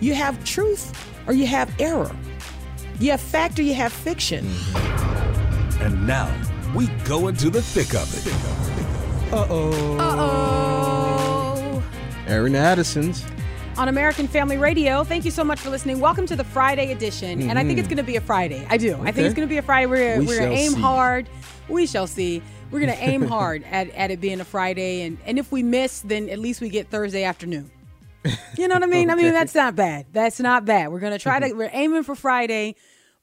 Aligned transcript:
You 0.00 0.14
have 0.14 0.42
truth 0.44 0.92
or 1.26 1.32
you 1.32 1.46
have 1.46 1.74
error. 1.80 2.14
You 3.00 3.10
have 3.12 3.20
fact 3.20 3.58
or 3.58 3.62
you 3.62 3.74
have 3.74 3.92
fiction. 3.92 4.46
And 5.80 6.06
now 6.06 6.30
we 6.74 6.88
go 7.04 7.28
into 7.28 7.48
the 7.50 7.62
thick 7.62 7.94
of 7.94 8.12
it. 8.14 9.32
Uh 9.32 9.46
oh. 9.48 9.98
Uh 9.98 10.16
oh. 10.18 11.82
Aaron 12.26 12.54
Addison's. 12.54 13.24
On 13.78 13.88
American 13.88 14.26
Family 14.26 14.56
Radio, 14.56 15.04
thank 15.04 15.24
you 15.24 15.30
so 15.30 15.44
much 15.44 15.60
for 15.60 15.68
listening. 15.70 16.00
Welcome 16.00 16.26
to 16.26 16.36
the 16.36 16.44
Friday 16.44 16.92
edition. 16.92 17.48
And 17.48 17.58
I 17.58 17.64
think 17.64 17.78
it's 17.78 17.88
going 17.88 17.98
to 17.98 18.02
be 18.02 18.16
a 18.16 18.20
Friday. 18.22 18.66
I 18.70 18.78
do. 18.78 18.94
I 19.02 19.12
think 19.12 19.26
it's 19.26 19.34
going 19.34 19.46
to 19.46 19.52
be 19.52 19.58
a 19.58 19.62
Friday. 19.62 19.86
We're, 19.86 20.18
We 20.18 20.26
we're 20.26 20.38
going 20.38 20.50
to 20.50 20.56
aim 20.56 20.72
see. 20.72 20.80
hard. 20.80 21.28
We 21.68 21.86
shall 21.86 22.06
see. 22.06 22.42
We're 22.70 22.80
going 22.80 22.92
to 22.92 23.02
aim 23.02 23.22
hard 23.28 23.64
at, 23.64 23.90
at 23.90 24.10
it 24.10 24.20
being 24.20 24.40
a 24.40 24.44
Friday. 24.46 25.02
And, 25.02 25.18
and 25.26 25.38
if 25.38 25.52
we 25.52 25.62
miss, 25.62 26.00
then 26.00 26.28
at 26.30 26.38
least 26.38 26.60
we 26.62 26.68
get 26.70 26.88
Thursday 26.88 27.24
afternoon. 27.24 27.70
You 28.58 28.68
know 28.68 28.74
what 28.74 28.82
I 28.82 28.86
mean? 28.86 29.10
I 29.10 29.14
mean, 29.14 29.32
that's 29.32 29.54
not 29.54 29.76
bad. 29.76 30.06
That's 30.12 30.40
not 30.40 30.64
bad. 30.64 30.90
We're 30.90 30.98
going 31.00 31.12
to 31.12 31.18
try 31.18 31.38
to, 31.40 31.52
we're 31.52 31.70
aiming 31.72 32.04
for 32.04 32.14
Friday. 32.14 32.74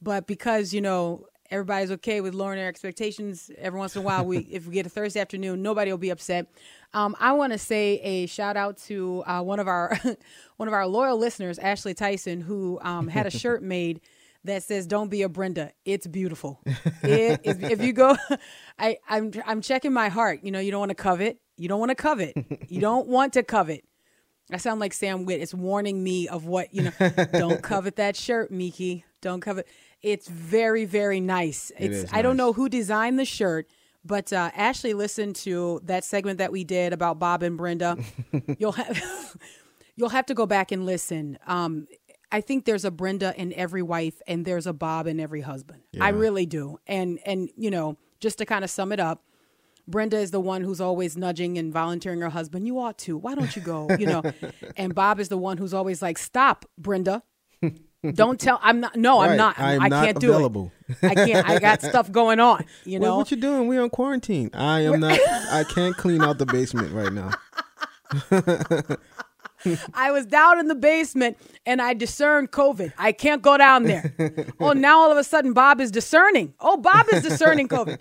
But 0.02 0.28
because, 0.28 0.74
you 0.74 0.82
know, 0.82 1.26
everybody's 1.50 1.92
okay 1.92 2.20
with 2.20 2.34
lowering 2.34 2.58
their 2.58 2.68
expectations 2.68 3.52
every 3.58 3.80
once 3.80 3.96
in 3.96 4.02
a 4.02 4.06
while, 4.06 4.26
we 4.26 4.38
if 4.52 4.68
we 4.68 4.74
get 4.74 4.86
a 4.86 4.90
Thursday 4.90 5.20
afternoon, 5.20 5.62
nobody 5.62 5.92
will 5.92 5.98
be 5.98 6.10
upset. 6.10 6.48
Um, 6.94 7.16
I 7.20 7.34
want 7.34 7.54
to 7.54 7.60
say 7.60 8.00
a 8.02 8.26
shout 8.26 8.58
out 8.58 8.78
to 8.84 9.24
uh, 9.26 9.42
one 9.42 9.60
of 9.60 9.68
our 9.68 9.98
one 10.58 10.68
of 10.68 10.74
our 10.74 10.86
loyal 10.88 11.18
listeners, 11.18 11.60
Ashley 11.60 11.94
Tyson, 11.94 12.42
who 12.42 12.80
um, 12.82 13.08
had 13.08 13.26
a 13.26 13.32
shirt 13.32 13.64
made 13.64 14.02
that 14.44 14.64
says 14.64 14.88
"Don't 14.88 15.10
be 15.10 15.22
a 15.22 15.30
Brenda." 15.30 15.72
It's 15.86 16.08
beautiful. 16.08 16.62
It 17.04 17.42
is, 17.44 17.60
if 17.60 17.82
you 17.82 17.94
go, 17.94 18.16
I, 18.78 18.98
I'm 19.08 19.32
I'm 19.46 19.62
checking 19.62 19.94
my 19.94 20.10
heart. 20.10 20.42
You 20.44 20.52
know, 20.52 20.60
you 20.60 20.72
don't 20.72 20.80
want 20.80 20.92
to 20.92 20.96
covet. 20.96 21.40
You 21.58 21.68
don't 21.70 21.80
want 21.80 21.90
to 21.92 21.96
covet. 21.96 22.36
You 22.68 22.82
don't 22.82 23.08
want 23.08 23.34
to 23.34 23.44
covet. 23.44 23.86
I 24.52 24.58
sound 24.58 24.80
like 24.80 24.94
Sam 24.94 25.26
Witt. 25.26 25.42
It's 25.42 25.54
warning 25.54 26.04
me 26.04 26.28
of 26.28 26.46
what, 26.46 26.74
you 26.74 26.84
know, 26.84 26.92
don't 27.34 27.62
covet 27.62 27.96
that 27.96 28.16
shirt, 28.16 28.52
Miki. 28.52 29.06
Don't 29.22 29.42
covet. 29.42 29.68
It's 30.02 30.28
very, 30.28 30.86
very 30.86 31.20
nice. 31.20 31.72
It's 31.78 32.04
is 32.04 32.10
I 32.12 32.22
don't 32.22 32.38
know 32.38 32.54
who 32.54 32.68
designed 32.68 33.18
the 33.18 33.26
shirt, 33.26 33.68
but 34.04 34.34
uh, 34.34 34.52
Ashley 34.54 34.94
listened 34.94 35.38
to 35.38 35.80
that 35.86 36.04
segment 36.04 36.40
that 36.40 36.52
we 36.52 36.64
did 36.64 36.92
about 36.92 37.20
Bob 37.20 37.42
and 37.42 37.58
Brenda. 37.58 37.98
you'll 38.58 38.74
have 38.74 39.38
you'll 39.96 40.10
have 40.10 40.26
to 40.26 40.34
go 40.34 40.46
back 40.46 40.72
and 40.72 40.86
listen. 40.86 41.40
Um, 41.48 41.88
I 42.32 42.42
think 42.42 42.66
there's 42.66 42.84
a 42.84 42.92
Brenda 42.92 43.34
in 43.38 43.54
every 43.54 43.82
wife 43.84 44.22
and 44.28 44.44
there's 44.44 44.68
a 44.68 44.74
Bob 44.74 45.08
in 45.08 45.20
every 45.20 45.42
husband. 45.42 45.84
I 46.02 46.10
really 46.10 46.46
do. 46.46 46.80
And 46.86 47.20
and 47.26 47.50
you 47.56 47.72
know, 47.72 47.98
just 48.20 48.40
to 48.40 48.46
kind 48.46 48.64
of 48.66 48.70
sum 48.70 48.92
it 48.92 49.00
up, 49.00 49.24
Brenda 49.88 50.18
is 50.18 50.32
the 50.32 50.40
one 50.40 50.62
who's 50.64 50.80
always 50.80 51.18
nudging 51.18 51.58
and 51.58 51.74
volunteering 51.74 52.22
her 52.22 52.30
husband. 52.30 52.66
You 52.68 52.80
ought 52.80 52.98
to. 53.00 53.18
Why 53.18 53.36
don't 53.36 53.56
you 53.56 53.62
go? 53.62 53.88
You 54.00 54.06
know, 54.08 54.24
and 54.78 54.96
Bob 54.96 55.20
is 55.20 55.30
the 55.30 55.38
one 55.38 55.58
who's 55.58 55.74
always 55.74 56.02
like, 56.02 56.18
"Stop, 56.18 56.66
Brenda. 56.78 57.24
Don't 58.14 58.40
tell. 58.40 58.60
I'm 58.62 58.80
not. 58.82 58.96
No, 58.98 59.20
I'm 59.22 59.38
not. 59.38 59.58
I'm 59.60 59.82
I 59.82 59.88
not 59.88 60.06
can't 60.06 60.20
do 60.20 60.30
available." 60.32 60.72
it. 60.90 60.98
I 61.04 61.16
can't. 61.16 61.50
I 61.50 61.60
got 61.60 61.82
stuff 61.92 62.12
going 62.12 62.40
on. 62.40 62.66
You 62.86 63.00
Well, 63.00 63.12
know. 63.12 63.18
what 63.18 63.32
you 63.32 63.38
doing? 63.38 63.68
We're 63.68 63.82
on 63.82 63.90
quarantine. 63.90 64.50
I 64.54 64.82
am 64.82 65.00
not. 65.00 65.20
I 65.52 65.64
can't 65.64 65.96
clean 65.96 66.22
out 66.22 66.38
the 66.38 66.46
basement 66.46 66.92
right 66.94 67.12
now. 67.14 67.32
I 69.94 70.12
was 70.12 70.26
down 70.26 70.60
in 70.60 70.68
the 70.68 70.76
basement 70.76 71.38
and 71.66 71.82
I 71.82 71.94
discerned 71.94 72.52
COVID. 72.52 72.92
I 72.98 73.14
can't 73.14 73.42
go 73.42 73.58
down 73.58 73.84
there. 73.84 74.14
oh, 74.60 74.74
now 74.74 75.00
all 75.00 75.12
of 75.12 75.18
a 75.18 75.24
sudden 75.24 75.54
Bob 75.54 75.80
is 75.80 75.90
discerning. 75.90 76.54
Oh, 76.60 76.76
Bob 76.78 77.06
is 77.14 77.24
discerning 77.24 77.70
COVID. 77.70 77.98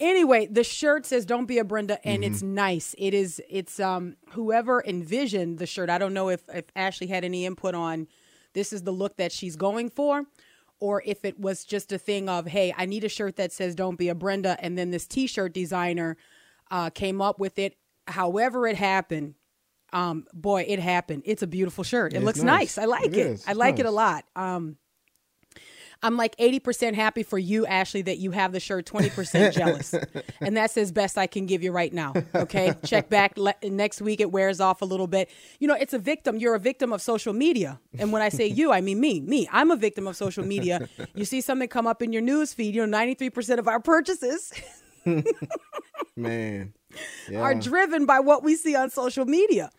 Anyway, 0.00 0.46
the 0.46 0.62
shirt 0.64 1.04
says 1.06 1.26
"Don't 1.26 1.46
be 1.46 1.58
a 1.58 1.64
Brenda" 1.64 1.98
and 2.06 2.22
it's 2.22 2.42
nice. 2.42 2.94
It 2.98 3.14
is. 3.14 3.42
It's 3.48 3.80
um 3.80 4.16
whoever 4.30 4.82
envisioned 4.86 5.58
the 5.58 5.66
shirt. 5.66 5.90
I 5.90 5.98
don't 5.98 6.14
know 6.14 6.28
if 6.28 6.42
if 6.54 6.66
Ashley 6.76 7.08
had 7.08 7.24
any 7.24 7.44
input 7.44 7.74
on 7.74 8.06
this 8.54 8.72
is 8.72 8.82
the 8.82 8.92
look 8.92 9.16
that 9.16 9.32
she's 9.32 9.56
going 9.56 9.90
for, 9.90 10.24
or 10.80 11.02
if 11.04 11.24
it 11.24 11.38
was 11.40 11.64
just 11.64 11.90
a 11.92 11.98
thing 11.98 12.28
of 12.28 12.46
hey, 12.46 12.72
I 12.76 12.86
need 12.86 13.02
a 13.04 13.08
shirt 13.08 13.36
that 13.36 13.52
says 13.52 13.74
"Don't 13.74 13.98
be 13.98 14.08
a 14.08 14.14
Brenda," 14.14 14.56
and 14.60 14.78
then 14.78 14.90
this 14.90 15.06
T-shirt 15.06 15.52
designer 15.52 16.16
uh, 16.70 16.90
came 16.90 17.20
up 17.20 17.40
with 17.40 17.58
it. 17.58 17.74
However, 18.06 18.66
it 18.68 18.76
happened 18.76 19.34
um 19.90 20.26
boy 20.34 20.66
it 20.68 20.78
happened 20.78 21.22
it's 21.24 21.42
a 21.42 21.46
beautiful 21.46 21.82
shirt 21.82 22.12
it 22.12 22.16
It's 22.16 22.24
looks 22.26 22.42
nice. 22.42 22.76
nice. 22.76 22.78
i 22.78 22.84
like 22.84 23.06
It 23.06 23.16
it, 23.16 23.44
i 23.46 23.54
like 23.54 23.78
it 23.78 23.86
a 23.86 23.90
lot 23.90 24.26
um 24.36 24.76
i'm 26.02 26.16
like 26.16 26.36
80% 26.36 26.94
happy 26.94 27.22
for 27.22 27.38
you 27.38 27.66
ashley 27.66 28.02
that 28.02 28.18
you 28.18 28.30
have 28.30 28.52
the 28.52 28.60
shirt 28.60 28.86
20% 28.86 29.52
jealous 29.58 29.94
and 30.40 30.56
that's 30.56 30.76
as 30.76 30.92
best 30.92 31.18
i 31.18 31.26
can 31.26 31.46
give 31.46 31.62
you 31.62 31.72
right 31.72 31.92
now 31.92 32.12
okay 32.34 32.74
check 32.84 33.08
back 33.08 33.36
le- 33.36 33.54
next 33.62 34.00
week 34.00 34.20
it 34.20 34.30
wears 34.30 34.60
off 34.60 34.82
a 34.82 34.84
little 34.84 35.06
bit 35.06 35.28
you 35.58 35.68
know 35.68 35.74
it's 35.74 35.92
a 35.92 35.98
victim 35.98 36.36
you're 36.36 36.54
a 36.54 36.60
victim 36.60 36.92
of 36.92 37.02
social 37.02 37.32
media 37.32 37.80
and 37.98 38.12
when 38.12 38.22
i 38.22 38.28
say 38.28 38.46
you 38.46 38.72
i 38.72 38.80
mean 38.80 39.00
me 39.00 39.20
me 39.20 39.48
i'm 39.52 39.70
a 39.70 39.76
victim 39.76 40.06
of 40.06 40.16
social 40.16 40.44
media 40.44 40.88
you 41.14 41.24
see 41.24 41.40
something 41.40 41.68
come 41.68 41.86
up 41.86 42.02
in 42.02 42.12
your 42.12 42.22
news 42.22 42.52
feed 42.52 42.74
you 42.74 42.86
know 42.86 42.98
93% 42.98 43.58
of 43.58 43.66
our 43.68 43.80
purchases 43.80 44.52
Man. 46.16 46.74
Yeah. 47.30 47.40
are 47.40 47.54
driven 47.54 48.06
by 48.06 48.20
what 48.20 48.42
we 48.42 48.56
see 48.56 48.74
on 48.74 48.90
social 48.90 49.24
media. 49.24 49.70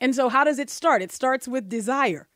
And 0.00 0.14
so, 0.14 0.28
how 0.28 0.44
does 0.44 0.58
it 0.58 0.70
start? 0.70 1.02
It 1.02 1.12
starts 1.12 1.46
with 1.46 1.68
desire. 1.68 2.28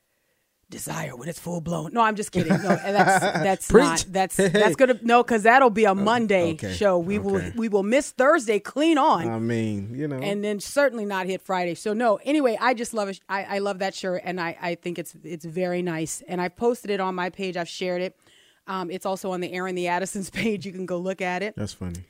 Desire 0.70 1.16
when 1.16 1.30
it's 1.30 1.38
full 1.38 1.62
blown. 1.62 1.94
No, 1.94 2.02
I'm 2.02 2.14
just 2.14 2.30
kidding. 2.30 2.52
No, 2.52 2.68
that's 2.68 3.20
that's 3.70 3.72
not 3.72 4.04
that's 4.10 4.36
that's 4.36 4.76
gonna 4.76 4.98
no, 5.00 5.22
because 5.22 5.44
that'll 5.44 5.70
be 5.70 5.86
a 5.86 5.94
Monday 5.94 6.52
okay, 6.52 6.74
show. 6.74 6.98
We 6.98 7.18
will 7.18 7.40
we 7.56 7.70
will 7.70 7.82
miss 7.82 8.10
Thursday 8.10 8.58
clean 8.60 8.98
on, 8.98 9.28
I 9.28 9.38
mean, 9.38 9.94
you 9.94 10.06
know. 10.06 10.18
and 10.18 10.44
then 10.44 10.60
certainly 10.60 11.06
not 11.06 11.24
hit 11.24 11.40
Friday. 11.40 11.74
So 11.74 11.94
no. 11.94 12.16
Anyway, 12.16 12.58
I 12.60 12.74
just 12.74 12.92
love 12.92 13.08
it. 13.08 13.18
I, 13.30 13.44
I 13.44 13.58
love 13.60 13.78
that 13.78 13.94
shirt, 13.94 14.20
and 14.26 14.38
I 14.38 14.58
I 14.60 14.74
think 14.74 14.98
it's 14.98 15.14
it's 15.24 15.46
very 15.46 15.80
nice. 15.80 16.22
And 16.28 16.38
I've 16.38 16.54
posted 16.54 16.90
it 16.90 17.00
on 17.00 17.14
my 17.14 17.30
page. 17.30 17.56
I've 17.56 17.68
shared 17.68 18.02
it. 18.02 18.20
Um, 18.66 18.90
it's 18.90 19.06
also 19.06 19.30
on 19.30 19.40
the 19.40 19.50
Aaron 19.54 19.74
the 19.74 19.88
Addison's 19.88 20.28
page. 20.30 20.66
You 20.66 20.72
can 20.72 20.84
go 20.84 20.98
look 20.98 21.22
at 21.22 21.42
it. 21.42 21.54
That's 21.56 21.72
funny. 21.72 22.04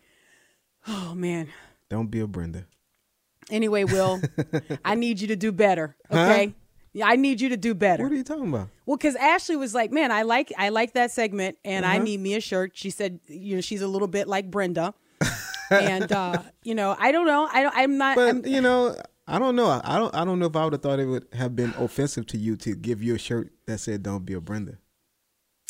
Oh 0.88 1.14
man. 1.14 1.48
Don't 1.88 2.10
be 2.10 2.18
a 2.18 2.26
Brenda. 2.26 2.66
Anyway, 3.50 3.84
Will, 3.84 4.20
I 4.84 4.94
need 4.94 5.20
you 5.20 5.28
to 5.28 5.36
do 5.36 5.52
better. 5.52 5.96
Okay. 6.10 6.46
Yeah, 6.46 6.52
I 7.04 7.16
need 7.16 7.40
you 7.40 7.48
to 7.50 7.56
do 7.56 7.74
better. 7.74 8.02
What 8.02 8.12
are 8.12 8.16
you 8.16 8.24
talking 8.24 8.48
about? 8.48 8.68
Well, 8.86 8.96
because 8.96 9.16
Ashley 9.16 9.56
was 9.56 9.74
like, 9.74 9.90
"Man, 9.92 10.10
I 10.12 10.22
like 10.22 10.52
I 10.58 10.68
like 10.70 10.92
that 10.94 11.10
segment, 11.10 11.58
and 11.64 11.84
Uh-huh. 11.84 11.94
I 11.94 11.98
need 11.98 12.20
me 12.20 12.34
a 12.34 12.40
shirt." 12.40 12.72
She 12.74 12.90
said, 12.90 13.20
"You 13.26 13.56
know, 13.56 13.60
she's 13.60 13.82
a 13.82 13.88
little 13.88 14.08
bit 14.08 14.28
like 14.28 14.50
Brenda," 14.50 14.94
and 15.70 16.10
uh, 16.12 16.42
you 16.62 16.74
know, 16.74 16.96
I 16.98 17.12
don't 17.12 17.26
know. 17.26 17.48
I 17.52 17.62
don't. 17.62 17.76
I'm 17.76 17.98
not. 17.98 18.16
But 18.16 18.28
I'm, 18.28 18.46
you 18.46 18.60
know, 18.60 18.96
I 19.26 19.38
don't 19.38 19.56
know. 19.56 19.68
I 19.84 19.98
don't. 19.98 20.14
I 20.14 20.24
don't 20.24 20.38
know 20.38 20.46
if 20.46 20.56
I 20.56 20.64
would 20.64 20.72
have 20.72 20.82
thought 20.82 20.98
it 21.00 21.06
would 21.06 21.26
have 21.34 21.54
been 21.54 21.74
offensive 21.78 22.26
to 22.28 22.38
you 22.38 22.56
to 22.58 22.74
give 22.74 23.02
you 23.02 23.14
a 23.14 23.18
shirt 23.18 23.50
that 23.66 23.78
said 23.78 24.02
"Don't 24.02 24.24
be 24.24 24.34
a 24.34 24.40
Brenda." 24.40 24.78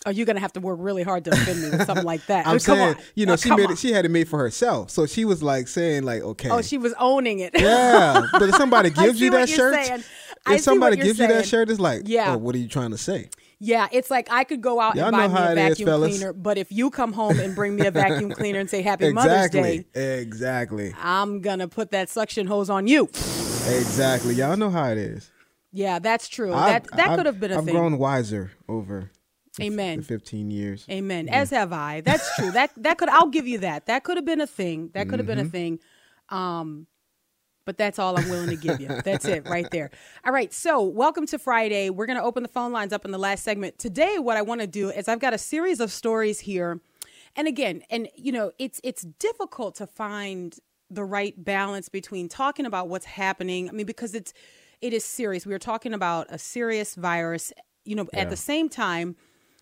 oh, 0.06 0.10
you're 0.10 0.24
gonna 0.24 0.38
have 0.40 0.52
to 0.52 0.60
work 0.60 0.78
really 0.80 1.02
hard 1.02 1.24
to 1.24 1.30
offend 1.32 1.60
me 1.60 1.68
with 1.70 1.84
something 1.84 2.06
like 2.06 2.24
that. 2.26 2.46
I'm 2.46 2.52
come 2.60 2.76
saying, 2.76 2.94
on. 2.94 3.02
you 3.16 3.26
know, 3.26 3.32
Oh, 3.32 3.36
she 3.36 3.50
made 3.50 3.66
on. 3.66 3.72
it. 3.72 3.78
She 3.78 3.90
had 3.92 4.04
it 4.04 4.10
made 4.10 4.28
for 4.28 4.38
herself, 4.38 4.90
so 4.90 5.06
she 5.06 5.24
was 5.24 5.42
like 5.42 5.66
saying, 5.66 6.04
like, 6.04 6.22
okay, 6.22 6.48
Oh, 6.50 6.62
she 6.62 6.78
was 6.78 6.94
owning 7.00 7.40
it. 7.40 7.52
yeah. 7.60 8.22
But 8.32 8.48
if 8.48 8.54
somebody 8.54 8.90
gives 9.02 9.20
you 9.20 9.30
that 9.32 9.48
shirt, 9.48 9.74
saying. 9.74 10.04
I 10.46 10.54
if 10.54 10.60
somebody 10.62 10.96
gives 10.96 11.18
you 11.18 11.26
that 11.28 11.46
shirt, 11.46 11.70
it's 11.70 11.80
like, 11.80 12.02
Yeah. 12.06 12.34
oh, 12.34 12.38
what 12.38 12.54
are 12.54 12.58
you 12.58 12.68
trying 12.68 12.90
to 12.92 12.98
say? 12.98 13.30
Yeah, 13.60 13.88
it's 13.90 14.08
like 14.10 14.28
I 14.30 14.44
could 14.44 14.60
go 14.60 14.80
out 14.80 14.94
Y'all 14.94 15.06
and 15.06 15.16
buy 15.16 15.26
me 15.26 15.52
a 15.52 15.54
vacuum 15.54 15.86
fellas. 15.88 16.16
cleaner, 16.16 16.32
but 16.32 16.58
if 16.58 16.70
you 16.70 16.90
come 16.90 17.12
home 17.12 17.40
and 17.40 17.54
bring 17.56 17.74
me 17.74 17.86
a 17.86 17.90
vacuum 17.90 18.30
cleaner 18.30 18.60
and 18.60 18.70
say 18.70 18.82
Happy 18.82 19.12
Mother's 19.12 19.50
Day, 19.50 19.84
exactly, 19.94 20.94
I'm 21.02 21.40
gonna 21.40 21.66
put 21.68 21.90
that 21.90 22.08
suction 22.08 22.46
hose 22.46 22.70
on 22.70 22.86
you. 22.86 23.06
exactly. 23.66 24.34
Y'all 24.34 24.56
know 24.56 24.70
how 24.70 24.88
it 24.90 24.98
is. 24.98 25.30
Yeah, 25.72 25.98
that's 25.98 26.28
true. 26.28 26.52
I've- 26.54 26.86
that 26.88 26.96
that 26.96 27.16
could 27.16 27.26
have 27.26 27.40
been 27.40 27.50
a 27.52 27.58
I've 27.58 27.64
thing. 27.64 27.74
I've 27.74 27.80
grown 27.80 27.98
wiser 27.98 28.52
over 28.68 29.10
Amen. 29.60 29.98
the 29.98 30.04
15 30.04 30.50
years. 30.50 30.86
Amen. 30.90 31.28
As 31.28 31.50
have 31.50 31.72
I. 31.72 32.00
That's 32.00 32.34
true. 32.36 32.50
That 32.52 32.70
that 32.76 32.96
could 32.98 33.08
I'll 33.08 33.26
give 33.28 33.46
you 33.48 33.58
that. 33.58 33.86
That 33.86 34.04
could 34.04 34.16
have 34.16 34.24
been 34.24 34.40
a 34.40 34.46
thing. 34.46 34.90
That 34.94 35.08
could 35.08 35.18
have 35.18 35.26
Mm-hmm. 35.26 35.36
been 35.38 35.46
a 35.46 35.50
thing. 35.50 35.78
Um 36.30 36.86
but 37.68 37.76
that's 37.76 37.98
all 37.98 38.18
I'm 38.18 38.30
willing 38.30 38.48
to 38.48 38.56
give 38.56 38.80
you. 38.80 38.88
That's 39.04 39.26
it 39.26 39.46
right 39.46 39.70
there. 39.70 39.90
All 40.24 40.32
right. 40.32 40.54
So, 40.54 40.82
welcome 40.82 41.26
to 41.26 41.38
Friday. 41.38 41.90
We're 41.90 42.06
going 42.06 42.16
to 42.16 42.24
open 42.24 42.42
the 42.42 42.48
phone 42.48 42.72
lines 42.72 42.94
up 42.94 43.04
in 43.04 43.10
the 43.10 43.18
last 43.18 43.44
segment. 43.44 43.78
Today 43.78 44.18
what 44.18 44.38
I 44.38 44.42
want 44.42 44.62
to 44.62 44.66
do 44.66 44.88
is 44.88 45.06
I've 45.06 45.18
got 45.18 45.34
a 45.34 45.38
series 45.38 45.78
of 45.78 45.92
stories 45.92 46.40
here. 46.40 46.80
And 47.36 47.46
again, 47.46 47.82
and 47.90 48.08
you 48.16 48.32
know, 48.32 48.52
it's 48.58 48.80
it's 48.82 49.02
difficult 49.02 49.74
to 49.74 49.86
find 49.86 50.56
the 50.88 51.04
right 51.04 51.34
balance 51.44 51.90
between 51.90 52.26
talking 52.30 52.64
about 52.64 52.88
what's 52.88 53.04
happening. 53.04 53.68
I 53.68 53.72
mean 53.72 53.84
because 53.84 54.14
it's 54.14 54.32
it 54.80 54.94
is 54.94 55.04
serious. 55.04 55.44
We 55.44 55.52
are 55.52 55.58
talking 55.58 55.92
about 55.92 56.26
a 56.30 56.38
serious 56.38 56.94
virus 56.94 57.52
you 57.84 57.96
know, 57.96 58.08
Yeah. 58.14 58.20
at 58.20 58.30
the 58.30 58.36
same 58.36 58.70
time, 58.70 59.14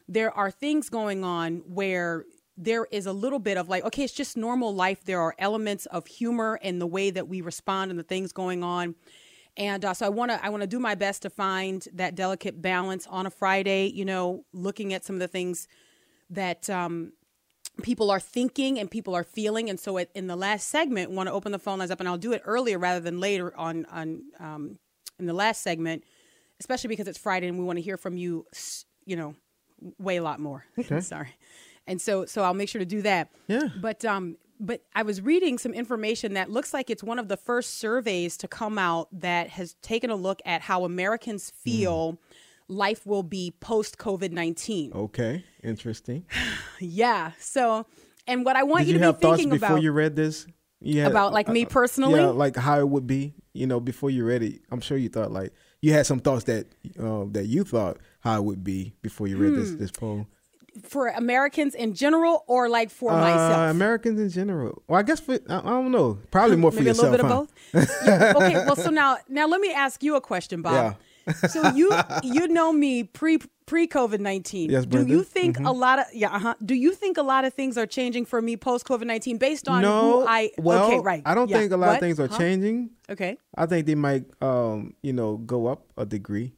there 0.07 0.31
are 0.31 0.53
things 0.53 0.91
going 0.91 1.25
on 1.25 1.65
where 1.67 2.25
there 2.57 2.87
is 2.91 3.07
a 3.07 3.13
little 3.13 3.39
bit 3.39 3.59
of 3.59 3.69
like, 3.69 3.85
okay, 3.85 4.05
it's 4.05 4.13
just 4.13 4.37
normal 4.37 4.75
life. 4.75 5.05
There 5.05 5.21
are 5.21 5.35
elements 5.39 5.87
of 5.87 6.07
humor 6.07 6.59
in 6.63 6.79
the 6.79 6.87
way 6.87 7.11
that 7.11 7.29
we 7.29 7.41
respond 7.41 7.91
and 7.91 8.01
the 8.01 8.05
things 8.05 8.33
going 8.33 8.63
on. 8.63 8.95
And 9.57 9.85
uh, 9.85 9.95
so 9.95 10.07
I 10.07 10.11
want 10.11 10.31
to 10.31 10.45
I 10.45 10.51
want 10.51 10.63
to 10.63 10.67
do 10.67 10.79
my 10.79 10.95
best 10.95 11.23
to 11.23 11.31
find 11.31 11.87
that 11.95 12.15
delicate 12.15 12.61
balance 12.61 13.07
on 13.07 13.27
a 13.27 13.31
Friday. 13.31 13.87
You 13.87 14.05
know, 14.05 14.45
looking 14.53 14.93
at 14.93 15.05
some 15.05 15.17
of 15.17 15.21
the 15.21 15.29
things 15.29 15.67
that 16.29 16.69
um, 16.69 17.13
people 17.83 18.11
are 18.11 18.21
thinking 18.21 18.79
and 18.79 18.91
people 18.91 19.15
are 19.15 19.25
feeling. 19.25 19.71
And 19.71 19.81
so, 19.81 19.97
at, 19.97 20.11
in 20.15 20.27
the 20.27 20.37
last 20.37 20.69
segment, 20.69 21.11
want 21.11 21.29
to 21.29 21.33
open 21.33 21.53
the 21.53 21.59
phone 21.59 21.79
lines 21.79 21.91
up, 21.91 22.01
and 22.01 22.09
I'll 22.09 22.19
do 22.19 22.33
it 22.33 22.43
earlier 22.45 22.79
rather 22.79 23.01
than 23.01 23.19
later 23.19 23.57
on 23.57 23.87
on 23.87 24.23
um, 24.39 24.79
in 25.19 25.25
the 25.25 25.33
last 25.33 25.63
segment, 25.63 26.05
especially 26.61 26.89
because 26.89 27.09
it's 27.09 27.19
Friday 27.19 27.49
and 27.49 27.59
we 27.59 27.65
want 27.65 27.79
to 27.79 27.83
hear 27.83 27.97
from 27.97 28.19
you. 28.19 28.47
You 29.07 29.17
know, 29.17 29.35
way 29.99 30.17
a 30.17 30.23
lot 30.23 30.39
more. 30.39 30.65
Okay. 30.79 31.01
Sorry. 31.01 31.31
And 31.87 32.01
so, 32.01 32.25
so 32.27 32.43
I'll 32.43 32.55
make 32.55 32.69
sure 32.69 32.79
to 32.81 32.85
do 32.87 33.03
that. 33.03 33.31
Yeah. 33.49 33.69
But 33.81 34.05
um, 34.05 34.37
but 34.59 34.83
I 34.95 35.03
was 35.03 35.21
reading 35.21 35.59
some 35.59 35.73
information 35.75 36.35
that 36.35 36.51
looks 36.51 36.73
like 36.75 36.89
it's 36.91 37.03
one 37.05 37.19
of 37.19 37.29
the 37.29 37.37
first 37.37 37.79
surveys 37.79 38.37
to 38.39 38.49
come 38.49 38.79
out 38.79 39.09
that 39.13 39.49
has 39.51 39.75
taken 39.83 40.11
a 40.11 40.17
look 40.17 40.41
at 40.47 40.63
how 40.63 40.85
Americans 40.85 41.51
feel 41.51 42.19
life 42.69 43.07
will 43.07 43.23
be 43.23 43.53
post 43.61 43.99
COVID 43.99 44.33
nineteen. 44.33 44.93
Okay, 44.95 45.45
interesting. 45.63 46.25
Yeah. 46.81 47.33
So, 47.39 47.87
and 48.27 48.45
what 48.45 48.57
I 48.57 48.63
want 48.65 48.81
Did 48.81 48.89
you, 48.89 48.93
you 48.95 48.99
to 49.01 49.07
have 49.07 49.19
be 49.19 49.23
thoughts 49.23 49.37
thinking 49.41 49.51
before 49.59 49.69
about 49.77 49.83
you 49.83 49.93
read 49.93 50.15
this? 50.17 50.47
You 50.83 51.01
had- 51.01 51.11
About, 51.11 51.33
like, 51.33 51.49
me 51.49 51.65
uh, 51.65 51.69
personally? 51.69 52.21
Yeah, 52.21 52.27
like 52.27 52.55
how 52.55 52.79
it 52.81 52.89
would 52.89 53.07
be. 53.07 53.33
You 53.55 53.67
know, 53.67 53.81
before 53.81 54.11
you 54.11 54.25
read 54.27 54.43
it, 54.43 54.61
I'm 54.71 54.81
sure 54.83 54.99
you 54.99 55.09
thought 55.09 55.31
like 55.33 55.53
you 55.81 55.93
had 55.95 56.05
some 56.07 56.21
thoughts 56.21 56.45
that 56.45 56.67
uh, 57.01 57.25
that 57.31 57.47
you 57.47 57.65
thought 57.65 57.97
how 58.21 58.37
it 58.39 58.45
would 58.45 58.63
be 58.63 58.93
before 59.01 59.27
you 59.29 59.39
read 59.39 59.55
this 59.55 59.71
Hmm. 59.71 59.79
this 59.79 59.91
poll. 59.91 60.27
For 60.87 61.09
Americans 61.09 61.75
in 61.75 61.95
general, 61.95 62.45
or 62.47 62.69
like 62.69 62.91
for 62.91 63.13
Uh, 63.13 63.21
myself. 63.21 63.71
Americans 63.71 64.21
in 64.21 64.29
general. 64.31 64.83
Well, 64.89 64.99
I 64.99 65.03
guess 65.03 65.21
for 65.21 65.35
I, 65.49 65.59
I 65.59 65.61
don't 65.63 65.93
know. 65.93 66.19
Probably 66.31 66.57
more 66.57 66.71
for 66.73 66.77
Maybe 66.77 66.89
yourself. 66.91 67.09
a 67.09 67.11
little 67.13 67.27
bit 67.29 67.35
huh? 67.35 67.41
of 67.43 67.49
both. 67.89 68.07
Yeah, 68.07 68.33
okay. 68.37 68.55
Well, 68.67 68.77
so 68.77 68.91
now 68.91 69.19
now 69.29 69.47
let 69.47 69.61
me 69.61 69.73
ask 69.73 70.03
you 70.03 70.17
a 70.17 70.21
question, 70.21 70.63
Bob. 70.63 70.75
Yeah. 70.75 71.33
so 71.49 71.71
you 71.71 71.91
you 72.23 72.47
know 72.49 72.73
me 72.73 73.03
pre 73.03 73.39
pre 73.67 73.89
COVID 73.89 74.21
nineteen. 74.21 74.71
Yes, 74.71 74.87
Do 74.87 75.05
you 75.05 75.25
think 75.25 75.59
a 75.59 75.73
lot 75.73 75.99
of 75.99 76.05
yeah? 76.15 76.31
Uh-huh. 76.37 76.55
Do 76.65 76.75
you 76.75 76.93
think 76.95 77.19
a 77.19 77.23
lot 77.23 77.45
of 77.45 77.53
things 77.53 77.77
are 77.77 77.85
changing 77.87 78.27
for 78.27 78.41
me 78.41 78.57
post 78.57 78.87
COVID 78.87 79.07
nineteen 79.07 79.37
based 79.37 79.69
on 79.69 79.83
no, 79.83 80.21
who 80.21 80.27
I? 80.27 80.51
well, 80.59 80.87
okay, 80.87 81.01
right. 81.01 81.23
I 81.27 81.35
don't 81.35 81.51
Yeah. 81.51 81.59
think 81.59 81.73
a 81.73 81.77
lot 81.77 81.89
What? 81.89 81.95
of 81.97 82.01
things 82.01 82.21
are 82.21 82.29
Huh? 82.29 82.39
changing. 82.39 82.91
Okay. 83.11 83.39
I 83.57 83.67
think 83.67 83.87
they 83.87 83.97
might, 83.97 84.25
um, 84.41 84.95
you 85.03 85.13
know, 85.13 85.37
go 85.39 85.67
up 85.67 85.83
a 85.97 86.07
degree. 86.07 86.55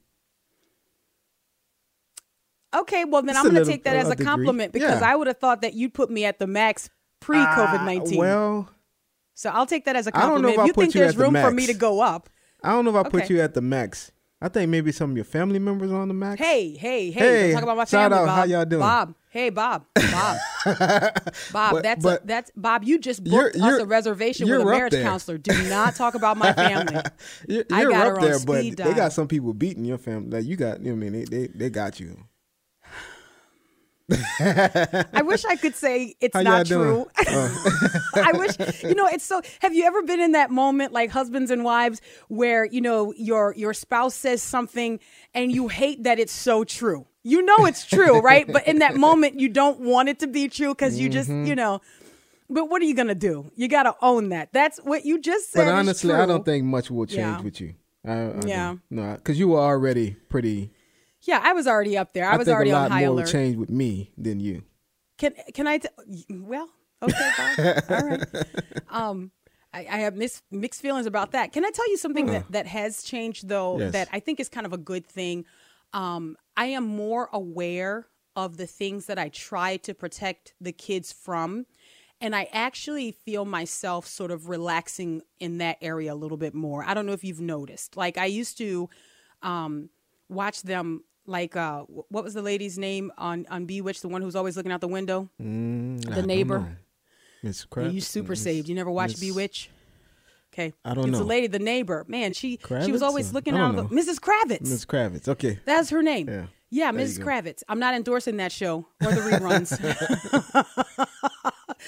Okay. 2.75 3.05
Well, 3.05 3.23
then 3.23 3.35
Just 3.35 3.45
I'm 3.47 3.53
going 3.53 3.65
to 3.65 3.71
take 3.71 3.85
that 3.85 3.97
as 3.97 4.09
a 4.09 4.13
a 4.13 4.15
degree. 4.17 4.27
compliment 4.27 4.73
because 4.73 5.01
Yeah. 5.01 5.11
I 5.13 5.17
would 5.17 5.27
have 5.27 5.39
thought 5.39 5.63
that 5.63 5.75
you'd 5.75 5.95
put 5.95 6.11
me 6.11 6.25
at 6.25 6.39
the 6.39 6.47
max 6.47 6.91
pre 7.21 7.39
COVID 7.39 7.85
nineteen. 7.85 8.19
Uh, 8.19 8.21
well, 8.21 8.71
so 9.35 9.51
I'll 9.51 9.67
take 9.67 9.85
that 9.87 9.97
as 9.97 10.07
a 10.07 10.17
I 10.17 10.21
don't 10.23 10.43
know 10.43 10.49
compliment. 10.49 10.55
if 10.59 10.61
If 10.61 10.67
you 10.67 10.83
think 10.83 10.95
you 10.95 11.01
there's 11.01 11.13
at 11.15 11.19
the 11.19 11.25
room 11.25 11.35
for 11.35 11.51
me 11.51 11.67
to 11.67 11.75
go 11.75 12.01
up, 12.01 12.29
I 12.63 12.71
don't 12.73 12.85
know 12.85 12.97
if 12.99 13.07
I 13.07 13.09
put 13.09 13.31
you 13.31 13.41
at 13.41 13.55
the 13.55 13.61
max. 13.61 14.11
I 14.41 14.49
think 14.49 14.71
maybe 14.71 14.93
some 14.93 15.11
of 15.11 15.17
your 15.17 15.25
family 15.25 15.59
members 15.59 15.91
are 15.91 16.01
on 16.01 16.07
the 16.07 16.15
max. 16.15 16.41
Hey, 16.41 16.77
hey, 16.77 17.11
hey! 17.11 17.49
Hey, 17.49 17.53
talk 17.53 17.65
about 17.65 17.77
my 17.77 17.85
shout 17.85 18.13
family, 18.13 18.19
out. 18.19 18.27
Bob. 18.27 18.37
How 18.39 18.45
y'all 18.45 18.65
doing? 18.65 18.81
Bob. 18.81 19.15
Hey, 19.31 19.51
Bob. 19.51 19.85
Bob. 19.97 20.37
Bob. 21.53 21.73
But- 21.73 21.83
that's 21.83 22.03
but 22.05 22.23
a, 22.23 22.27
that's 22.27 22.51
Bob. 22.57 22.85
You 22.85 22.99
just 23.01 23.27
you're- 23.27 23.45
booked 23.51 23.57
us 23.57 23.63
you're- 23.63 23.83
a 23.83 23.87
reservation 23.87 24.49
with 24.49 24.61
a 24.61 24.65
marriage 24.65 24.93
there. 24.93 25.03
counselor. 25.03 25.39
Do 25.39 25.53
not 25.69 25.97
talk 25.97 26.15
about 26.15 26.37
my 26.37 26.53
family. 26.53 27.01
You're, 27.49 27.65
I 27.73 27.83
you're 27.83 27.91
got 27.91 28.07
her 28.07 28.15
on 28.17 28.21
there, 28.25 28.39
but 28.47 28.61
speed 28.61 28.77
they 28.77 28.95
got 28.95 29.13
some 29.13 29.27
people 29.27 29.53
beating 29.55 29.85
your 29.85 29.99
family. 29.99 30.31
Like 30.39 30.45
you 30.47 30.55
got, 30.57 30.81
you 30.83 30.95
know, 30.95 31.05
I 31.07 31.11
mean, 31.11 31.13
they, 31.13 31.25
they 31.25 31.47
they 31.49 31.71
got 31.71 31.99
you. 31.99 32.17
I 34.41 35.23
wish 35.23 35.45
I 35.45 35.57
could 35.57 35.75
say 35.75 36.15
it's 36.21 36.35
How 36.35 36.43
not 36.43 36.67
true. 36.67 37.07
I 37.19 38.33
wish 38.35 38.83
you 38.83 38.95
know 38.95 39.07
it's 39.07 39.25
so 39.25 39.43
have 39.61 39.75
you 39.75 39.85
ever 39.85 40.03
been 40.03 40.21
in 40.21 40.33
that 40.33 40.51
moment 40.51 40.93
like 40.93 41.11
husbands 41.11 41.51
and 41.51 41.63
wives 41.65 42.01
where 42.29 42.65
you 42.65 42.81
know 42.81 43.13
your 43.17 43.55
your 43.57 43.75
spouse 43.75 44.15
says 44.15 44.43
something 44.43 44.99
and 45.35 45.53
you 45.53 45.69
hate 45.69 46.05
that 46.05 46.19
it's 46.19 46.33
so 46.33 46.65
true. 46.65 47.07
You 47.23 47.43
know 47.43 47.67
it's 47.67 47.85
true, 47.85 48.21
right? 48.31 48.47
But 48.51 48.67
in 48.67 48.79
that 48.79 48.97
moment 48.97 49.39
you 49.41 49.49
don't 49.49 49.81
want 49.81 50.09
it 50.09 50.21
to 50.21 50.27
be 50.27 50.49
true 50.49 50.75
cuz 50.75 50.99
you 50.99 51.09
just, 51.09 51.29
Mm-hmm. 51.29 51.47
you 51.47 51.55
know 51.55 51.81
but 52.51 52.71
what 52.71 52.81
are 52.81 52.87
you 52.87 52.95
going 52.95 53.09
to 53.09 53.15
do? 53.15 53.51
You 53.57 53.69
got 53.69 53.83
to 53.83 53.95
own 54.01 54.31
that. 54.31 54.55
That's 54.55 54.79
what 54.79 55.05
you 55.05 55.21
just 55.21 55.51
said. 55.53 55.67
But 55.67 55.75
honestly, 55.75 56.15
I 56.15 56.25
don't 56.25 56.47
think 56.47 56.65
much 56.65 56.91
will 56.91 57.05
change 57.05 57.19
Yeah. 57.19 57.41
with 57.43 57.61
you. 57.61 57.75
I, 58.07 58.13
I 58.13 58.41
Yeah. 58.47 58.77
no, 58.89 59.17
because 59.17 59.39
you 59.39 59.49
were 59.49 59.59
already 59.61 60.17
pretty. 60.31 60.71
Yeah, 61.29 61.43
I 61.45 61.53
was 61.53 61.67
already 61.67 61.99
up 61.99 62.15
there. 62.15 62.27
I, 62.27 62.39
was 62.39 62.47
think 62.47 62.55
already 62.55 62.71
a 62.71 62.73
lot 62.73 62.85
on 62.87 62.91
high 62.91 63.01
more 63.01 63.11
will 63.11 63.19
alert. 63.19 63.31
change 63.31 63.57
with 63.57 63.69
me 63.69 64.13
than 64.17 64.41
you. 64.41 64.63
Can 65.19 65.35
can 65.53 65.67
I? 65.67 65.77
T- 65.77 65.89
well, 66.31 66.71
okay, 67.03 67.31
Bob. 67.37 67.83
all 67.91 68.09
right. 68.09 68.25
Um, 68.89 69.31
I, 69.75 69.81
I 69.81 69.99
have 69.99 70.17
mis- 70.17 70.41
mixed 70.51 70.81
feelings 70.81 71.05
about 71.05 71.33
that. 71.33 71.53
Can 71.53 71.67
I 71.67 71.71
tell 71.71 71.87
you 71.91 71.99
something 71.99 72.27
that 72.27 72.51
that 72.53 72.67
has 72.67 73.03
changed 73.03 73.47
though? 73.47 73.79
Yes. 73.79 73.93
That 73.93 74.09
I 74.11 74.21
think 74.21 74.41
is 74.41 74.49
kind 74.49 74.65
of 74.65 74.73
a 74.73 74.79
good 74.79 75.07
thing. 75.07 75.45
Um, 75.93 76.39
I 76.57 76.67
am 76.67 76.85
more 76.85 77.29
aware 77.31 78.07
of 78.35 78.57
the 78.57 78.67
things 78.67 79.05
that 79.07 79.19
I 79.19 79.29
try 79.29 79.77
to 79.79 79.93
protect 79.93 80.55
the 80.63 80.73
kids 80.73 81.13
from. 81.13 81.67
And 82.23 82.35
I 82.35 82.49
actually 82.53 83.13
feel 83.13 83.45
myself 83.45 84.07
sort 84.07 84.31
of 84.31 84.49
relaxing 84.49 85.21
in 85.39 85.59
that 85.59 85.77
area 85.83 86.15
a 86.15 86.17
little 86.17 86.39
bit 86.39 86.55
more. 86.55 86.85
I 86.85 86.95
don't 86.95 87.05
know 87.05 87.13
if 87.13 87.23
you've 87.23 87.41
noticed. 87.41 87.99
Like 87.99 88.17
I 88.17 88.25
used 88.25 88.57
to 88.59 88.89
um, 89.43 89.91
watch 90.29 90.63
them 90.63 91.05
like 91.29 91.57
uh, 91.57 91.83
what 91.83 92.25
was 92.25 92.35
the 92.35 92.43
lady's 92.43 92.79
name 92.79 93.13
on 93.19 93.47
on 93.51 93.67
Bewitched, 93.67 94.03
the 94.03 94.09
one 94.09 94.23
who's 94.23 94.35
always 94.35 94.57
looking 94.57 94.73
out 94.73 94.81
the 94.81 94.89
window, 94.89 95.29
Mm, 95.41 96.03
the 96.05 96.15
don't 96.17 96.27
neighbor. 96.27 96.59
know. 96.61 96.69
Miss 97.43 97.65
Crab. 97.65 97.93
you 97.93 98.01
super 98.01 98.31
Miss- 98.33 98.43
saved. 98.43 98.69
You 98.69 98.75
never 98.75 98.91
watched 98.91 99.21
Miss- 99.21 99.31
Bewitched? 99.31 99.71
Okay. 100.53 100.73
I 100.85 100.95
don't 100.95 101.05
it's 101.05 101.13
know. 101.13 101.19
the 101.19 101.25
lady, 101.25 101.47
the 101.47 101.61
neighbor. 101.61 102.05
Man, 102.09 102.33
she 102.33 102.59
she 102.85 102.91
was 102.91 103.03
always 103.03 103.31
or- 103.31 103.35
looking 103.35 103.57
out 103.57 103.77
the 103.77 103.83
know. 103.85 103.89
Mrs. 103.91 104.19
Kravitz. 104.19 104.63
Mrs. 104.63 104.87
Kravitz. 104.87 105.29
Okay. 105.29 105.61
That's 105.65 105.91
her 105.91 106.03
name. 106.03 106.29
Yeah. 106.29 106.47
Yeah, 106.71 106.93
There 106.93 107.07
Mrs. 107.07 107.21
Kravitz. 107.21 107.63
I'm 107.69 107.79
not 107.79 107.95
endorsing 107.95 108.39
that 108.39 108.51
show 108.53 108.87
or 109.05 109.13
the 109.13 109.21
reruns. 109.21 109.79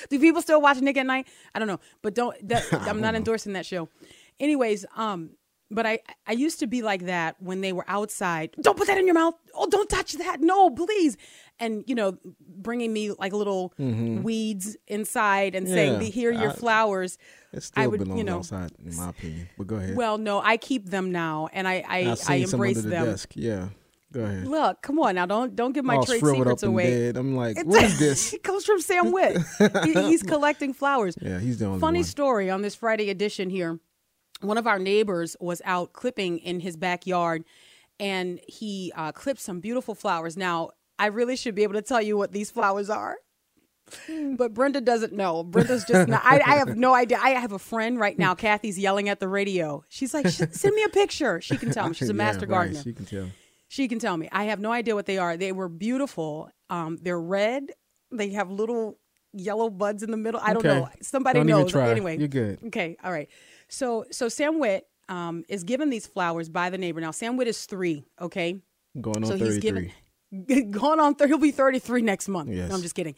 Do 0.08 0.18
people 0.20 0.40
still 0.40 0.62
watch 0.62 0.80
Nick 0.80 0.96
at 0.96 1.06
Nite? 1.06 1.26
I 1.54 1.58
don't 1.58 1.68
know, 1.68 1.80
but 2.02 2.14
don't. 2.14 2.36
That, 2.48 2.64
I'm 2.72 3.00
not 3.00 3.14
endorsing 3.20 3.52
that 3.54 3.66
show. 3.66 3.88
Anyways, 4.38 4.86
um, 4.96 5.30
but 5.70 5.86
I 5.86 6.00
I 6.26 6.32
used 6.32 6.58
to 6.60 6.66
be 6.66 6.82
like 6.82 7.06
that 7.06 7.36
when 7.40 7.60
they 7.60 7.72
were 7.72 7.84
outside. 7.88 8.50
Don't 8.60 8.76
put 8.76 8.86
that 8.88 8.98
in 8.98 9.06
your 9.06 9.14
mouth. 9.14 9.34
Oh, 9.54 9.68
don't 9.68 9.88
touch 9.88 10.12
that. 10.14 10.40
No, 10.40 10.70
please. 10.70 11.16
And 11.58 11.84
you 11.86 11.94
know, 11.94 12.16
bringing 12.40 12.92
me 12.92 13.10
like 13.12 13.32
little 13.32 13.72
weeds 13.78 14.76
inside 14.86 15.54
and 15.54 15.68
saying, 15.68 15.94
Mm-hmm. 15.94 16.02
"Here, 16.04 16.30
are 16.30 16.32
your 16.32 16.50
I- 16.50 16.54
flowers." 16.54 17.18
It 17.52 17.62
still 17.64 17.82
I 17.82 17.86
would, 17.88 17.98
belongs 18.00 18.18
you 18.18 18.24
know, 18.24 18.38
outside, 18.38 18.70
in 18.84 18.96
my 18.96 19.10
opinion. 19.10 19.48
But 19.58 19.66
go 19.66 19.76
ahead. 19.76 19.96
Well, 19.96 20.18
no, 20.18 20.40
I 20.40 20.56
keep 20.56 20.88
them 20.88 21.10
now, 21.12 21.48
and 21.52 21.66
I 21.68 21.84
I, 21.88 22.16
I 22.28 22.34
embrace 22.36 22.80
them. 22.82 22.90
desk. 23.06 23.32
Yeah. 23.34 23.68
Go 24.12 24.22
ahead. 24.22 24.46
Look, 24.48 24.82
come 24.82 24.98
on 25.00 25.14
now, 25.16 25.26
don't 25.26 25.54
don't 25.54 25.72
give 25.72 25.84
my 25.84 25.96
All 25.96 26.04
trade 26.04 26.20
secrets 26.24 26.62
away. 26.64 26.90
dead. 26.90 27.16
I'm 27.16 27.36
like, 27.36 27.58
It's- 27.58 27.66
what 27.66 27.84
is 27.84 27.98
this? 28.06 28.32
it 28.32 28.42
comes 28.42 28.64
from 28.64 28.80
Sam 28.80 29.12
Witt. 29.12 29.36
He- 29.84 29.92
he's 30.08 30.22
collecting 30.34 30.72
flowers. 30.72 31.16
Yeah, 31.20 31.38
he's 31.38 31.58
the 31.58 31.66
only 31.66 31.80
Funny 31.80 31.98
one. 32.00 32.04
story 32.04 32.50
on 32.50 32.62
this 32.62 32.74
Friday 32.74 33.10
edition 33.10 33.50
here. 33.50 33.78
One 34.40 34.58
of 34.58 34.66
our 34.66 34.78
neighbors 34.78 35.36
was 35.40 35.60
out 35.64 35.92
clipping 35.92 36.38
in 36.38 36.60
his 36.60 36.76
backyard, 36.76 37.44
and 37.98 38.40
he 38.48 38.92
uh, 38.96 39.12
clipped 39.12 39.40
some 39.40 39.60
beautiful 39.60 39.94
flowers. 39.94 40.36
Now, 40.36 40.70
I 40.98 41.06
really 41.06 41.36
should 41.36 41.54
be 41.54 41.62
able 41.62 41.74
to 41.74 41.82
tell 41.82 42.00
you 42.02 42.16
what 42.16 42.32
these 42.32 42.50
flowers 42.50 42.88
are. 42.90 43.16
But 44.08 44.54
Brenda 44.54 44.80
doesn't 44.80 45.12
know. 45.12 45.42
Brenda's 45.42 45.84
just 45.84 46.08
not. 46.08 46.22
I, 46.24 46.40
I 46.46 46.54
have 46.56 46.76
no 46.76 46.94
idea. 46.94 47.18
I 47.20 47.30
have 47.30 47.50
a 47.52 47.58
friend 47.58 47.98
right 47.98 48.16
now. 48.16 48.34
Kathy's 48.36 48.78
yelling 48.78 49.08
at 49.08 49.18
the 49.18 49.26
radio. 49.28 49.82
She's 49.88 50.14
like, 50.14 50.28
"Send 50.28 50.74
me 50.76 50.84
a 50.84 50.88
picture." 50.88 51.40
She 51.40 51.56
can 51.56 51.70
tell 51.72 51.88
me. 51.88 51.94
She's 51.94 52.08
a 52.08 52.12
Yeah, 52.12 52.16
master 52.16 52.46
right, 52.46 52.48
gardener. 52.50 52.82
She 52.82 52.92
can 52.92 53.04
tell. 53.04 53.26
She 53.68 53.88
can 53.88 53.98
tell 53.98 54.16
me. 54.16 54.28
I 54.30 54.44
have 54.44 54.60
no 54.60 54.70
idea 54.70 54.94
what 54.94 55.06
they 55.06 55.18
are. 55.18 55.36
They 55.36 55.50
were 55.52 55.68
beautiful. 55.68 56.50
Um, 56.68 56.98
they're 57.02 57.20
red. 57.20 57.72
They 58.12 58.30
have 58.30 58.50
little 58.50 58.98
yellow 59.32 59.70
buds 59.70 60.02
in 60.04 60.10
the 60.12 60.16
middle. 60.16 60.40
I 60.42 60.52
don't 60.52 60.64
Okay. 60.64 60.78
know. 60.80 60.88
Somebody 61.02 61.40
Don't 61.40 61.46
knows. 61.46 61.74
Anyway, 61.74 62.18
You're 62.18 62.28
good. 62.28 62.58
Okay, 62.66 62.96
all 63.02 63.10
right. 63.12 63.28
So 63.70 64.04
so 64.10 64.28
Sam 64.28 64.58
Witt 64.58 64.86
um, 65.08 65.44
is 65.48 65.64
given 65.64 65.88
these 65.90 66.06
flowers 66.06 66.48
by 66.48 66.68
the 66.70 66.78
neighbor. 66.78 67.00
Now 67.00 67.10
Sam 67.12 67.36
Witt 67.36 67.48
is 67.48 67.64
three. 67.66 68.04
Okay, 68.20 68.60
Going 69.00 69.18
on 69.24 69.26
so 69.26 69.38
33. 69.38 69.46
he's 69.48 69.58
given 70.44 70.70
gone 70.70 71.00
on. 71.00 71.14
Th- 71.14 71.28
he'll 71.28 71.38
be 71.38 71.50
thirty 71.50 71.78
three 71.78 72.02
next 72.02 72.28
month. 72.28 72.50
Yes. 72.50 72.68
No, 72.68 72.74
I'm 72.76 72.82
just 72.82 72.94
kidding. 72.94 73.14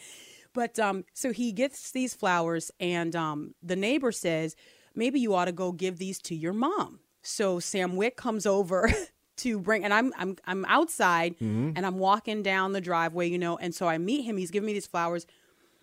But 0.55 0.79
um, 0.79 1.05
so 1.15 1.33
he 1.33 1.51
gets 1.53 1.91
these 1.93 2.15
flowers, 2.15 2.71
and 2.79 3.17
um, 3.17 3.55
the 3.63 3.77
neighbor 3.77 4.13
says 4.13 4.55
maybe 4.95 5.19
you 5.19 5.35
ought 5.35 5.47
to 5.47 5.53
go 5.53 5.73
give 5.73 5.99
these 5.99 6.19
to 6.23 6.35
your 6.35 6.53
mom. 6.53 7.01
So 7.23 7.59
Sam 7.59 7.97
Witt 7.97 8.17
comes 8.17 8.45
over 8.47 8.91
to 9.39 9.59
bring, 9.59 9.85
and 9.85 9.95
I'm 9.95 10.13
I'm 10.19 10.37
I'm 10.45 10.65
outside, 10.67 11.35
Mm-hmm. 11.39 11.73
and 11.77 11.87
I'm 11.87 11.99
walking 11.99 12.43
down 12.43 12.73
the 12.73 12.81
driveway, 12.83 13.29
you 13.29 13.39
know, 13.39 13.57
and 13.57 13.75
so 13.75 13.89
I 13.89 13.97
meet 13.99 14.23
him. 14.25 14.37
He's 14.37 14.51
giving 14.51 14.67
me 14.67 14.75
these 14.75 14.87
flowers. 14.87 15.27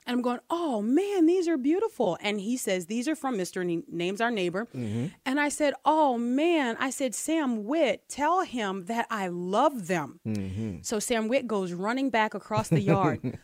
And 0.09 0.15
I'm 0.15 0.21
going, 0.23 0.39
oh 0.49 0.81
man, 0.81 1.27
these 1.27 1.47
are 1.47 1.55
beautiful. 1.55 2.17
And 2.19 2.41
he 2.41 2.57
says, 2.57 2.87
these 2.87 3.07
are 3.07 3.15
from 3.15 3.37
Mr. 3.37 3.61
And 3.61 3.69
he 3.69 3.83
names 3.87 4.21
our 4.21 4.31
neighbor. 4.31 4.67
Mm-hmm. 4.75 5.05
And 5.23 5.39
I 5.39 5.49
said, 5.49 5.75
oh 5.85 6.17
man, 6.17 6.77
I 6.79 6.89
said, 6.89 7.13
Sam 7.13 7.63
Witt, 7.63 8.09
tell 8.09 8.41
him 8.41 8.85
that 8.85 9.05
I 9.11 9.27
love 9.27 9.85
them. 9.85 10.19
Mm-hmm. 10.27 10.77
So 10.81 10.97
Sam 10.97 11.27
Witt 11.27 11.45
goes 11.45 11.73
running 11.73 12.09
back 12.09 12.33
across 12.33 12.69
the 12.69 12.79
yard. 12.81 13.19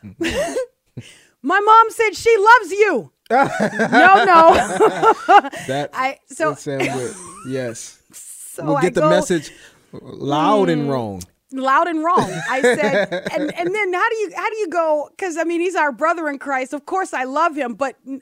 My 1.43 1.59
mom 1.59 1.89
said 1.91 2.15
she 2.15 2.35
loves 2.35 2.71
you. 2.71 3.11
no, 3.29 3.45
no. 4.25 4.53
That 5.67 5.91
I- 5.93 6.17
so- 6.25 6.55
Sam 6.55 6.79
Witt. 6.79 7.13
Yes. 7.47 8.01
So 8.11 8.65
we'll 8.65 8.77
I 8.77 8.81
get 8.81 8.95
the 8.95 9.01
go- 9.01 9.09
message 9.11 9.51
loud 9.91 10.69
and 10.69 10.87
mm. 10.87 10.89
wrong. 10.89 11.21
Loud 11.51 11.87
and 11.87 12.03
wrong. 12.03 12.31
I 12.49 12.61
said, 12.61 13.11
and 13.33 13.53
and 13.57 13.75
then 13.75 13.93
how 13.93 14.09
do 14.09 14.15
you 14.15 14.31
how 14.35 14.49
do 14.49 14.57
you 14.57 14.67
go? 14.69 15.09
Because 15.11 15.37
I 15.37 15.43
mean, 15.43 15.61
he's 15.61 15.75
our 15.75 15.91
brother 15.91 16.27
in 16.29 16.37
Christ. 16.39 16.73
Of 16.73 16.85
course, 16.85 17.13
I 17.13 17.23
love 17.25 17.55
him, 17.55 17.73
but 17.75 17.95
n- 18.07 18.21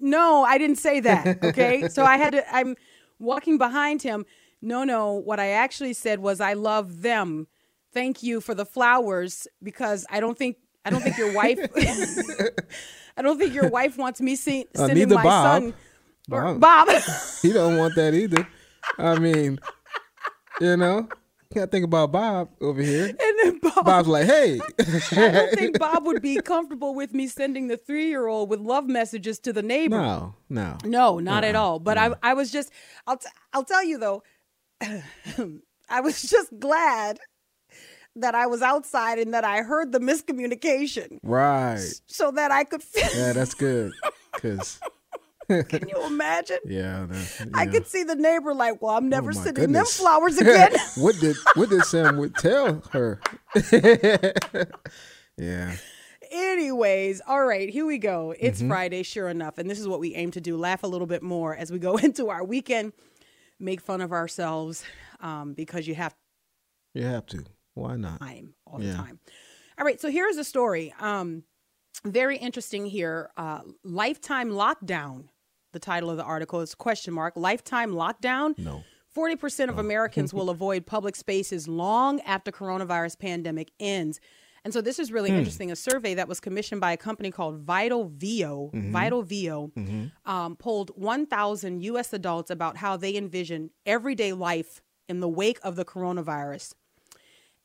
no, 0.00 0.44
I 0.44 0.58
didn't 0.58 0.76
say 0.76 1.00
that. 1.00 1.42
Okay, 1.44 1.88
so 1.88 2.04
I 2.04 2.16
had 2.16 2.32
to. 2.32 2.54
I'm 2.54 2.76
walking 3.18 3.58
behind 3.58 4.02
him. 4.02 4.26
No, 4.62 4.84
no. 4.84 5.12
What 5.12 5.38
I 5.40 5.48
actually 5.50 5.92
said 5.94 6.20
was, 6.20 6.40
I 6.40 6.54
love 6.54 7.02
them. 7.02 7.46
Thank 7.92 8.22
you 8.22 8.40
for 8.40 8.54
the 8.54 8.66
flowers 8.66 9.46
because 9.62 10.04
I 10.10 10.20
don't 10.20 10.36
think 10.36 10.56
I 10.84 10.90
don't 10.90 11.02
think 11.02 11.16
your 11.18 11.32
wife. 11.32 11.58
I 13.16 13.22
don't 13.22 13.38
think 13.38 13.54
your 13.54 13.68
wife 13.70 13.96
wants 13.96 14.20
me 14.20 14.36
see, 14.36 14.66
Uh, 14.76 14.86
sending 14.86 15.08
my 15.08 15.22
Bob. 15.22 15.62
son 15.62 15.74
Bob. 16.28 16.60
Bob. 16.60 16.88
He 17.40 17.52
don't 17.52 17.78
want 17.78 17.94
that 17.94 18.12
either. 18.12 18.46
I 18.98 19.18
mean, 19.18 19.58
you 20.60 20.76
know, 20.76 21.08
can't 21.52 21.70
think 21.70 21.84
about 21.84 22.12
Bob 22.12 22.50
over 22.60 22.80
here. 22.82 23.06
and 23.08 23.18
then 23.42 23.58
Bob. 23.58 23.84
Bob's 23.84 24.08
like, 24.08 24.26
hey, 24.26 24.60
I 24.80 25.30
don't 25.30 25.54
think 25.54 25.78
Bob 25.80 26.06
would 26.06 26.22
be 26.22 26.40
comfortable 26.40 26.94
with 26.94 27.14
me 27.14 27.26
sending 27.26 27.68
the 27.68 27.76
three 27.76 28.08
year 28.08 28.26
old 28.26 28.50
with 28.50 28.60
love 28.60 28.86
messages 28.86 29.38
to 29.40 29.52
the 29.52 29.62
neighbor. 29.62 29.96
no, 29.98 30.34
no. 30.48 30.76
No, 30.84 31.18
not 31.18 31.44
at 31.44 31.54
uh-uh. 31.54 31.62
all. 31.62 31.78
But 31.78 31.98
I, 31.98 32.14
I 32.22 32.34
was 32.34 32.50
just, 32.50 32.70
I'll, 33.06 33.16
t- 33.18 33.28
I'll 33.52 33.64
tell 33.64 33.84
you 33.84 33.98
though, 33.98 34.22
I 35.88 36.00
was 36.00 36.22
just 36.22 36.58
glad 36.58 37.18
that 38.16 38.34
I 38.34 38.46
was 38.46 38.62
outside 38.62 39.18
and 39.18 39.34
that 39.34 39.44
I 39.44 39.62
heard 39.62 39.92
the 39.92 39.98
miscommunication 40.00 41.18
Right. 41.22 41.78
so 42.06 42.30
that 42.32 42.50
I 42.50 42.64
could 42.64 42.82
feel. 42.82 43.08
Yeah, 43.14 43.32
that's 43.32 43.54
good. 43.54 43.92
Cause 44.32 44.80
Can 45.48 45.88
you 45.88 46.04
imagine? 46.06 46.58
yeah, 46.66 47.06
that, 47.08 47.48
I 47.54 47.66
could 47.66 47.86
see 47.86 48.02
the 48.02 48.14
neighbor 48.16 48.52
like, 48.54 48.82
well, 48.82 48.96
I'm 48.96 49.08
never 49.08 49.30
Oh, 49.30 49.32
sending 49.32 49.72
them 49.72 49.84
flowers 49.86 50.38
again. 50.40 50.72
what 50.96 51.18
did 51.20 51.36
what 51.54 51.70
did 51.70 51.84
Sam 51.84 52.16
would 52.18 52.34
tell 52.36 52.82
her? 52.92 53.20
yeah. 55.38 55.76
Anyways, 56.30 57.20
all 57.26 57.44
right, 57.44 57.68
here 57.68 57.86
we 57.86 57.98
go. 57.98 58.34
It's 58.38 58.58
Mm-hmm. 58.58 58.68
Friday, 58.68 59.02
sure 59.04 59.28
enough. 59.28 59.58
And 59.58 59.70
this 59.70 59.78
is 59.78 59.86
what 59.86 60.00
we 60.00 60.14
aim 60.14 60.30
to 60.32 60.40
do 60.40 60.56
laugh 60.56 60.82
a 60.82 60.86
little 60.88 61.06
bit 61.06 61.22
more 61.22 61.54
as 61.54 61.70
we 61.70 61.78
go 61.78 61.96
into 61.96 62.28
our 62.30 62.44
weekend, 62.44 62.92
make 63.60 63.80
fun 63.80 64.00
of 64.00 64.12
ourselves 64.12 64.84
um, 65.20 65.54
because 65.54 65.86
you 65.86 65.94
have 65.94 66.14
You 66.94 67.04
have 67.04 67.26
to. 67.26 67.44
Why 67.74 67.96
not? 67.96 68.18
time 68.20 68.54
all 68.66 68.78
the 68.78 68.92
time. 68.94 69.20
All 69.78 69.84
right, 69.84 70.00
so 70.00 70.10
here's 70.10 70.38
a 70.38 70.44
story. 70.44 70.94
Um, 70.98 71.42
very 72.04 72.38
interesting 72.38 72.86
here. 72.86 73.30
Uh, 73.36 73.60
lifetime 73.84 74.50
lockdown. 74.50 75.24
The 75.76 75.80
title 75.80 76.08
of 76.08 76.16
the 76.16 76.24
article 76.24 76.62
is 76.62 76.74
question 76.74 77.12
mark 77.12 77.34
lifetime 77.36 77.92
lockdown. 77.92 78.56
No. 78.56 78.82
Forty 79.10 79.36
percent 79.36 79.70
of 79.70 79.76
Americans 79.78 80.32
will 80.32 80.48
avoid 80.56 80.86
public 80.86 81.16
spaces 81.16 81.68
long 81.68 82.20
after 82.22 82.50
coronavirus 82.50 83.18
pandemic 83.18 83.72
ends. 83.78 84.18
And 84.64 84.72
so 84.72 84.80
this 84.80 84.98
is 84.98 85.12
really 85.12 85.28
interesting. 85.30 85.70
A 85.70 85.76
survey 85.76 86.14
that 86.14 86.28
was 86.28 86.40
commissioned 86.40 86.80
by 86.80 86.92
a 86.92 86.96
company 86.96 87.30
called 87.30 87.58
Vital 87.58 88.08
Vio, 88.08 88.70
Vital 88.72 89.22
Vio, 89.22 89.70
um, 90.24 90.56
polled 90.56 90.90
1,000 90.96 91.82
U.S. 91.84 92.12
adults 92.14 92.50
about 92.50 92.78
how 92.78 92.96
they 92.96 93.16
envision 93.16 93.68
everyday 93.84 94.32
life 94.32 94.80
in 95.10 95.20
the 95.20 95.28
wake 95.28 95.58
of 95.62 95.76
the 95.76 95.84
coronavirus. 95.84 96.72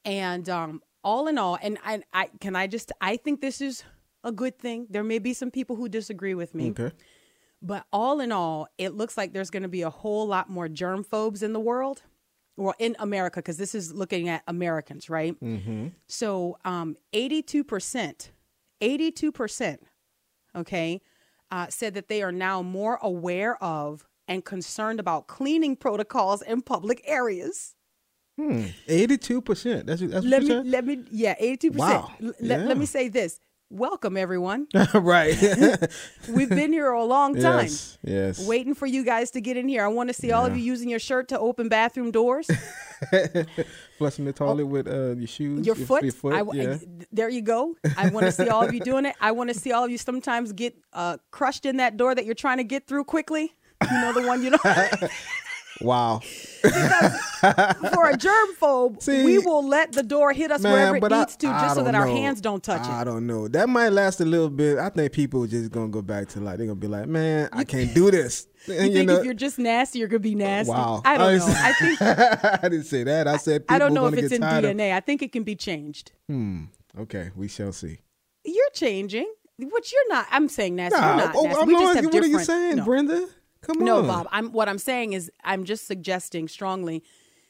And 0.03 0.49
um, 0.49 0.81
all 1.03 1.27
in 1.29 1.37
all, 1.37 1.57
and 1.61 1.77
I, 1.85 2.03
I 2.13 2.29
can 2.41 2.55
I 2.57 2.67
just 2.67 2.91
I 2.99 3.15
think 3.15 3.39
this 3.39 3.61
is 3.61 3.83
a 4.23 4.31
good 4.33 4.59
thing. 4.59 4.87
There 4.89 5.03
may 5.03 5.19
be 5.19 5.33
some 5.33 5.49
people 5.49 5.75
who 5.77 5.87
disagree 5.89 6.35
with 6.35 6.53
me, 6.53 6.71
Okay. 6.71 6.91
But 7.61 7.85
all 7.91 8.19
in 8.19 8.31
all, 8.31 8.67
it 8.77 8.93
looks 8.95 9.17
like 9.17 9.33
there's 9.33 9.49
going 9.49 9.63
to 9.63 9.69
be 9.69 9.81
a 9.81 9.89
whole 9.89 10.27
lot 10.27 10.49
more 10.49 10.67
germ 10.67 11.03
phobes 11.03 11.43
in 11.43 11.53
the 11.53 11.59
world, 11.59 12.03
or 12.57 12.75
in 12.79 12.95
America, 12.99 13.39
because 13.39 13.57
this 13.57 13.73
is 13.75 13.93
looking 13.93 14.27
at 14.29 14.43
Americans, 14.47 15.09
right? 15.09 15.39
Mm-hmm. 15.41 15.87
So, 16.07 16.57
um, 16.65 16.97
82%, 17.13 18.29
82%, 18.81 19.77
okay, 20.55 21.01
uh, 21.49 21.67
said 21.69 21.93
that 21.93 22.07
they 22.07 22.21
are 22.23 22.31
now 22.31 22.61
more 22.61 22.97
aware 23.01 23.61
of 23.63 24.05
and 24.27 24.43
concerned 24.45 24.99
about 24.99 25.27
cleaning 25.27 25.75
protocols 25.75 26.41
in 26.41 26.61
public 26.61 27.01
areas. 27.05 27.75
Eighty-two 28.87 29.41
percent. 29.41 29.85
That's 29.85 30.01
that's 30.01 30.25
Let 30.25 30.41
what 30.43 30.63
me, 30.65 30.69
let 30.71 30.85
me, 30.85 31.03
yeah, 31.11 31.35
82%. 31.35 31.75
Wow. 31.75 32.11
L- 32.23 32.33
Yeah. 32.39 32.57
let 32.57 32.77
me 32.77 32.87
say 32.87 33.07
this. 33.07 33.39
Welcome, 33.71 34.17
everyone. 34.17 34.67
right. 34.93 35.33
We've 36.29 36.49
been 36.49 36.73
here 36.73 36.91
a 36.91 37.05
long 37.05 37.35
time. 37.35 37.67
yes. 37.67 37.97
Yes. 38.03 38.45
waiting 38.45 38.75
for 38.75 38.85
you 38.85 39.05
guys 39.05 39.31
to 39.31 39.39
get 39.39 39.55
in 39.55 39.69
here. 39.69 39.85
I 39.85 39.87
want 39.87 40.09
to 40.09 40.13
see 40.13 40.33
all 40.33 40.45
of 40.45 40.57
you 40.57 40.61
using 40.61 40.89
your 40.89 40.99
shirt 40.99 41.29
to 41.29 41.39
open 41.39 41.69
bathroom 41.69 42.11
doors. 42.11 42.47
Flushing 43.97 44.25
the 44.25 44.33
toilet 44.33 44.65
with 44.65 44.89
uh, 44.89 45.15
your 45.15 45.25
shoes. 45.25 45.61
Oh. 45.61 45.63
your 45.63 45.75
foot. 45.75 46.03
Your 46.03 46.11
foot. 46.11 46.33
I 46.33 46.43
yeah. 46.53 46.79
there 47.13 47.29
you 47.29 47.41
go. 47.41 47.77
I 47.95 48.09
want 48.09 48.25
to 48.25 48.33
see 48.33 48.49
all 48.49 48.61
of 48.61 48.73
you 48.73 48.81
doing 48.81 49.05
it. 49.05 49.15
I 49.21 49.31
want 49.31 49.49
to 49.49 49.57
see 49.57 49.71
all 49.71 49.85
of 49.85 49.89
you 49.89 49.97
sometimes 49.97 50.51
get 50.51 50.75
uh, 50.91 51.15
crushed 51.31 51.65
in 51.65 51.77
that 51.77 51.95
door 51.95 52.13
that 52.13 52.25
you're 52.25 52.35
trying 52.35 52.57
to 52.57 52.65
get 52.65 52.87
through 52.87 53.05
quickly. 53.05 53.53
You 53.89 54.01
know 54.01 54.11
the 54.11 54.27
one 54.27 54.43
you 54.43 54.49
know. 54.49 54.59
Wow. 55.79 56.19
For 56.19 58.09
a 58.09 58.17
germ 58.17 58.49
phobe, 58.59 59.01
See, 59.03 59.23
we 59.23 59.37
will 59.39 59.67
let 59.67 59.91
the 59.93 60.03
door 60.03 60.33
hit 60.33 60.51
us 60.51 60.61
Man, 60.61 60.73
wherever 60.73 60.97
it 60.97 60.99
but 61.01 61.13
I- 61.13 61.19
needs 61.19 61.35
to, 61.37 61.47
I 61.47 61.61
just 61.61 61.75
so 61.75 61.83
that 61.83 61.95
our 61.95 62.07
hands 62.07 62.41
don't 62.41 62.63
touch 62.63 62.81
I 62.81 62.97
it. 62.99 63.01
I 63.01 63.03
don't 63.03 63.25
know. 63.25 63.47
That 63.47 63.69
might 63.69 63.89
last 63.89 64.21
a 64.21 64.25
little 64.25 64.49
bit. 64.49 64.77
I 64.77 64.89
think 64.89 65.11
people 65.11 65.45
just 65.47 65.71
gonna 65.71 65.87
go 65.89 66.01
back 66.01 66.27
to 66.29 66.39
like 66.39 66.57
they're 66.57 66.67
gonna 66.67 66.75
be 66.75 66.87
like, 66.87 67.07
man, 67.07 67.49
I 67.51 67.63
can't 67.63 67.93
do 67.93 68.11
this. 68.11 68.47
You 68.67 68.75
And, 68.75 68.93
think 68.93 69.07
know, 69.09 69.15
if 69.15 69.25
you're 69.25 69.33
just 69.33 69.57
nasty, 69.57 69.97
you're 69.97 70.07
gonna 70.07 70.19
be 70.19 70.35
nasty? 70.35 70.69
wow. 70.71 71.01
I 71.03 71.17
don't 71.17 71.39
know. 71.39 71.45
I 71.47 71.73
think 71.73 71.99
I 72.63 72.69
didn't 72.69 72.83
say 72.83 73.03
that. 73.05 73.27
I 73.27 73.37
said 73.37 73.63
people 73.63 73.75
I 73.75 73.79
don't 73.79 73.95
know 73.95 74.05
if 74.05 74.13
it's 74.13 74.31
in 74.31 74.41
tired 74.41 74.63
of- 74.65 74.75
DNA. 74.77 74.93
I 74.93 74.99
think 74.99 75.23
it 75.23 75.31
can 75.31 75.41
be 75.41 75.55
changed. 75.55 76.11
Hmm. 76.27 76.65
Okay, 76.99 77.31
we 77.35 77.47
shall 77.47 77.71
see. 77.71 78.01
You're 78.45 78.69
changing. 78.75 79.33
Which 79.57 79.91
you're 79.91 80.09
not. 80.09 80.27
I'm 80.29 80.47
saying 80.47 80.75
nasty. 80.75 80.99
Nah, 80.99 81.07
you're 81.07 81.25
not 81.25 81.35
oh, 81.35 81.43
nasty. 81.43 81.59
I'm 81.61 81.67
we 81.67 81.73
just 81.73 81.95
have 81.95 82.05
what 82.13 82.23
are 82.23 82.27
you 82.27 82.39
saying, 82.39 82.75
no. 82.77 82.85
Brenda? 82.85 83.27
Come 83.77 83.85
No, 83.85 83.99
on. 83.99 84.07
Bob. 84.07 84.27
I'm 84.31 84.51
what 84.51 84.67
I'm 84.69 84.77
saying 84.79 85.13
is 85.13 85.31
I'm 85.43 85.63
just 85.63 85.87
suggesting 85.87 86.47
strongly 86.47 87.03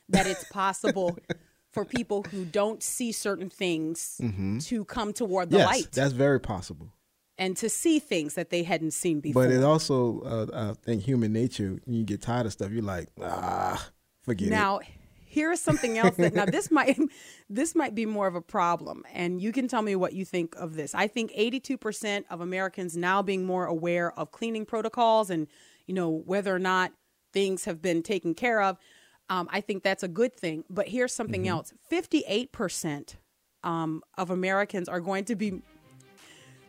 that 0.10 0.28
it's 0.28 0.44
possible 0.46 1.18
for 1.72 1.86
people 1.86 2.24
who 2.32 2.44
don't 2.46 2.84
see 2.84 3.12
certain 3.12 3.50
things 3.50 4.20
to 4.68 4.86
come 4.86 5.14
toward 5.14 5.50
the 5.52 5.58
yes, 5.60 5.68
light 5.68 5.88
that's 5.94 6.14
very 6.14 6.40
possible. 6.40 6.90
and 7.38 7.56
to 7.58 7.70
see 7.70 7.98
things 8.00 8.34
that 8.36 8.50
they 8.50 8.64
hadn't 8.64 8.92
seen 8.92 9.20
before. 9.22 9.44
But 9.44 9.52
it 9.54 9.64
also, 9.64 10.20
uh, 10.22 10.72
I 10.72 10.74
think, 10.86 11.04
human 11.04 11.32
nature. 11.34 11.80
When 11.86 11.96
you 11.96 12.04
get 12.04 12.22
tired 12.22 12.46
of 12.46 12.52
stuff, 12.52 12.72
you're 12.72 12.84
like, 12.84 13.08
ah, 13.22 13.88
forget 14.22 14.50
it. 14.50 14.52
now, 14.52 14.82
here 15.24 15.50
is 15.54 15.62
something 15.62 15.98
else 15.98 16.18
that 16.18 16.34
now 16.34 16.44
this 16.46 16.70
might 16.78 17.00
this 17.50 17.74
might 17.74 17.96
be 17.96 18.06
more 18.06 18.28
of 18.28 18.36
a 18.36 18.42
problem, 18.42 19.06
and 19.14 19.42
you 19.42 19.54
can 19.54 19.70
tell 19.70 19.82
me 19.82 19.96
what 19.96 20.12
you 20.12 20.26
think 20.26 20.54
of 20.58 20.76
this. 20.76 20.94
I 20.94 21.08
think 21.08 21.32
82% 21.32 22.26
of 22.30 22.42
Americans 22.42 22.98
now 22.98 23.22
being 23.22 23.46
more 23.46 23.66
aware 23.66 24.12
of 24.20 24.32
cleaning 24.32 24.66
protocols 24.66 25.30
and 25.30 25.48
you 25.88 25.94
know 25.94 26.10
whether 26.26 26.54
or 26.56 26.60
not 26.60 26.92
things 27.34 27.66
have 27.66 27.82
been 27.82 28.04
taken 28.04 28.34
care 28.34 28.62
of. 28.62 28.78
Um, 29.30 29.48
I 29.52 29.62
think 29.62 29.84
that's 29.84 30.04
a 30.04 30.08
good 30.10 30.36
thing. 30.36 30.64
But 30.70 30.88
here's 30.90 31.14
something 31.14 31.44
Mm-hmm. 31.44 31.50
else: 31.50 31.74
58% 31.92 33.16
um, 33.64 34.04
of 34.18 34.30
Americans 34.32 34.90
are 34.90 35.00
going 35.00 35.26
to 35.26 35.36
be 35.36 35.62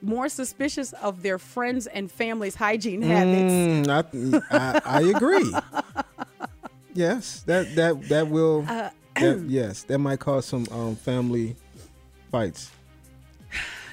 more 0.00 0.28
suspicious 0.28 0.92
of 0.94 1.22
their 1.22 1.38
friends 1.38 1.86
and 1.86 2.10
family's 2.10 2.56
hygiene 2.56 3.02
habits. 3.02 3.52
Mm, 3.52 4.42
I, 4.50 4.56
I, 4.56 4.80
I 4.84 5.00
agree. 5.02 5.54
yes, 6.94 7.42
that 7.46 7.74
that 7.76 8.08
that 8.08 8.28
will. 8.28 8.66
Uh, 8.68 8.90
that, 9.16 9.44
yes, 9.46 9.82
that 9.84 9.98
might 9.98 10.20
cause 10.20 10.46
some 10.46 10.66
um, 10.72 10.96
family 10.96 11.54
fights. 12.30 12.70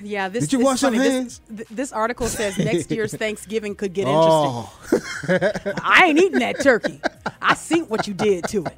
Yeah, 0.02 0.30
this 0.30 0.46
Did 0.46 0.54
you 0.54 0.60
wash 0.66 0.82
your. 0.82 0.92
This- 0.92 1.12
hands? 1.12 1.42
th- 1.56 1.68
This, 1.70 1.92
article 1.92 2.28
says 2.28 2.58
next 2.58 2.90
year's 2.92 3.14
Thanksgiving 3.14 3.76
could 3.76 3.94
get 3.94 4.06
oh. 4.08 4.72
interesting. 4.84 5.40
Oh, 5.66 5.74
I 5.84 6.06
ain't 6.08 6.20
eating 6.20 6.40
that 6.40 6.62
turkey. 6.62 7.02
I 7.42 7.54
seen 7.56 7.84
what 7.86 8.08
you 8.08 8.14
did 8.14 8.46
to 8.50 8.66
it. 8.66 8.78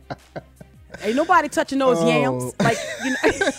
Ain't 1.02 1.16
nobody 1.16 1.50
touching 1.50 1.80
those 1.80 1.98
Oh. 2.00 2.08
yams. 2.08 2.54
Like 2.60 2.78
you 3.04 3.12
know, 3.12 3.50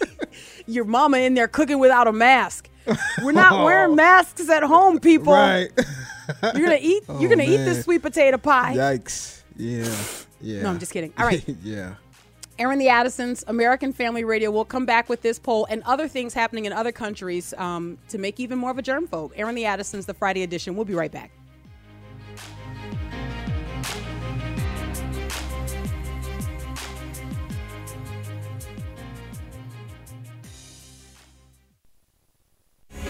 your 0.66 0.84
mama 0.84 1.18
in 1.18 1.34
there 1.34 1.48
cooking 1.48 1.78
without 1.78 2.06
a 2.06 2.12
mask. 2.12 2.68
We're 3.22 3.32
not 3.32 3.52
oh. 3.52 3.64
wearing 3.64 3.96
masks 3.96 4.48
at 4.48 4.62
home, 4.62 5.00
people. 5.00 5.32
right. 5.32 5.70
You're 6.42 6.52
gonna 6.66 6.78
eat. 6.80 7.02
you're 7.08 7.16
oh, 7.24 7.28
gonna 7.28 7.42
eat 7.44 7.58
this 7.58 7.84
sweet 7.84 8.02
potato 8.02 8.38
pie. 8.38 8.74
Yikes. 8.76 9.42
Yeah. 9.56 9.94
Yeah. 10.40 10.62
No, 10.62 10.70
I'm 10.70 10.78
just 10.78 10.92
kidding. 10.92 11.12
All 11.18 11.24
right. 11.26 11.44
yeah. 11.62 11.94
Aaron 12.58 12.78
the 12.78 12.88
Addisons, 12.88 13.44
American 13.48 13.92
Family 13.92 14.24
Radio. 14.24 14.50
We'll 14.50 14.64
come 14.64 14.86
back 14.86 15.10
with 15.10 15.20
this 15.20 15.38
poll 15.38 15.66
and 15.68 15.82
other 15.82 16.08
things 16.08 16.32
happening 16.32 16.64
in 16.64 16.72
other 16.72 16.90
countries 16.90 17.52
um, 17.58 17.98
to 18.08 18.16
make 18.16 18.40
even 18.40 18.58
more 18.58 18.70
of 18.70 18.78
a 18.78 18.82
germphobe. 18.82 19.32
Aaron 19.36 19.54
the 19.54 19.66
Addisons, 19.66 20.06
the 20.06 20.14
Friday 20.14 20.42
edition. 20.42 20.74
We'll 20.74 20.86
be 20.86 20.94
right 20.94 21.12
back. 21.12 21.30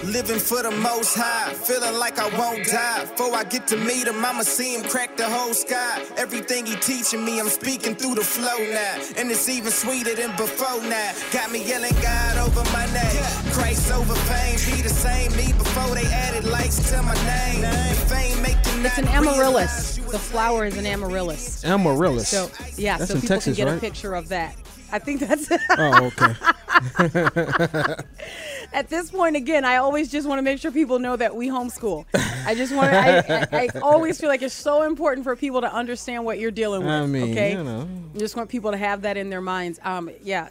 Living 0.06 0.38
for 0.38 0.62
the 0.62 0.70
most 0.70 1.16
high, 1.16 1.52
feeling 1.52 1.98
like 1.98 2.18
I 2.20 2.28
won't 2.38 2.64
die. 2.66 3.04
Before 3.06 3.34
I 3.34 3.42
get 3.42 3.66
to 3.68 3.76
meet 3.76 4.06
him, 4.06 4.24
I'ma 4.24 4.42
see 4.42 4.74
him 4.76 4.84
crack 4.88 5.16
the 5.16 5.28
whole 5.28 5.52
sky. 5.52 6.04
Everything 6.16 6.64
he 6.64 6.76
teaching 6.76 7.24
me, 7.24 7.40
I'm 7.40 7.48
speaking 7.48 7.96
through 7.96 8.14
the 8.14 8.22
flow 8.22 8.56
now. 8.72 9.02
And 9.18 9.28
it's 9.30 9.48
even 9.48 9.72
sweeter 9.72 10.14
than 10.14 10.30
before 10.36 10.80
now. 10.88 11.12
Got 11.32 11.50
me 11.50 11.66
yelling 11.66 11.94
God 12.00 12.38
over 12.38 12.62
my 12.72 12.86
name. 12.94 13.22
Christ 13.52 13.90
over 13.90 14.14
fame, 14.14 14.76
be 14.76 14.80
the 14.82 14.90
same 14.90 15.32
me 15.36 15.52
before 15.52 15.94
they 15.96 16.06
added 16.06 16.44
lights 16.44 16.88
to 16.90 17.02
my 17.02 17.14
name. 17.26 17.64
Fame 18.06 18.40
making 18.42 18.84
It's 18.84 18.98
an 18.98 19.08
amaryllis. 19.08 19.96
The 19.96 20.18
flower 20.20 20.66
is 20.66 20.76
an 20.78 20.86
amaryllis. 20.86 21.64
Amaryllis. 21.64 22.28
So 22.28 22.48
yeah, 22.76 22.96
That's 22.98 23.10
so 23.10 23.16
in 23.16 23.22
people 23.22 23.34
Texas, 23.36 23.56
can 23.56 23.64
get 23.66 23.70
right? 23.70 23.78
a 23.78 23.80
picture 23.80 24.14
of 24.14 24.28
that. 24.28 24.54
I 24.92 24.98
think 24.98 25.20
that's 25.20 25.50
it. 25.50 25.60
Oh, 25.78 26.06
okay. 26.06 26.34
at 28.72 28.88
this 28.88 29.10
point 29.10 29.36
again. 29.36 29.64
I 29.64 29.76
always 29.76 30.10
just 30.10 30.28
want 30.28 30.38
to 30.38 30.42
make 30.42 30.60
sure 30.60 30.70
people 30.70 30.98
know 30.98 31.16
that 31.16 31.34
we 31.34 31.48
homeschool. 31.48 32.04
I 32.46 32.54
just 32.54 32.74
want 32.74 32.90
to. 32.90 32.98
I, 32.98 33.58
I, 33.60 33.68
I 33.74 33.78
always 33.80 34.20
feel 34.20 34.28
like 34.28 34.42
it's 34.42 34.54
so 34.54 34.82
important 34.82 35.24
for 35.24 35.34
people 35.36 35.60
to 35.60 35.72
understand 35.72 36.24
what 36.24 36.38
you're 36.38 36.50
dealing 36.50 36.82
with. 36.82 36.90
I 36.90 37.06
mean, 37.06 37.32
okay, 37.32 37.52
you 37.52 37.64
know. 37.64 37.88
I 38.14 38.18
just 38.18 38.36
want 38.36 38.48
people 38.48 38.70
to 38.72 38.76
have 38.76 39.02
that 39.02 39.16
in 39.16 39.30
their 39.30 39.40
minds. 39.40 39.80
Um, 39.82 40.10
yeah. 40.22 40.48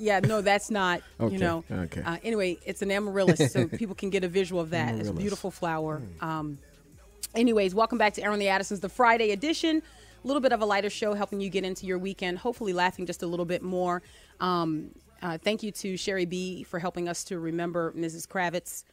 Yeah, 0.00 0.20
no, 0.20 0.42
that's 0.42 0.70
not. 0.70 1.02
Okay, 1.18 1.34
You 1.34 1.40
know. 1.40 1.64
okay. 1.68 2.02
Uh, 2.02 2.18
anyway, 2.22 2.56
it's 2.64 2.82
an 2.82 2.90
amaryllis, 2.92 3.52
so 3.52 3.66
people 3.78 3.96
can 3.96 4.10
get 4.10 4.22
a 4.22 4.28
visual 4.28 4.60
of 4.60 4.70
that. 4.70 4.94
It's 4.94 5.08
a 5.08 5.12
beautiful 5.12 5.50
flower. 5.50 6.00
Um, 6.20 6.58
Anyways, 7.34 7.74
welcome 7.74 7.98
back 7.98 8.14
to 8.14 8.22
Aaron 8.22 8.38
the 8.38 8.48
Addisons, 8.48 8.80
the 8.80 8.88
Friday 8.88 9.32
edition. 9.32 9.82
A 10.22 10.26
little 10.26 10.40
bit 10.40 10.52
of 10.52 10.60
a 10.60 10.66
lighter 10.66 10.90
show, 10.90 11.14
helping 11.14 11.40
you 11.40 11.50
get 11.50 11.64
into 11.64 11.86
your 11.86 11.98
weekend, 11.98 12.38
hopefully 12.38 12.72
laughing 12.72 13.06
just 13.06 13.22
a 13.22 13.26
little 13.26 13.46
bit 13.46 13.62
more. 13.62 14.02
Um, 14.40 14.90
uh, 15.22 15.38
thank 15.38 15.62
you 15.62 15.70
to 15.72 15.96
Sherry 15.96 16.26
B 16.26 16.64
for 16.64 16.78
helping 16.78 17.08
us 17.08 17.24
to 17.24 17.38
remember 17.38 17.92
Mrs. 17.92 18.26
Kravitz 18.26 18.84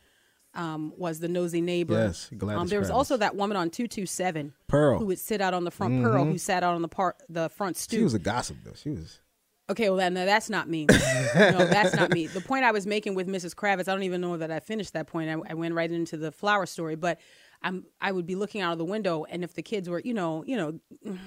um, 0.55 0.94
was 0.98 1.20
the 1.20 1.27
nosy 1.27 1.62
neighbor. 1.62 1.94
Yes, 1.94 2.29
Gladys 2.36 2.62
um, 2.62 2.67
there 2.67 2.79
was 2.79 2.89
Kravitz. 2.89 2.94
also 2.94 3.17
that 3.17 3.36
woman 3.36 3.58
on 3.58 3.70
two 3.70 3.88
two 3.88 4.05
seven, 4.05 4.53
Pearl. 4.67 5.00
who 5.00 5.05
would 5.08 5.20
sit 5.20 5.41
out 5.41 5.53
on 5.53 5.63
the 5.63 5.72
front. 5.72 6.03
Pearl, 6.03 6.25
who 6.25 6.38
sat 6.38 6.63
out 6.63 6.75
on 6.75 6.82
the 6.82 6.88
part 6.88 7.22
the 7.29 7.50
front 7.50 7.77
stoop. 7.77 8.00
She 8.00 8.03
was 8.03 8.13
a 8.13 8.20
gossip 8.20 8.58
though. 8.63 8.74
She 8.75 8.89
was. 8.89 9.20
Okay, 9.67 9.89
well, 9.89 10.12
no, 10.12 10.25
that's 10.25 10.48
not 10.48 10.70
me. 10.70 10.86
no, 11.36 11.65
that's 11.65 11.96
not 11.96 12.12
me. 12.12 12.27
The 12.27 12.41
point 12.41 12.63
I 12.63 12.72
was 12.72 12.86
making 12.86 13.15
with 13.15 13.27
Mrs. 13.27 13.55
Kravitz, 13.55 13.88
I 13.88 13.94
don't 13.94 14.03
even 14.03 14.22
know 14.22 14.38
that 14.38 14.51
I 14.51 14.60
finished 14.60 14.94
that 14.94 15.08
point. 15.08 15.27
I, 15.27 15.51
I 15.51 15.53
went 15.55 15.74
right 15.74 15.91
into 15.91 16.17
the 16.17 16.32
flower 16.32 16.67
story, 16.67 16.96
but 16.96 17.20
I'm 17.65 17.86
I 18.00 18.12
would 18.12 18.25
be 18.25 18.36
looking 18.36 18.62
out 18.62 18.72
of 18.72 18.77
the 18.77 18.86
window, 18.86 19.25
and 19.29 19.43
if 19.43 19.53
the 19.53 19.62
kids 19.63 19.89
were, 19.89 20.00
you 20.00 20.13
know, 20.13 20.43
you 20.45 20.55
know, 20.55 20.79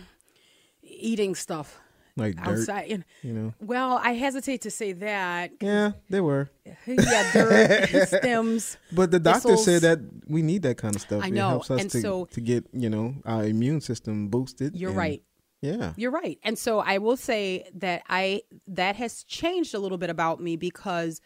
eating 0.83 1.35
stuff 1.35 1.79
Like 2.17 2.37
dirt, 2.37 2.59
outside, 2.61 2.91
and, 2.91 3.05
you 3.23 3.33
know. 3.33 3.55
well, 3.61 4.01
I 4.03 4.13
hesitate 4.13 4.63
to 4.63 4.71
say 4.71 4.93
that. 4.95 5.51
Yeah, 5.61 5.93
they 6.11 6.21
were. 6.21 6.49
yeah, 6.87 7.33
dirt, 7.33 8.09
stems. 8.21 8.77
But 8.93 9.11
the 9.11 9.21
doctor 9.21 9.49
thistles. 9.51 9.65
said 9.65 9.83
that 9.83 9.99
we 10.27 10.43
need 10.43 10.63
that 10.63 10.79
kind 10.79 10.95
of 10.97 11.03
stuff. 11.03 11.23
I 11.23 11.29
It 11.29 11.33
know, 11.35 11.49
helps 11.51 11.71
us 11.71 11.81
and 11.83 11.91
to, 11.91 12.01
so- 12.01 12.25
to 12.27 12.41
get 12.41 12.65
you 12.73 12.91
know 12.91 13.15
our 13.25 13.45
immune 13.45 13.81
system 13.81 14.29
boosted. 14.29 14.77
You're 14.77 14.91
and- 14.91 14.99
right. 14.99 15.23
Yeah. 15.61 15.93
You're 15.97 16.13
right. 16.13 16.39
And 16.45 16.57
so 16.57 16.79
I 16.79 16.99
will 16.99 17.17
say 17.17 17.69
that 17.75 18.03
I 18.09 18.43
that 18.69 18.95
has 18.95 19.25
changed 19.25 19.75
a 19.75 19.81
little 19.81 19.99
bit 19.99 20.09
about 20.09 20.41
me 20.41 20.55
because 20.55 21.21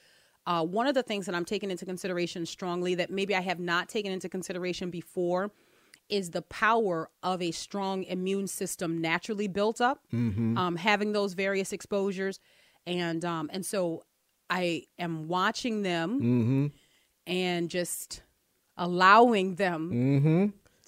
uh, 0.47 0.65
one 0.65 0.87
of 0.87 0.95
the 0.95 1.03
things 1.03 1.27
that 1.27 1.35
I'm 1.35 1.45
taking 1.45 1.71
into 1.71 1.85
consideration 1.85 2.47
strongly 2.47 2.95
that 2.97 3.11
maybe 3.11 3.35
I 3.35 3.41
have 3.41 3.61
not 3.61 3.89
taken 3.89 4.11
into 4.13 4.29
consideration 4.29 4.91
before 4.91 5.51
is 6.09 6.31
the 6.31 6.43
power 6.43 7.09
of 7.23 7.41
a 7.41 7.53
strong 7.53 8.03
immune 8.05 8.47
system 8.47 9.01
naturally 9.01 9.49
built 9.49 9.81
up, 9.81 10.05
um, 10.13 10.77
having 10.77 11.13
those 11.13 11.33
various 11.35 11.73
exposures, 11.73 12.41
and 12.87 13.25
um, 13.25 13.49
and 13.53 13.65
so 13.65 14.03
I 14.51 14.85
am 14.99 15.29
watching 15.29 15.83
them 15.83 16.21
Mm-hmm. 16.21 16.67
and 17.27 17.71
just 17.71 18.23
allowing 18.77 19.55
them 19.57 19.91
Mm-hmm. 19.93 20.47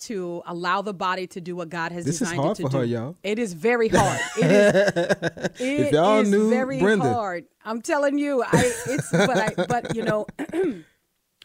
To 0.08 0.42
allow 0.46 0.82
the 0.82 0.94
body 0.94 1.26
to 1.28 1.40
do 1.40 1.54
what 1.56 1.68
God 1.68 1.92
has 1.92 2.04
This 2.04 2.16
is 2.16 2.18
designed 2.20 2.40
hard 2.40 2.52
it 2.52 2.56
to 2.56 2.62
for 2.62 2.68
do. 2.70 2.78
her, 2.78 2.84
y'all. 2.84 3.16
It 3.22 3.38
is 3.38 3.52
very 3.52 3.88
hard. 3.88 4.20
It 4.38 4.50
is. 4.50 5.50
It 5.60 5.92
y'all 5.92 6.20
is 6.20 6.30
knew 6.30 6.50
very 6.50 6.80
Brenda. 6.80 7.12
hard. 7.12 7.44
I'm 7.64 7.80
telling 7.82 8.18
you, 8.18 8.42
I 8.42 8.72
it's 8.86 9.10
but 9.10 9.36
I 9.36 9.54
but 9.68 9.94
you 9.96 10.02
know, 10.02 10.26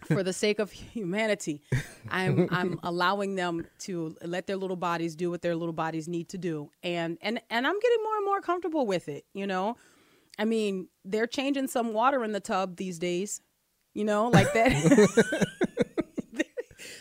for 0.05 0.23
the 0.23 0.33
sake 0.33 0.59
of 0.59 0.71
humanity, 0.71 1.61
I'm 2.09 2.47
I'm 2.51 2.79
allowing 2.83 3.35
them 3.35 3.65
to 3.79 4.15
let 4.23 4.47
their 4.47 4.57
little 4.57 4.75
bodies 4.75 5.15
do 5.15 5.29
what 5.29 5.41
their 5.41 5.55
little 5.55 5.73
bodies 5.73 6.07
need 6.07 6.29
to 6.29 6.37
do, 6.37 6.69
and 6.83 7.17
and 7.21 7.39
and 7.49 7.67
I'm 7.67 7.79
getting 7.79 8.03
more 8.03 8.15
and 8.17 8.25
more 8.25 8.41
comfortable 8.41 8.85
with 8.85 9.07
it. 9.09 9.25
You 9.33 9.47
know, 9.47 9.77
I 10.37 10.45
mean, 10.45 10.87
they're 11.05 11.27
changing 11.27 11.67
some 11.67 11.93
water 11.93 12.23
in 12.23 12.31
the 12.31 12.39
tub 12.39 12.75
these 12.77 12.99
days. 12.99 13.41
You 13.93 14.05
know, 14.05 14.27
like 14.29 14.53
that. 14.53 15.47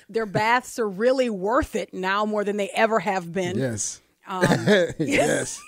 their 0.08 0.26
baths 0.26 0.78
are 0.78 0.88
really 0.88 1.30
worth 1.30 1.76
it 1.76 1.92
now 1.92 2.24
more 2.24 2.44
than 2.44 2.56
they 2.56 2.70
ever 2.70 2.98
have 3.00 3.32
been. 3.32 3.58
Yes. 3.58 4.00
Um, 4.26 4.44
yes. 4.98 5.60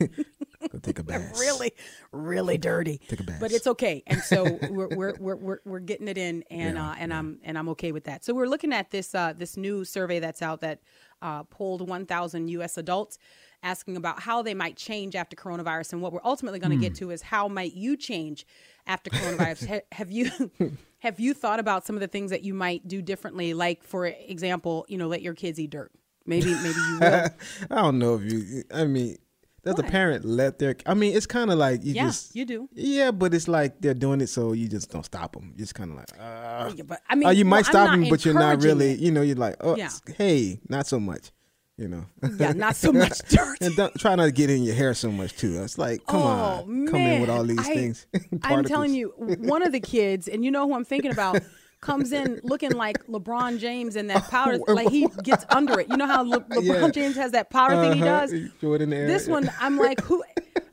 Go 0.00 0.78
take 0.80 0.98
a 0.98 1.02
bath. 1.04 1.38
really, 1.38 1.72
really 2.12 2.58
dirty. 2.58 3.00
Take 3.08 3.20
a 3.20 3.24
bath. 3.24 3.40
But 3.40 3.52
it's 3.52 3.66
okay, 3.66 4.02
and 4.06 4.20
so 4.20 4.58
we're 4.70 4.88
we're 4.88 5.14
we're 5.18 5.36
we're, 5.36 5.58
we're 5.64 5.78
getting 5.80 6.08
it 6.08 6.18
in, 6.18 6.44
and 6.50 6.76
Yeah, 6.76 6.90
uh, 6.90 6.94
and 6.98 7.12
I'm 7.12 7.38
and 7.42 7.58
I'm 7.58 7.68
okay 7.70 7.92
with 7.92 8.04
that. 8.04 8.24
So 8.24 8.34
we're 8.34 8.46
looking 8.46 8.72
at 8.72 8.90
this 8.90 9.14
uh, 9.14 9.32
this 9.36 9.56
new 9.56 9.84
survey 9.84 10.18
that's 10.20 10.42
out 10.42 10.60
that 10.60 10.80
uh, 11.20 11.42
polled 11.44 11.88
1,000 11.88 12.48
U.S. 12.48 12.78
adults, 12.78 13.18
asking 13.62 13.96
about 13.96 14.20
how 14.20 14.42
they 14.42 14.54
might 14.54 14.76
change 14.76 15.14
after 15.16 15.34
coronavirus, 15.36 15.92
and 15.94 16.02
what 16.02 16.12
we're 16.12 16.20
ultimately 16.24 16.58
going 16.58 16.70
to 16.70 16.76
Hmm. 16.76 16.82
get 16.82 16.94
to 16.96 17.10
is 17.10 17.22
how 17.22 17.48
might 17.48 17.74
you 17.74 17.96
change 17.96 18.46
after 18.86 19.10
coronavirus? 19.10 19.66
ha- 19.66 19.80
have 19.92 20.10
you 20.10 20.30
have 20.98 21.18
you 21.20 21.34
thought 21.34 21.60
about 21.60 21.84
some 21.86 21.96
of 21.96 22.00
the 22.00 22.08
things 22.08 22.30
that 22.30 22.42
you 22.42 22.54
might 22.54 22.86
do 22.88 23.02
differently? 23.02 23.54
Like 23.54 23.82
for 23.82 24.06
example, 24.06 24.84
you 24.88 24.98
know, 24.98 25.08
let 25.08 25.22
your 25.22 25.34
kids 25.34 25.58
eat 25.58 25.70
dirt. 25.70 25.90
Maybe 26.26 26.52
maybe 26.54 26.78
you 26.90 26.98
will. 27.00 27.26
I 27.70 27.74
don't 27.76 27.98
know 27.98 28.14
if 28.16 28.30
you. 28.30 28.62
I 28.72 28.84
mean, 28.84 29.16
does 29.64 29.74
the 29.74 29.82
What? 29.82 29.90
parent 29.90 30.24
let 30.24 30.58
their? 30.58 30.76
I 30.86 30.94
mean, 30.94 31.16
it's 31.16 31.26
kind 31.26 31.50
of 31.50 31.58
like 31.58 31.84
you 31.84 31.94
just 31.94 31.96
Yeah, 31.96 32.04
just. 32.06 32.36
you 32.36 32.44
do. 32.44 32.68
Yeah, 32.74 33.10
but 33.10 33.32
it's 33.34 33.48
like 33.48 33.80
they're 33.80 33.94
doing 33.94 34.20
it, 34.20 34.28
so 34.28 34.52
you 34.52 34.68
just 34.68 34.90
don't 34.90 35.04
stop 35.04 35.32
them. 35.32 35.54
Just 35.56 35.74
kind 35.74 35.90
of 35.90 35.96
like. 35.96 36.10
Uh, 36.20 36.70
Yeah, 36.76 36.84
but 36.86 37.00
I 37.08 37.14
mean, 37.16 37.26
oh, 37.28 37.30
you 37.32 37.44
well, 37.44 37.50
might 37.50 37.64
stop 37.66 37.90
them, 37.90 38.08
but 38.08 38.24
you're 38.24 38.34
not 38.34 38.62
really. 38.62 38.92
it. 38.92 38.98
You 39.00 39.10
know, 39.10 39.22
you're 39.22 39.36
like, 39.36 39.56
oh, 39.60 39.74
Yeah. 39.76 39.90
hey, 40.16 40.60
not 40.68 40.86
so 40.86 41.00
much. 41.00 41.32
You 41.78 41.86
know. 41.88 42.04
Yeah, 42.38 42.52
not 42.54 42.74
so 42.76 42.92
much 43.04 43.18
dirt. 43.28 43.56
and 43.60 43.74
don't 43.76 43.94
try 43.98 44.14
not 44.16 44.24
to 44.26 44.32
get 44.32 44.50
in 44.50 44.64
your 44.64 44.74
hair 44.74 44.94
so 44.94 45.10
much 45.12 45.36
too. 45.36 45.62
It's 45.62 45.78
like, 45.78 46.04
come 46.06 46.20
Oh, 46.20 46.26
on, 46.26 46.86
come 46.88 46.96
in 47.00 47.20
with 47.20 47.30
all 47.30 47.44
these 47.44 47.58
I- 47.60 47.74
things. 47.74 48.06
I'm 48.42 48.64
telling 48.64 48.92
you, 48.94 49.12
one 49.16 49.62
of 49.62 49.70
the 49.72 49.78
kids, 49.80 50.26
and 50.26 50.44
you 50.44 50.50
know 50.50 50.66
who 50.66 50.74
I'm 50.74 50.84
thinking 50.84 51.12
about, 51.12 51.40
comes 51.80 52.10
in 52.10 52.40
looking 52.42 52.72
like 52.72 53.06
LeBron 53.06 53.60
James 53.60 53.94
in 53.94 54.08
that 54.08 54.28
powder, 54.28 54.58
like 54.66 54.88
he 54.90 55.06
gets 55.22 55.44
under 55.50 55.78
it. 55.78 55.86
You 55.88 55.96
know 55.96 56.06
how 56.08 56.24
Le- 56.24 56.40
LeBron 56.40 56.64
Yeah. 56.64 56.88
James 56.90 57.14
has 57.14 57.30
that 57.30 57.50
powder 57.50 57.80
thing 57.80 57.92
he 57.92 58.02
Uh-huh. 58.02 58.20
does. 58.22 58.32
You 58.32 58.48
throw 58.60 58.74
it 58.74 58.82
in 58.82 58.90
the 58.90 58.96
air. 58.96 59.06
This 59.06 59.28
one, 59.28 59.48
I'm 59.60 59.76
like, 59.78 60.00
who? 60.00 60.24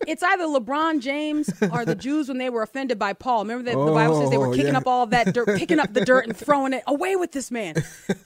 It's 0.08 0.24
either 0.24 0.46
LeBron 0.46 1.02
James 1.02 1.52
or 1.72 1.86
the 1.86 1.94
Jews 1.96 2.28
when 2.30 2.40
they 2.40 2.50
were 2.50 2.64
offended 2.64 2.98
by 2.98 3.14
Paul. 3.14 3.44
Remember 3.44 3.64
that 3.72 3.76
the 3.78 3.92
Bible 3.92 4.22
says 4.22 4.30
they 4.32 4.38
were 4.40 4.48
Oh, 4.48 4.52
kicking 4.54 4.74
yeah. 4.74 4.78
up 4.80 4.88
all 4.88 5.06
that 5.08 5.34
dirt, 5.34 5.56
picking 5.58 5.80
up 5.80 5.94
the 5.94 6.04
dirt 6.04 6.26
and 6.26 6.36
throwing 6.36 6.74
it 6.74 6.84
away 6.88 7.16
with 7.16 7.32
this 7.32 7.52
man. 7.52 7.76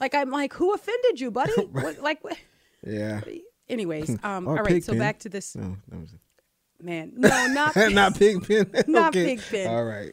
Like 0.00 0.14
I'm 0.14 0.30
like, 0.30 0.54
who 0.54 0.72
offended 0.72 1.20
you, 1.20 1.30
buddy? 1.30 1.52
What, 1.52 1.98
like, 2.00 2.24
what? 2.24 2.36
Yeah. 2.86 3.20
anyways, 3.68 4.10
um, 4.22 4.48
all 4.48 4.54
right. 4.56 4.82
So 4.82 4.92
pen. 4.92 4.98
back 4.98 5.18
to 5.20 5.28
this 5.28 5.54
No, 5.56 5.76
was 5.90 6.14
man. 6.80 7.12
No, 7.16 7.28
not 7.48 7.76
not 7.92 8.16
pig 8.18 8.46
pen. 8.46 8.70
Not 8.88 9.08
Okay. 9.08 9.36
pig 9.36 9.42
pen. 9.50 9.66
All 9.68 9.84
right. 9.84 10.10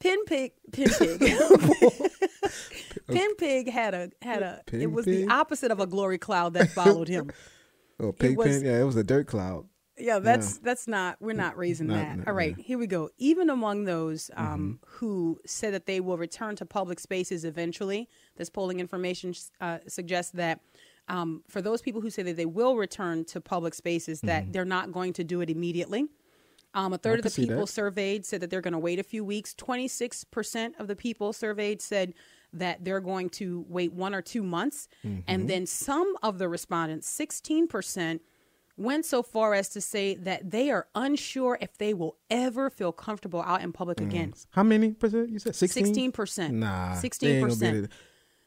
Pin 0.00 0.24
Pig, 0.24 0.52
Pin 0.72 0.88
Pig. 0.98 1.20
Pin 3.06 3.34
Pig 3.36 3.70
had 3.70 3.94
a 3.94 4.10
had 4.20 4.42
a. 4.42 4.60
Pin 4.66 4.80
it 4.80 4.90
was 4.90 5.04
Pig? 5.04 5.28
the 5.28 5.32
opposite 5.32 5.70
of 5.70 5.78
a 5.78 5.86
glory 5.86 6.18
cloud 6.18 6.54
that 6.54 6.70
followed 6.70 7.06
him. 7.08 7.30
Oh, 8.00 8.10
pig 8.10 8.36
was- 8.36 8.48
pen. 8.48 8.64
Yeah, 8.64 8.80
it 8.80 8.84
was 8.84 8.96
a 8.96 9.04
dirt 9.04 9.28
cloud. 9.28 9.66
Yeah, 9.98 10.18
that's 10.20 10.58
that's 10.58 10.88
not. 10.88 11.16
We're 11.20 11.34
not 11.34 11.56
raising 11.56 11.88
Not- 11.88 11.94
that. 11.96 12.16
not- 12.18 12.28
All 12.28 12.32
right, 12.34 12.54
yeah. 12.56 12.64
here 12.64 12.78
we 12.78 12.86
go. 12.86 13.10
Even 13.18 13.50
among 13.50 13.84
those 13.84 14.30
um, 14.36 14.46
Mm-hmm. 14.84 14.96
who 14.98 15.38
said 15.46 15.74
that 15.74 15.86
they 15.86 16.00
will 16.00 16.16
return 16.16 16.56
to 16.56 16.66
public 16.66 16.98
spaces 16.98 17.44
eventually, 17.44 18.08
this 18.36 18.48
polling 18.48 18.80
information 18.80 19.34
uh, 19.60 19.78
suggests 19.86 20.32
that. 20.32 20.60
Um, 21.08 21.42
for 21.48 21.60
those 21.60 21.82
people 21.82 22.00
who 22.00 22.10
say 22.10 22.22
that 22.22 22.36
they 22.36 22.46
will 22.46 22.76
return 22.76 23.24
to 23.26 23.40
public 23.40 23.74
spaces, 23.74 24.20
that 24.20 24.52
they're 24.52 24.64
not 24.64 24.92
going 24.92 25.12
to 25.14 25.24
do 25.24 25.40
it 25.40 25.50
immediately. 25.50 26.06
Um, 26.74 26.92
a 26.92 26.98
third 26.98 27.18
of 27.18 27.24
Mm-hmm. 27.26 27.42
the 27.42 27.46
people 27.48 27.66
that. 27.66 27.72
surveyed 27.72 28.24
said 28.24 28.40
that 28.40 28.50
they're 28.50 28.60
going 28.62 28.72
to 28.72 28.78
wait 28.78 28.98
a 29.00 29.02
few 29.02 29.24
weeks. 29.24 29.52
26% 29.54 30.70
of 30.78 30.86
the 30.86 30.94
people 30.96 31.32
surveyed 31.32 31.82
said 31.82 32.14
that 32.52 32.84
they're 32.84 33.00
going 33.00 33.30
to 33.30 33.66
wait 33.68 33.92
one 33.92 34.14
or 34.14 34.22
two 34.22 34.42
months. 34.44 34.88
Mm-hmm. 35.04 35.20
And 35.26 35.50
then 35.50 35.66
some 35.66 36.14
of 36.22 36.38
the 36.38 36.48
respondents, 36.48 37.10
16%, 37.18 38.20
went 38.76 39.04
so 39.04 39.22
far 39.22 39.54
as 39.54 39.68
to 39.70 39.80
say 39.80 40.14
that 40.14 40.50
they 40.50 40.70
are 40.70 40.86
unsure 40.94 41.58
if 41.60 41.76
they 41.78 41.92
will 41.94 42.16
ever 42.30 42.70
feel 42.70 42.92
comfortable 42.92 43.42
out 43.42 43.60
in 43.62 43.72
public 43.72 44.00
again. 44.00 44.32
How 44.50 44.62
many 44.62 44.92
percent 44.92 45.28
you 45.30 45.38
said? 45.38 45.54
16? 45.54 46.12
16%. 46.12 46.50
Nah, 46.52 46.94
16%. 46.94 47.28
ain't 47.28 47.48
gonna 47.48 47.56
be 47.56 47.66
able 47.78 47.86
to- 47.88 47.92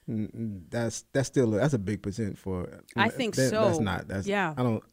Mm, 0.07 0.31
mm, 0.35 0.61
that's 0.69 1.03
that's 1.13 1.27
still 1.27 1.51
a, 1.55 1.57
that's 1.57 1.73
a 1.73 1.79
big 1.79 2.03
percent 2.03 2.37
for. 2.37 2.69
I 2.95 3.09
think 3.09 3.33
that- 3.35 3.49
That's 3.51 3.79
not. 3.79 4.07
That's 4.07 4.27
Yeah. 4.27 4.53
I 4.55 4.61
don't. 4.61 4.83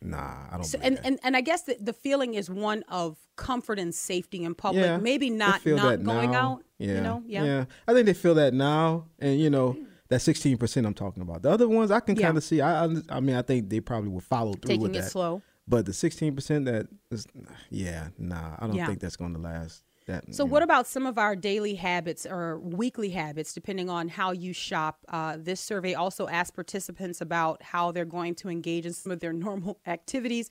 Nah, 0.00 0.46
I 0.50 0.54
don't. 0.54 0.64
So, 0.64 0.78
and, 0.80 0.96
that. 0.96 1.04
and 1.06 1.20
and 1.22 1.36
I 1.36 1.42
guess 1.42 1.64
the, 1.64 1.76
the 1.78 1.92
feeling 1.92 2.32
is 2.32 2.48
one 2.48 2.82
of 2.88 3.18
comfort 3.36 3.78
and 3.78 3.94
safety 3.94 4.44
in 4.44 4.54
public. 4.54 4.84
yeah, 4.86 4.96
Maybe 4.96 5.28
not 5.28 5.66
not 5.66 6.02
going 6.02 6.30
now. 6.30 6.52
out. 6.52 6.64
Yeah, 6.78 6.94
You 6.94 7.00
know, 7.02 7.22
yeah. 7.26 7.44
yeah. 7.44 7.64
I 7.86 7.92
think 7.92 8.06
they 8.06 8.14
feel 8.14 8.34
that 8.36 8.54
now, 8.54 9.04
and 9.18 9.38
you 9.38 9.50
know 9.50 9.76
that 10.12 10.20
sixteen 10.20 10.56
percent 10.56 10.86
I'm 10.86 10.94
talking 10.94 11.22
about. 11.22 11.42
The 11.42 11.50
other 11.50 11.68
ones 11.68 11.90
I 11.90 12.00
can 12.00 12.16
Yeah. 12.16 12.26
kind 12.26 12.36
of 12.36 12.44
see. 12.44 12.60
I, 12.60 12.84
I 12.84 12.88
I 13.08 13.20
mean 13.20 13.36
I 13.36 13.42
think 13.42 13.68
they 13.68 13.80
probably 13.80 14.10
will 14.10 14.20
follow 14.20 14.52
through 14.52 14.68
Taking 14.68 14.82
with 14.82 14.96
it 14.96 15.00
that. 15.02 15.10
slow. 15.10 15.42
But 15.66 15.86
the 15.86 15.92
sixteen 15.92 16.34
percent 16.34 16.64
that 16.66 16.86
is, 17.10 17.26
yeah, 17.70 18.08
nah, 18.18 18.56
I 18.58 18.66
don't 18.66 18.76
Yeah. 18.76 18.86
think 18.86 19.00
that's 19.00 19.16
going 19.16 19.32
to 19.34 19.40
last. 19.40 19.82
That 20.06 20.24
So, 20.34 20.44
what 20.44 20.58
know. 20.58 20.64
about 20.64 20.88
some 20.88 21.06
of 21.06 21.16
our 21.16 21.36
daily 21.36 21.76
habits 21.76 22.26
or 22.26 22.58
weekly 22.58 23.10
habits, 23.10 23.52
depending 23.52 23.88
on 23.88 24.08
how 24.08 24.32
you 24.32 24.52
shop? 24.52 24.98
Uh, 25.08 25.36
this 25.38 25.60
survey 25.60 25.94
also 25.94 26.26
asked 26.26 26.54
participants 26.54 27.20
about 27.20 27.62
how 27.62 27.92
they're 27.92 28.04
going 28.04 28.34
to 28.36 28.48
engage 28.48 28.84
in 28.84 28.92
some 28.92 29.12
of 29.12 29.20
their 29.20 29.32
normal 29.46 29.78
activities. 29.86 30.50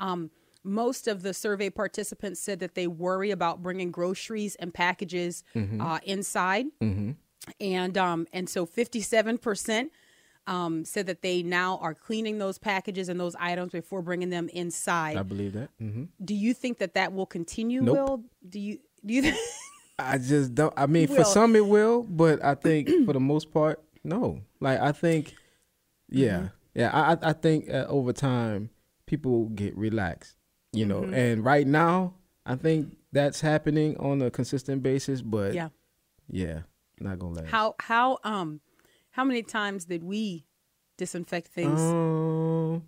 Um, 0.00 0.30
most 0.64 1.06
of 1.06 1.22
the 1.22 1.32
survey 1.32 1.70
participants 1.70 2.40
said 2.40 2.58
that 2.58 2.74
they 2.74 2.88
worry 2.88 3.30
about 3.30 3.62
bringing 3.62 3.92
groceries 3.92 4.56
and 4.56 4.74
packages 4.74 5.44
Mm-hmm. 5.54 5.80
uh, 5.80 6.00
inside, 6.04 6.66
and 7.60 7.96
um, 7.98 8.26
and 8.32 8.48
so 8.48 8.66
fifty 8.66 9.00
seven 9.00 9.38
percent. 9.38 9.92
Um, 10.46 10.86
said 10.86 11.08
that 11.08 11.20
they 11.20 11.42
now 11.42 11.76
are 11.82 11.92
cleaning 11.92 12.38
those 12.38 12.56
packages 12.56 13.10
and 13.10 13.20
those 13.20 13.36
items 13.38 13.70
before 13.72 14.00
bringing 14.00 14.30
them 14.30 14.48
inside. 14.48 15.18
I 15.18 15.22
believe 15.22 15.52
that. 15.52 15.68
hmm 15.78 16.04
Do 16.24 16.34
you 16.34 16.54
think 16.54 16.78
that 16.78 16.94
that 16.94 17.12
will 17.12 17.26
continue? 17.26 17.82
Nope. 17.82 17.96
Will 17.96 18.24
do 18.48 18.58
you 18.58 18.78
do 19.04 19.12
you? 19.14 19.34
I 19.98 20.16
just 20.16 20.54
don't. 20.54 20.72
I 20.74 20.86
mean, 20.86 21.06
for 21.08 21.24
some 21.24 21.54
it 21.54 21.66
will, 21.66 22.02
but 22.04 22.42
I 22.42 22.54
think 22.54 22.88
for 23.04 23.12
the 23.12 23.20
most 23.20 23.52
part, 23.52 23.82
no. 24.02 24.40
Like 24.58 24.80
I 24.80 24.92
think, 24.92 25.34
yeah, 26.08 26.36
Mm-hmm. 26.38 26.46
yeah. 26.80 26.90
I 26.94 27.12
I- 27.12 27.30
I 27.30 27.32
think 27.34 27.68
uh, 27.68 27.84
over 27.88 28.14
time 28.14 28.70
people 29.04 29.50
get 29.50 29.76
relaxed, 29.76 30.36
you 30.72 30.86
know. 30.86 31.02
Mm-hmm. 31.02 31.14
And 31.14 31.44
right 31.44 31.66
now, 31.66 32.14
I 32.46 32.54
think 32.56 32.96
that's 33.12 33.42
happening 33.42 33.98
on 33.98 34.22
a 34.22 34.30
consistent 34.30 34.82
basis. 34.82 35.20
But 35.20 35.52
yeah. 35.52 35.68
yeah, 36.30 36.60
not 37.00 37.18
gonna 37.18 37.34
last. 37.34 37.48
How 37.48 37.74
how 37.80 38.18
um 38.24 38.60
how 39.10 39.24
many 39.24 39.42
times 39.42 39.84
did 39.84 40.02
we 40.04 40.44
disinfect 40.96 41.48
things? 41.48 41.80
Um, 41.80 42.82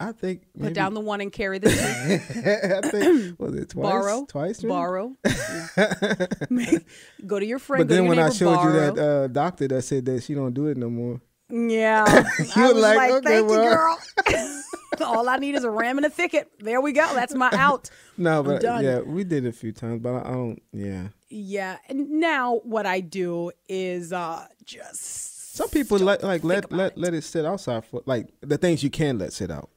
I 0.00 0.10
think 0.12 0.42
Put 0.58 0.74
down 0.74 0.94
the 0.94 1.00
one 1.00 1.20
and 1.20 1.30
carry 1.32 1.58
the 1.58 1.68
two. 1.70 2.86
I 2.86 2.88
think 2.88 3.38
was 3.40 3.54
it 3.54 3.68
twice? 3.70 3.82
borrow. 3.92 4.24
twice, 4.26 4.62
maybe? 4.62 4.68
Borrow. 4.70 5.12
Yeah. 5.24 6.78
Go 7.26 7.38
to 7.38 7.46
your 7.46 7.58
friend. 7.60 7.86
But 7.86 7.94
then 7.94 8.08
when 8.08 8.18
I 8.18 8.30
showed 8.30 8.56
borrow. 8.56 8.86
you 8.88 8.92
that 8.94 8.98
uh, 8.98 9.26
doctor 9.28 9.68
that 9.68 9.82
said 9.82 10.04
that 10.06 10.22
she 10.24 10.34
don't 10.34 10.54
do 10.54 10.66
it 10.66 10.76
no 10.76 10.90
more. 10.90 11.20
Yeah. 11.50 12.04
You 12.56 12.64
I 12.64 12.72
was 12.72 12.82
like, 12.82 12.96
like, 12.96 13.10
okay, 13.12 13.28
thank 13.28 13.48
well." 13.48 13.64
you, 13.64 13.70
girl. 13.70 14.61
All 15.00 15.28
I 15.28 15.36
need 15.36 15.54
is 15.54 15.64
a 15.64 15.70
ram 15.70 15.96
and 15.98 16.06
a 16.06 16.10
thicket. 16.10 16.50
There 16.60 16.80
we 16.80 16.92
go. 16.92 17.12
That's 17.14 17.34
my 17.34 17.50
out. 17.52 17.90
No, 18.18 18.42
but 18.42 18.60
done. 18.60 18.84
yeah, 18.84 19.00
we 19.00 19.24
did 19.24 19.46
it 19.46 19.48
a 19.48 19.52
few 19.52 19.72
times, 19.72 20.02
but 20.02 20.14
I, 20.26 20.30
don't. 20.30 20.62
Yeah, 20.72 21.08
Yeah. 21.30 21.78
And 21.88 22.10
now 22.20 22.56
what 22.64 22.84
I 22.84 23.00
do 23.00 23.50
is 23.68 24.12
uh 24.12 24.46
just 24.64 25.56
some 25.56 25.68
people 25.70 25.98
let 25.98 26.22
like 26.22 26.44
let 26.44 26.70
let 26.70 26.92
it. 26.92 26.98
let 26.98 27.14
it 27.14 27.24
sit 27.24 27.44
outside 27.46 27.84
for 27.86 28.02
like 28.06 28.28
the 28.42 28.58
things 28.58 28.82
you 28.82 28.90
can 28.90 29.18
let 29.18 29.32
sit 29.32 29.50
out 29.50 29.70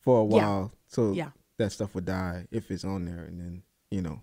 for 0.00 0.20
a 0.20 0.24
Yeah. 0.24 0.28
while, 0.46 0.72
so 0.88 1.12
Yeah. 1.12 1.30
that 1.58 1.70
stuff 1.72 1.94
would 1.94 2.06
die 2.06 2.46
if 2.50 2.70
it's 2.70 2.84
on 2.84 3.04
there, 3.04 3.24
and 3.24 3.38
then 3.40 3.62
you 3.90 4.00
know. 4.02 4.22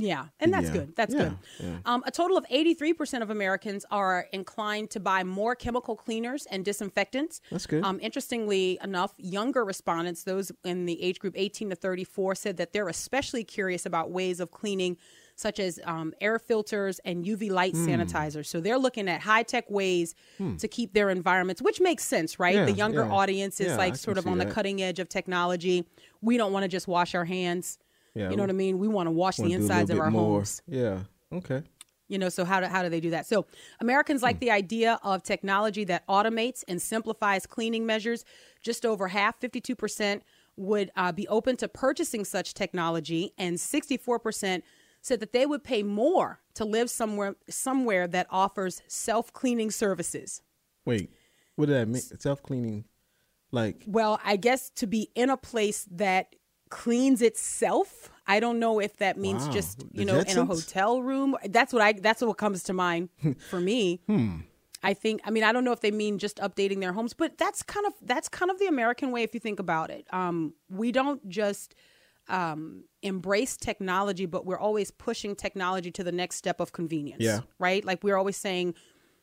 Yeah, 0.00 0.26
and 0.38 0.52
that's 0.52 0.66
Yeah. 0.68 0.72
good. 0.72 0.94
That's 0.96 1.12
Yeah, 1.12 1.20
good. 1.58 1.66
yeah. 1.66 1.78
Um, 1.84 2.04
a 2.06 2.12
total 2.12 2.36
of 2.38 2.46
83% 2.50 3.20
of 3.20 3.30
Americans 3.30 3.84
are 3.90 4.28
inclined 4.32 4.90
to 4.90 5.00
buy 5.00 5.24
more 5.24 5.56
chemical 5.56 5.96
cleaners 5.96 6.46
and 6.52 6.64
disinfectants. 6.64 7.40
That's 7.50 7.66
good. 7.66 7.82
Um, 7.82 7.98
interestingly 8.00 8.78
enough, 8.80 9.12
younger 9.18 9.64
respondents, 9.64 10.22
those 10.22 10.52
in 10.64 10.86
the 10.86 11.02
age 11.02 11.18
group 11.18 11.34
18 11.36 11.70
to 11.70 11.74
34, 11.76 12.36
said 12.36 12.58
that 12.58 12.72
they're 12.72 12.88
especially 12.88 13.42
curious 13.42 13.84
about 13.84 14.12
ways 14.12 14.38
of 14.38 14.52
cleaning, 14.52 14.96
such 15.34 15.58
as 15.58 15.80
um, 15.84 16.14
air 16.20 16.38
filters 16.38 17.00
and 17.04 17.24
UV 17.24 17.50
light 17.50 17.74
Hmm. 17.74 17.88
sanitizers. 17.88 18.46
So 18.46 18.60
they're 18.60 18.78
looking 18.78 19.08
at 19.08 19.22
high 19.22 19.42
tech 19.42 19.68
ways 19.68 20.14
to 20.58 20.68
keep 20.68 20.92
their 20.94 21.10
environments, 21.10 21.60
which 21.60 21.80
makes 21.80 22.04
sense, 22.04 22.38
right? 22.38 22.66
The 22.66 22.72
younger 22.72 23.04
audience 23.04 23.60
is 23.60 23.72
I 23.72 23.76
like 23.76 23.92
can 23.94 23.98
sort 23.98 24.18
of 24.18 24.26
on 24.28 24.38
the 24.38 24.46
cutting 24.46 24.80
edge 24.80 25.00
of 25.00 25.08
technology. 25.08 25.84
We 26.22 26.36
don't 26.36 26.52
want 26.52 26.62
to 26.62 26.68
just 26.68 26.86
wash 26.86 27.16
our 27.16 27.24
hands. 27.24 27.78
Yeah, 28.18 28.30
you 28.30 28.36
know 28.36 28.42
what 28.42 28.50
I 28.50 28.54
mean? 28.54 28.78
We 28.78 28.88
want 28.88 29.06
to 29.06 29.10
wash 29.12 29.36
the 29.36 29.42
wanna 29.42 29.54
do 29.56 29.60
a 29.60 29.62
insides 29.62 29.90
of 29.90 29.98
our 30.00 30.10
more. 30.10 30.38
homes. 30.38 30.62
Yeah. 30.66 31.00
Okay. 31.32 31.62
You 32.08 32.18
know, 32.18 32.30
so 32.30 32.44
how 32.44 32.60
do, 32.60 32.66
how 32.66 32.82
do 32.82 32.88
they 32.88 33.00
do 33.00 33.10
that? 33.10 33.26
So 33.26 33.46
Americans 33.80 34.20
Hmm. 34.22 34.26
like 34.26 34.40
the 34.40 34.50
idea 34.50 34.98
of 35.02 35.22
technology 35.22 35.84
that 35.84 36.06
automates 36.08 36.64
and 36.66 36.80
simplifies 36.80 37.46
cleaning 37.46 37.84
measures. 37.86 38.24
Just 38.62 38.84
over 38.86 39.08
half, 39.08 39.38
52%, 39.40 40.22
would 40.56 40.90
uh, 40.96 41.12
be 41.12 41.28
open 41.28 41.56
to 41.58 41.68
purchasing 41.68 42.24
such 42.24 42.54
technology, 42.54 43.32
and 43.38 43.56
64% 43.58 44.62
said 45.02 45.20
that 45.20 45.32
they 45.32 45.46
would 45.46 45.62
pay 45.62 45.82
more 45.84 46.40
to 46.54 46.64
live 46.64 46.90
somewhere 46.90 47.36
somewhere 47.48 48.08
that 48.08 48.26
offers 48.30 48.82
self 48.88 49.32
cleaning 49.32 49.70
services. 49.70 50.42
Wait, 50.84 51.12
what 51.54 51.66
did 51.66 51.74
that 51.76 51.86
mean? 51.88 52.02
Self 52.02 52.42
cleaning, 52.42 52.84
like 53.52 53.84
Well, 53.86 54.18
I 54.24 54.36
guess 54.36 54.70
to 54.70 54.86
be 54.88 55.10
in 55.14 55.30
a 55.30 55.36
place 55.36 55.86
that 55.92 56.34
cleans 56.70 57.22
itself. 57.22 58.10
I 58.26 58.40
don't 58.40 58.58
know 58.58 58.78
if 58.78 58.98
that 58.98 59.16
means 59.16 59.46
Wow. 59.46 59.52
just 59.52 59.84
you 59.92 60.04
know 60.04 60.18
in 60.20 60.38
a 60.38 60.44
hotel 60.44 61.02
room. 61.02 61.36
That's 61.48 61.72
what 61.72 61.82
I. 61.82 61.92
That's 61.92 62.22
what 62.22 62.36
comes 62.36 62.62
to 62.64 62.72
mind 62.72 63.08
for 63.50 63.60
me. 63.60 64.00
Hmm. 64.06 64.36
I 64.82 64.94
think. 64.94 65.20
I 65.24 65.30
mean, 65.30 65.42
I 65.44 65.52
don't 65.52 65.64
know 65.64 65.72
if 65.72 65.80
they 65.80 65.90
mean 65.90 66.18
just 66.18 66.36
updating 66.38 66.80
their 66.80 66.92
homes, 66.92 67.12
but 67.14 67.36
that's 67.38 67.62
kind 67.62 67.86
of 67.86 67.94
that's 68.02 68.28
kind 68.28 68.50
of 68.50 68.58
the 68.58 68.66
American 68.66 69.10
way 69.12 69.22
if 69.22 69.34
you 69.34 69.40
think 69.40 69.58
about 69.58 69.90
it. 69.90 70.06
Um, 70.12 70.54
we 70.68 70.92
don't 70.92 71.26
just 71.28 71.74
um, 72.28 72.84
embrace 73.02 73.56
technology, 73.56 74.26
but 74.26 74.44
we're 74.46 74.58
always 74.58 74.90
pushing 74.90 75.34
technology 75.34 75.90
to 75.92 76.04
the 76.04 76.12
next 76.12 76.36
step 76.36 76.60
of 76.60 76.72
convenience. 76.72 77.22
Yeah. 77.22 77.40
Right. 77.58 77.84
Like 77.84 78.04
we're 78.04 78.16
always 78.16 78.36
saying, 78.36 78.74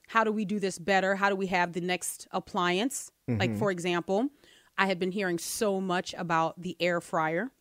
how 0.08 0.24
do 0.24 0.32
we 0.32 0.44
do 0.46 0.60
this 0.60 0.78
better? 0.80 1.16
How 1.16 1.30
do 1.30 1.36
we 1.36 1.48
have 1.48 1.74
the 1.74 1.82
next 1.82 2.28
appliance? 2.32 3.12
Mm-hmm. 3.30 3.40
Like 3.40 3.56
for 3.58 3.72
example, 3.72 4.30
I 4.78 4.86
had 4.88 5.00
been 5.00 5.12
hearing 5.12 5.40
so 5.40 5.80
much 5.82 6.14
about 6.18 6.62
the 6.62 6.76
air 6.80 7.02
fryer. 7.02 7.52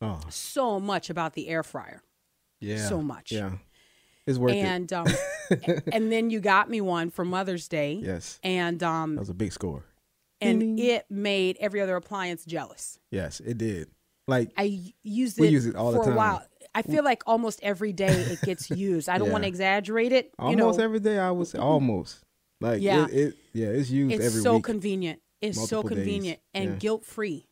oh 0.00 0.20
So 0.28 0.80
much 0.80 1.10
about 1.10 1.34
the 1.34 1.48
air 1.48 1.62
fryer. 1.62 2.02
yeah, 2.60 2.88
So 2.88 3.00
much. 3.02 3.32
Yeah, 3.32 3.52
it's 4.26 4.38
worth 4.38 4.54
it. 4.54 4.58
and 4.58 4.92
um, 4.92 5.06
and 5.92 6.10
then 6.10 6.30
you 6.30 6.40
got 6.40 6.68
me 6.68 6.80
one 6.80 7.10
for 7.10 7.24
Mother's 7.24 7.68
Day. 7.68 8.00
Yes, 8.02 8.40
And 8.42 8.82
um, 8.82 9.14
that 9.14 9.20
was 9.20 9.28
a 9.28 9.34
big 9.34 9.52
score. 9.52 9.84
and 10.40 10.78
it 10.80 11.06
made 11.10 11.56
every 11.60 11.80
other 11.80 11.96
appliance 11.96 12.44
jealous. 12.44 12.98
Yes, 13.10 13.40
it 13.40 13.58
did. 13.58 13.88
Like 14.28 14.50
I 14.56 14.92
used 15.04 15.38
it, 15.38 15.42
We 15.42 15.48
use 15.48 15.66
it 15.66 15.76
all 15.76 15.92
the 15.92 15.98
for 15.98 16.02
a 16.02 16.06
time. 16.06 16.16
while. 16.16 16.42
I 16.74 16.82
feel 16.82 17.04
like 17.04 17.22
almost 17.26 17.60
every 17.62 17.92
day 17.92 18.12
it 18.12 18.42
gets 18.42 18.70
used. 18.88 19.08
I 19.08 19.18
don't 19.18 19.28
Yeah. 19.28 19.32
want 19.32 19.44
to 19.44 19.48
exaggerate 19.48 20.12
it. 20.12 20.32
you 20.40 20.56
know, 20.56 20.64
almost 20.64 20.80
every 20.80 20.98
day, 21.00 21.18
I 21.18 21.30
would 21.30 21.46
say 21.46 21.58
almost. 21.58 22.24
Like 22.60 22.82
Yeah. 22.82 23.06
it, 23.06 23.12
it 23.14 23.34
yeah, 23.54 23.68
it's 23.68 23.88
used 23.88 24.14
it's 24.20 24.42
so 24.42 24.54
week. 24.54 24.64
convenient. 24.64 25.20
It's 25.40 25.56
so 25.56 25.76
multiple 25.76 25.96
days. 25.96 26.04
convenient 26.04 26.40
and 26.54 26.64
Yeah. 26.70 26.76
guilt 26.76 27.04
free. 27.04 27.46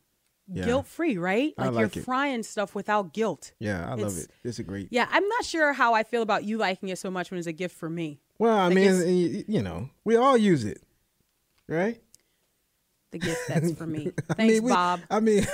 Yeah. 0.52 0.64
Guilt 0.66 0.86
free, 0.86 1.16
right? 1.16 1.54
Like, 1.56 1.70
like 1.72 1.94
you're 1.94 2.02
it. 2.02 2.04
frying 2.04 2.42
stuff 2.42 2.74
without 2.74 3.14
guilt. 3.14 3.52
yeah, 3.58 3.88
I 3.90 3.94
love 3.94 4.16
it. 4.18 4.28
It's 4.42 4.58
a 4.58 4.62
great. 4.62 4.88
Yeah, 4.90 5.08
I'm 5.10 5.26
not 5.26 5.44
sure 5.44 5.72
how 5.72 5.94
I 5.94 6.02
feel 6.02 6.20
about 6.22 6.44
you 6.44 6.58
liking 6.58 6.90
it 6.90 6.98
so 6.98 7.10
much 7.10 7.30
when 7.30 7.38
it's 7.38 7.46
a 7.46 7.52
gift 7.52 7.74
for 7.76 7.88
me. 7.88 8.20
Well, 8.38 8.56
I 8.56 8.66
Like 8.66 8.74
mean, 8.74 9.44
you 9.48 9.62
know, 9.62 9.88
we 10.04 10.16
all 10.16 10.36
use 10.36 10.64
it, 10.64 10.82
right? 11.68 12.00
The 13.12 13.18
gift 13.20 13.40
that's 13.48 13.72
for 13.72 13.86
me. 13.86 14.12
I 14.30 14.34
Thanks, 14.34 14.52
mean, 14.54 14.62
we- 14.64 14.70
Bob. 14.72 15.00
I 15.10 15.20
mean, 15.20 15.46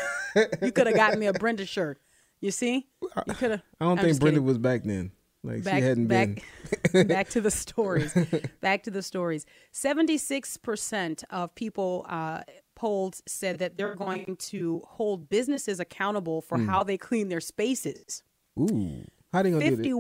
You 0.63 0.73
could 0.73 0.87
have 0.89 0.97
gotten 1.05 1.21
me 1.21 1.27
a 1.27 1.33
Brenda 1.35 1.67
shirt. 1.67 2.01
You 2.41 2.51
see? 2.51 2.89
You 3.03 3.35
could 3.35 3.51
have. 3.53 3.63
I 3.81 3.85
don't 3.85 4.01
think 4.01 4.19
Brenda 4.19 4.41
was 4.43 4.59
back 4.59 4.83
then. 4.85 5.13
Like 5.45 5.63
back 5.63 5.77
she 5.77 5.81
hadn't 5.83 6.07
back 6.09 6.29
been. 6.29 6.80
Back 6.93 7.29
to 7.31 7.41
the 7.41 7.51
stories. 7.51 8.15
back 8.61 8.83
to 8.85 8.91
the 8.91 9.03
stories. 9.03 9.47
Seventy 9.73 10.19
six 10.19 10.57
percent 10.57 11.25
of 11.31 11.55
people 11.55 12.07
uh, 12.09 12.43
polled 12.75 13.21
said 13.27 13.59
that 13.59 13.77
they're 13.77 13.95
going 13.95 14.37
to 14.37 14.83
hold 14.87 15.29
businesses 15.29 15.81
accountable 15.81 16.41
for 16.41 16.59
how 16.59 16.83
they 16.83 16.97
clean 16.99 17.29
their 17.29 17.41
spaces. 17.41 18.23
Ooh, 18.59 19.05
how 19.33 19.43
they 19.43 19.51
gonna 19.51 19.65
do 19.65 19.77
Fifty 19.77 19.91
that? 19.91 19.99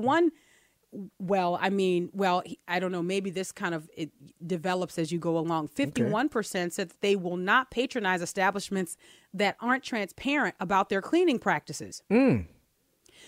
Well, 1.20 1.56
I 1.60 1.70
mean, 1.70 2.10
well, 2.12 2.42
I 2.66 2.80
don't 2.80 2.90
know. 2.90 3.02
Maybe 3.02 3.30
this 3.30 3.52
kind 3.52 3.76
of 3.76 3.88
it 3.96 4.10
develops 4.44 4.98
as 4.98 5.12
you 5.12 5.20
go 5.20 5.38
along. 5.38 5.68
Fifty-one 5.68 6.28
percent 6.28 6.72
said 6.72 6.88
that 6.90 7.00
they 7.00 7.14
will 7.14 7.36
not 7.36 7.70
patronize 7.70 8.22
establishments 8.22 8.96
that 9.32 9.56
aren't 9.60 9.84
transparent 9.84 10.56
about 10.58 10.88
their 10.88 11.00
cleaning 11.00 11.38
practices. 11.38 12.02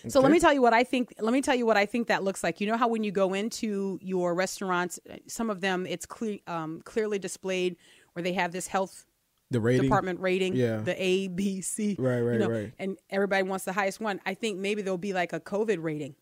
So 0.07 0.19
let 0.19 0.31
me 0.31 0.39
tell 0.39 0.53
you 0.53 0.61
what 0.61 0.73
I 0.73 0.83
think. 0.83 1.13
Let 1.19 1.33
me 1.33 1.41
tell 1.41 1.55
you 1.55 1.65
what 1.65 1.77
I 1.77 1.85
think 1.85 2.07
that 2.07 2.23
looks 2.23 2.43
like. 2.43 2.59
You 2.61 2.67
know 2.67 2.77
how 2.77 2.87
when 2.87 3.03
you 3.03 3.11
go 3.11 3.33
into 3.33 3.97
your 4.01 4.33
restaurants, 4.35 4.99
some 5.27 5.49
of 5.49 5.61
them 5.61 5.85
it's 5.85 6.05
cle- 6.05 6.39
um, 6.47 6.81
clearly 6.83 7.19
displayed 7.19 7.77
where 8.13 8.23
they 8.23 8.33
have 8.33 8.51
this 8.51 8.67
health 8.67 9.05
The 9.51 9.59
rating? 9.61 9.83
department 9.83 10.19
rating, 10.19 10.55
Yeah. 10.55 10.77
the 10.77 11.01
A, 11.01 11.27
B, 11.29 11.61
C, 11.61 11.95
Right, 11.97 12.17
you 12.17 12.23
right, 12.27 12.39
know, 12.39 12.49
right. 12.49 12.73
and 12.79 12.97
everybody 13.09 13.43
wants 13.43 13.65
the 13.65 13.73
highest 13.73 13.99
one. 14.01 14.19
I 14.25 14.33
think 14.33 14.59
maybe 14.59 14.81
there'll 14.81 14.97
be 14.97 15.13
like 15.13 15.31
a 15.33 15.39
COVID 15.39 15.81
rating, 15.81 16.15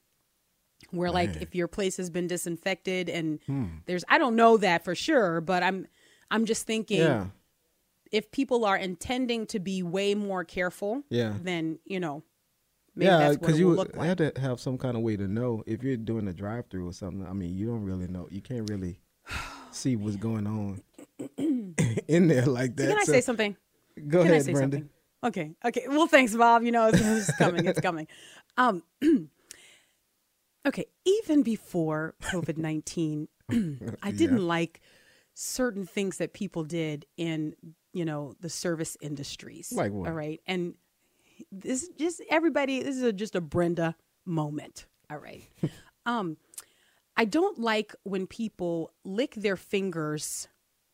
where 0.92 1.12
like 1.12 1.42
if 1.42 1.56
your 1.56 1.68
place 1.68 1.98
has 1.98 2.10
been 2.10 2.28
disinfected 2.28 3.10
and 3.10 3.40
Hmm. 3.48 3.66
there's 3.86 4.04
I 4.10 4.18
don't 4.20 4.36
know 4.36 4.58
that 4.58 4.84
for 4.84 4.96
sure, 4.96 5.42
but 5.42 5.64
I'm 5.64 5.88
I'm 6.30 6.46
just 6.46 6.66
thinking 6.68 7.00
Yeah. 7.00 7.28
if 8.12 8.32
people 8.32 8.64
are 8.66 8.78
intending 8.78 9.46
to 9.48 9.60
be 9.60 9.82
way 9.84 10.14
more 10.16 10.44
careful, 10.44 11.04
Yeah. 11.10 11.38
then 11.42 11.80
you 11.86 12.00
know, 12.00 12.24
maybe 12.96 13.08
yeah, 13.08 13.18
that's 13.30 13.38
what 13.40 13.50
it 13.52 13.54
will 13.54 13.60
you 13.60 13.76
like. 13.76 13.96
had 13.96 14.18
to 14.20 14.34
have 14.40 14.60
some 14.60 14.78
kind 14.78 14.96
of 14.98 15.04
way 15.04 15.16
to 15.18 15.28
know 15.28 15.64
if 15.66 15.84
you're 15.84 15.98
doing 15.98 16.28
a 16.28 16.34
drive-through 16.34 16.88
or 16.88 16.94
something. 16.94 17.26
I 17.28 17.34
mean, 17.34 17.56
you 17.56 17.68
don't 17.68 17.84
really 17.84 18.08
know. 18.08 18.28
You 18.32 18.42
can't 18.42 18.70
really 18.70 19.00
see 19.72 19.96
what's 19.96 20.16
going 20.18 20.48
on 20.48 20.82
in 22.08 22.28
there 22.28 22.46
like 22.46 22.76
that. 22.78 22.88
Can 22.90 22.98
I 22.98 23.04
So- 23.04 23.12
say 23.14 23.22
something? 23.22 23.56
Go 24.08 24.20
Can 24.24 24.28
ahead, 24.32 24.36
I 24.36 24.40
say 24.46 24.54
Brenda. 24.54 24.78
something? 24.78 24.90
Okay. 25.24 25.52
Okay. 25.66 25.86
Well, 25.88 26.08
thanks, 26.08 26.36
Bob. 26.36 26.64
You 26.64 26.72
know, 26.72 26.88
it's, 26.88 27.00
it's 27.02 27.36
coming. 27.38 27.66
It's 27.68 27.80
coming. 27.82 28.08
Um, 28.58 28.84
okay. 30.68 30.86
Even 31.06 31.44
before 31.44 32.16
COVID 32.24 32.58
19, 32.58 33.28
I 34.02 34.12
didn't 34.12 34.46
like 34.48 34.82
certain 35.34 35.86
things 35.86 36.18
that 36.18 36.34
people 36.34 36.64
did 36.64 37.06
in, 37.18 37.56
you 37.94 38.06
know, 38.06 38.34
the 38.40 38.50
service 38.50 38.98
industries. 39.02 39.72
Like 39.72 39.92
what? 39.92 40.08
All 40.10 40.16
right. 40.16 40.40
And 40.48 40.76
this 41.52 41.90
just 41.98 42.22
everybody, 42.30 42.82
this 42.84 42.96
is 42.96 43.04
a, 43.04 43.14
just 43.14 43.36
a 43.36 43.42
Brenda 43.42 43.96
moment. 44.26 44.86
All 45.10 45.18
right. 45.18 45.44
um, 46.06 46.38
I 47.18 47.26
don't 47.26 47.60
like 47.60 47.94
when 48.04 48.28
people 48.28 48.92
lick 49.04 49.36
their 49.36 49.58
fingers 49.58 50.48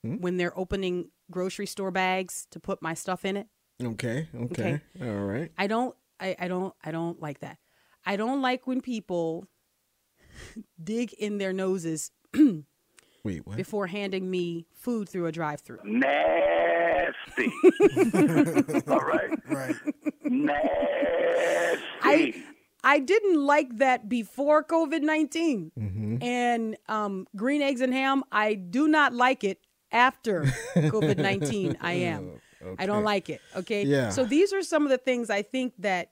Hmm? 0.03 0.17
when 0.17 0.37
they're 0.37 0.57
opening 0.57 1.09
grocery 1.31 1.65
store 1.65 1.89
bags 1.89 2.45
to 2.51 2.59
put 2.59 2.83
my 2.83 2.93
stuff 2.93 3.25
in 3.25 3.35
it. 3.35 3.47
Okay, 3.83 4.27
okay, 4.35 4.79
all 5.01 5.07
right. 5.07 5.51
I 5.57 5.65
don't 5.65 5.95
I, 6.19 6.35
I 6.39 6.47
don't 6.47 6.71
I 6.83 6.91
don't 6.91 7.19
like 7.19 7.39
that. 7.39 7.57
I 8.05 8.15
don't 8.15 8.43
like 8.43 8.67
when 8.67 8.79
people 8.81 9.47
dig 10.83 11.13
in 11.13 11.39
their 11.39 11.51
noses 11.51 12.11
Wait, 13.23 13.45
what? 13.47 13.57
before 13.57 13.87
handing 13.87 14.29
me 14.29 14.67
food 14.71 15.09
through 15.09 15.25
a 15.25 15.31
drive-through. 15.31 15.79
Nasty. 17.37 18.81
All 18.87 18.99
right. 18.99 19.29
Right. 19.49 19.75
Nasty. 20.23 21.83
I 22.03 22.33
I 22.83 22.99
didn't 22.99 23.43
like 23.45 23.77
that 23.77 24.07
before 24.07 24.63
COVID 24.63 25.01
19. 25.01 25.71
Mm-hmm. 25.77 26.23
And 26.23 26.77
um, 26.87 27.27
green 27.35 27.61
eggs 27.61 27.81
and 27.81 27.93
ham, 27.93 28.23
I 28.31 28.53
do 28.53 28.87
not 28.87 29.13
like 29.13 29.43
it 29.43 29.59
after 29.91 30.43
COVID 30.75 31.17
19. 31.17 31.77
I 31.81 31.93
am. 31.93 32.39
I 32.79 32.85
don't 32.85 33.03
like 33.03 33.29
it. 33.29 33.41
Okay. 33.55 33.83
Yeah. 33.83 34.09
So 34.09 34.25
these 34.25 34.53
are 34.53 34.63
some 34.63 34.83
of 34.83 34.89
the 34.89 34.97
things 34.97 35.29
I 35.29 35.41
think 35.41 35.73
that 35.79 36.11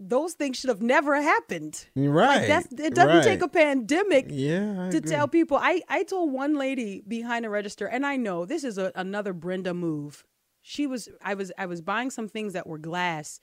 those 0.00 0.34
things 0.34 0.56
should 0.56 0.68
have 0.68 0.80
never 0.82 1.20
happened. 1.20 1.86
Right. 1.96 2.38
Like 2.38 2.48
that's 2.48 2.72
it 2.72 2.94
doesn't 2.94 3.24
take 3.24 3.42
a 3.42 3.48
pandemic 3.48 4.26
Yeah, 4.28 4.86
I 4.86 4.90
to 4.90 4.98
agree. 4.98 5.10
tell 5.10 5.26
people. 5.26 5.58
I, 5.60 5.82
I 5.88 6.04
told 6.04 6.32
one 6.32 6.54
lady 6.54 7.02
behind 7.06 7.44
a 7.44 7.50
register, 7.50 7.86
and 7.86 8.06
I 8.06 8.16
know 8.16 8.44
this 8.44 8.62
is 8.64 8.78
a, 8.78 8.92
another 8.94 9.32
Brenda 9.32 9.74
move. 9.74 10.24
She 10.62 10.86
was 10.86 11.08
I 11.22 11.34
was 11.34 11.52
I 11.58 11.66
was 11.66 11.80
buying 11.80 12.10
some 12.10 12.28
things 12.28 12.52
that 12.52 12.66
were 12.66 12.78
glass, 12.78 13.40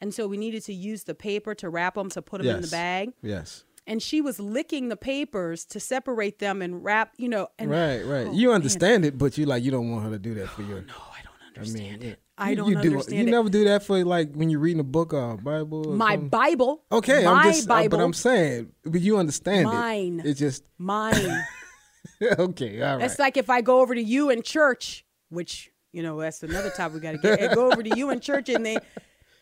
and 0.00 0.12
so 0.14 0.26
we 0.26 0.36
needed 0.36 0.62
to 0.64 0.74
use 0.74 1.04
the 1.04 1.14
paper 1.14 1.54
to 1.56 1.68
wrap 1.68 1.94
them 1.94 2.10
to 2.10 2.22
put 2.22 2.42
them 2.42 2.56
in 2.56 2.62
the 2.62 2.68
bag. 2.68 3.12
Yes. 3.22 3.64
And 3.86 4.02
she 4.02 4.22
was 4.22 4.40
licking 4.40 4.88
the 4.88 4.96
papers 4.96 5.66
to 5.66 5.78
separate 5.78 6.38
them 6.38 6.62
and 6.62 6.82
wrap, 6.82 7.12
you 7.18 7.28
know. 7.28 7.48
And 7.58 7.70
Right, 7.70 8.00
right. 8.02 8.26
Oh, 8.28 8.32
you 8.32 8.48
man. 8.48 8.54
understand 8.56 9.04
it, 9.04 9.18
but 9.18 9.36
you 9.36 9.44
like 9.44 9.62
you 9.62 9.70
don't 9.70 9.90
want 9.90 10.04
her 10.04 10.10
to 10.12 10.18
do 10.18 10.32
that 10.34 10.48
for 10.48 10.62
you. 10.62 10.68
No, 10.68 10.94
I 11.12 11.22
don't 11.22 11.34
I 11.42 11.46
understand 11.58 12.00
mean, 12.00 12.12
it. 12.12 12.20
I 12.38 12.54
don't 12.54 12.68
you 12.70 12.80
do, 12.80 12.88
understand 12.92 13.18
You 13.20 13.28
it. 13.28 13.30
never 13.30 13.48
do 13.50 13.64
that 13.64 13.84
for 13.84 14.02
like 14.04 14.32
when 14.34 14.48
you're 14.48 14.58
reading 14.58 14.80
a 14.80 14.84
book 14.84 15.12
or 15.12 15.32
a 15.32 15.36
Bible. 15.36 15.90
Or 15.90 15.94
My 15.96 16.12
something? 16.14 16.28
Bible. 16.30 16.82
Okay, 16.90 17.24
my 17.24 17.30
I'm 17.32 17.52
just. 17.52 17.66
uh, 17.66 17.74
Bible. 17.74 17.98
but 17.98 18.04
I'm 18.04 18.12
saying, 18.14 18.72
but 18.84 19.00
you 19.02 19.18
understand 19.18 19.66
Mine. 19.66 20.20
it. 20.20 20.26
It's 20.30 20.40
just 20.40 20.64
mine. 20.78 21.44
okay. 22.38 22.82
All 22.82 22.96
right. 22.96 23.04
It's 23.04 23.18
like 23.18 23.36
if 23.36 23.50
I 23.50 23.60
go 23.60 23.80
over 23.80 23.94
to 23.94 24.02
you 24.02 24.30
in 24.30 24.42
church, 24.42 25.04
which 25.28 25.70
you 25.94 26.02
know 26.02 26.20
that's 26.20 26.42
another 26.42 26.70
topic 26.70 26.94
we 26.94 27.00
got 27.00 27.12
to 27.12 27.18
get. 27.18 27.54
Go 27.54 27.70
over 27.70 27.82
to 27.82 27.96
you 27.96 28.10
in 28.10 28.20
church 28.20 28.48
and 28.48 28.66
they, 28.66 28.76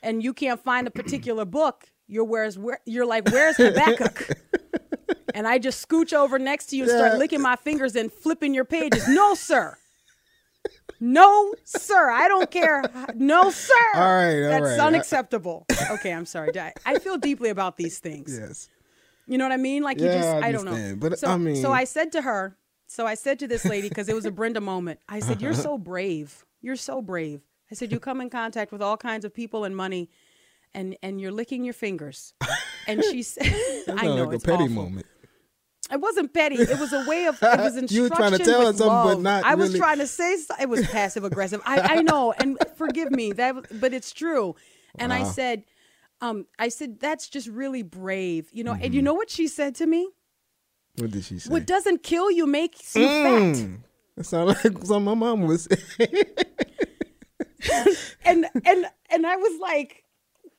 and 0.03 0.23
you 0.23 0.33
can't 0.35 0.63
find 0.63 0.87
a 0.87 0.91
particular 0.91 1.45
book. 1.45 1.85
You're 2.07 2.25
where's 2.25 2.59
where 2.59 2.81
you're 2.85 3.07
like 3.07 3.29
where's 3.31 3.57
Habakkuk, 3.57 4.31
and 5.35 5.47
I 5.49 5.59
just 5.59 5.89
scooch 5.89 6.13
over 6.13 6.39
next 6.39 6.67
to 6.67 6.77
you 6.77 6.83
and 6.85 6.91
start 6.93 7.13
Yeah. 7.13 7.19
licking 7.19 7.41
my 7.41 7.57
fingers 7.57 7.97
and 7.97 8.13
flipping 8.13 8.53
your 8.55 8.65
pages. 8.67 9.09
No, 9.09 9.35
sir. 9.35 9.77
No, 11.01 11.53
sir. 11.65 12.11
I 12.11 12.29
don't 12.29 12.49
care. 12.51 12.83
No, 13.17 13.51
sir. 13.51 13.75
All 13.95 14.01
right, 14.03 14.43
all 14.45 14.51
That's 14.51 14.79
right. 14.79 14.81
Unacceptable. 14.81 15.67
Okay, 15.91 16.13
I'm 16.13 16.27
sorry. 16.27 16.57
I, 16.59 16.73
I 16.87 16.99
feel 17.01 17.19
deeply 17.19 17.51
about 17.51 17.77
these 17.77 17.99
things. 17.99 18.39
yes. 18.41 18.69
You 19.27 19.39
know 19.39 19.45
what 19.45 19.53
I 19.53 19.57
mean? 19.57 19.83
Like 19.83 19.99
you 19.99 20.07
just, 20.07 20.29
I 20.29 20.49
I, 20.49 20.53
don't 20.53 20.65
know. 20.65 20.95
But, 20.97 21.19
so, 21.19 21.29
I 21.29 21.37
mean- 21.39 21.57
so 21.57 21.73
I 21.73 21.85
said 21.85 22.13
to 22.13 22.23
her, 22.23 22.57
so 22.93 23.07
I 23.07 23.15
said 23.15 23.39
to 23.39 23.49
this 23.49 23.65
lady 23.65 23.89
because 23.89 24.09
it 24.09 24.15
was 24.15 24.27
a 24.27 24.31
Brenda 24.39 24.61
moment. 24.61 25.01
I 25.09 25.21
said, 25.21 25.41
"You're 25.41 25.55
so 25.55 25.79
brave. 25.79 26.45
You're 26.61 26.77
so 26.77 27.01
brave." 27.01 27.41
I 27.71 27.75
said, 27.75 27.91
"You 27.91 27.99
come 27.99 28.21
in 28.21 28.29
contact 28.29 28.71
with 28.71 28.83
all 28.83 28.97
kinds 28.99 29.25
of 29.25 29.33
people 29.33 29.65
and 29.65 29.75
money, 29.75 30.11
and 30.75 30.97
and 31.03 31.21
you're 31.21 31.33
licking 31.33 31.65
your 31.65 31.75
fingers." 31.75 32.35
And 32.87 33.03
she 33.03 33.23
said, 33.33 33.47
"I 33.89 34.05
know 34.07 34.25
like 34.25 34.33
a 34.33 34.35
it's 34.35 34.45
petty 34.45 34.65
awful. 34.65 34.69
moment. 34.69 35.07
It 35.91 36.01
wasn't 36.01 36.33
petty. 36.33 36.57
It 36.57 36.79
was 36.79 36.93
a 36.93 37.05
way 37.09 37.27
of. 37.27 37.43
It 37.43 37.59
was 37.61 37.77
instruction 37.77 37.87
You 37.97 38.03
were 38.03 38.09
trying 38.11 38.33
to 38.33 38.39
tell 38.39 38.61
her 38.61 38.67
with 38.69 38.79
something, 38.79 39.17
but 39.17 39.21
not 39.21 39.45
I 39.45 39.55
was 39.55 39.75
trying 39.75 39.99
to 39.99 40.07
say 40.07 40.37
so- 40.37 40.55
it 40.61 40.69
was 40.69 40.87
passive 40.89 41.25
aggressive. 41.25 41.61
I, 41.65 41.97
I 41.97 42.03
know, 42.03 42.33
and 42.33 42.59
forgive 42.77 43.11
me 43.11 43.33
that, 43.33 43.55
was- 43.55 43.67
but 43.73 43.93
it's 43.93 44.13
true. 44.13 44.55
And 44.99 45.13
I 45.13 45.25
said, 45.25 45.65
um, 46.21 46.47
I 46.59 46.69
said 46.69 47.01
that's 47.01 47.29
just 47.29 47.49
really 47.49 47.83
brave, 47.83 48.49
you 48.53 48.65
know. 48.65 48.75
Mm-hmm. 48.75 48.85
And 48.85 48.95
you 48.95 49.03
know 49.03 49.15
what 49.15 49.31
she 49.31 49.49
said 49.49 49.75
to 49.77 49.87
me? 49.87 50.09
What 50.99 51.11
did 51.11 51.25
she 51.25 51.39
say? 51.39 51.51
What 51.51 51.67
doesn't 51.67 52.03
kill 52.03 52.31
you 52.31 52.47
makes 52.47 52.95
you 52.95 53.07
fat. 53.07 53.57
Mm. 53.57 53.79
That 54.17 54.25
sounds 54.25 54.49
like 54.65 54.79
something 54.85 55.05
my 55.05 55.15
mom 55.15 55.43
was. 55.47 55.69
And 58.25 58.47
and 58.65 58.87
and 59.11 59.27
I 59.27 59.37
was 59.37 59.61
like, 59.61 60.05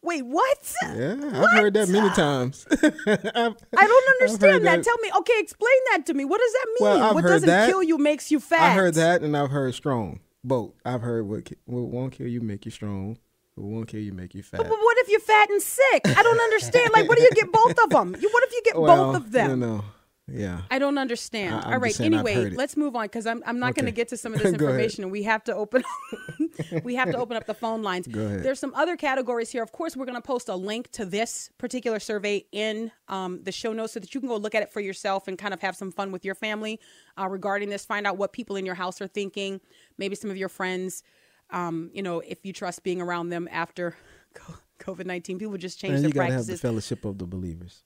wait, 0.01 0.25
what? 0.25 0.73
yeah, 0.95 1.15
I've 1.33 1.51
heard 1.51 1.73
that 1.73 1.89
many 1.89 2.09
times. 2.09 2.65
I've- 2.71 3.55
don't 3.71 4.21
understand 4.21 4.65
that. 4.65 4.77
that. 4.77 4.83
Tell 4.83 4.97
me, 4.99 5.09
okay, 5.19 5.33
explain 5.37 5.71
that 5.91 6.05
to 6.07 6.13
me. 6.13 6.25
What 6.25 6.39
does 6.39 6.51
that 6.53 6.65
mean? 6.67 6.77
Well, 6.89 7.03
I've 7.03 7.15
what 7.15 7.23
heard 7.23 7.29
doesn't 7.31 7.49
that. 7.49 7.69
kill 7.69 7.83
you 7.83 7.97
makes 7.97 8.31
you 8.31 8.39
fat. 8.39 8.61
I 8.61 8.73
heard 8.73 8.93
that, 8.95 9.21
and 9.21 9.35
I've 9.35 9.49
heard 9.49 9.73
strong. 9.75 10.19
Both. 10.43 10.73
I've 10.85 11.01
heard 11.01 11.27
what, 11.27 11.49
what 11.65 11.81
won't 11.83 12.13
kill 12.13 12.27
you 12.27 12.41
make 12.41 12.65
you 12.65 12.71
strong. 12.71 13.17
What 13.55 13.67
won't 13.67 13.87
kill 13.87 14.01
you 14.01 14.13
make 14.13 14.35
you 14.35 14.43
fat. 14.43 14.57
But 14.57 14.69
what 14.69 14.97
if 14.99 15.09
you're 15.09 15.19
fat 15.19 15.49
and 15.49 15.61
sick? 15.61 16.01
I 16.05 16.23
don't 16.23 16.39
understand. 16.39 16.91
Like, 16.93 17.07
what 17.07 17.17
do 17.17 17.23
you 17.23 17.31
get 17.31 17.51
both 17.51 17.77
of 17.83 17.89
them? 17.89 18.15
You, 18.19 18.29
what 18.29 18.43
if 18.43 18.51
you 18.51 18.61
get 18.65 18.75
well, 18.79 19.13
both 19.13 19.15
of 19.17 19.31
them? 19.31 19.49
You 19.51 19.55
know, 19.55 19.85
yeah. 20.31 20.61
I 20.71 20.79
don't 20.79 20.97
understand. 20.97 21.53
I- 21.55 21.73
All 21.73 21.79
right. 21.79 21.91
Anyway, 21.99 22.35
let's 22.55 22.77
move 22.77 22.95
on 22.95 23.03
because 23.05 23.25
I'm 23.27 23.43
I'm 23.45 23.59
not 23.59 23.75
going 23.75 23.85
to 23.85 23.91
get 23.91 24.07
to 24.09 24.17
some 24.17 24.33
of 24.33 24.39
this 24.43 24.53
information, 24.53 25.03
and 25.03 25.11
we 25.11 25.23
have 25.23 25.43
to 25.45 25.55
open 25.55 25.83
we 26.83 26.95
have 26.95 27.11
to 27.11 27.17
open 27.17 27.35
up 27.37 27.45
the 27.45 27.53
phone 27.53 27.81
lines. 27.83 28.07
There's 28.41 28.59
some 28.59 28.73
other 28.75 28.95
categories 28.95 29.51
here. 29.51 29.63
Of 29.63 29.71
course, 29.71 29.97
we're 29.97 30.05
going 30.05 30.15
to 30.15 30.21
post 30.21 30.49
a 30.49 30.55
link 30.55 30.89
to 30.91 31.05
this 31.05 31.49
particular 31.57 31.99
survey 31.99 32.45
in 32.51 32.91
um, 33.07 33.43
the 33.43 33.51
show 33.51 33.73
notes 33.73 33.93
so 33.93 33.99
that 33.99 34.13
you 34.13 34.19
can 34.21 34.29
go 34.29 34.37
look 34.37 34.55
at 34.55 34.63
it 34.63 34.71
for 34.71 34.79
yourself 34.79 35.27
and 35.27 35.37
kind 35.37 35.53
of 35.53 35.61
have 35.61 35.75
some 35.75 35.91
fun 35.91 36.11
with 36.11 36.23
your 36.23 36.35
family 36.35 36.79
uh, 37.19 37.27
regarding 37.27 37.69
this. 37.69 37.85
Find 37.85 38.07
out 38.07 38.17
what 38.17 38.33
people 38.33 38.55
in 38.55 38.65
your 38.65 38.75
house 38.75 39.01
are 39.01 39.07
thinking. 39.07 39.59
Maybe 39.97 40.15
some 40.15 40.29
of 40.29 40.37
your 40.37 40.49
friends. 40.49 41.03
Um, 41.49 41.91
you 41.93 42.01
know, 42.01 42.19
if 42.21 42.45
you 42.45 42.53
trust 42.53 42.83
being 42.83 43.01
around 43.01 43.29
them 43.29 43.47
after 43.51 43.95
COVID 44.79 45.05
nineteen, 45.05 45.37
people 45.37 45.57
just 45.57 45.79
change 45.79 45.95
And 45.95 46.03
their 46.03 46.09
you 46.09 46.13
gotta 46.13 46.33
have 46.33 46.45
the 46.47 46.57
fellowship 46.57 47.05
of 47.05 47.17
the 47.17 47.25
believers. 47.25 47.83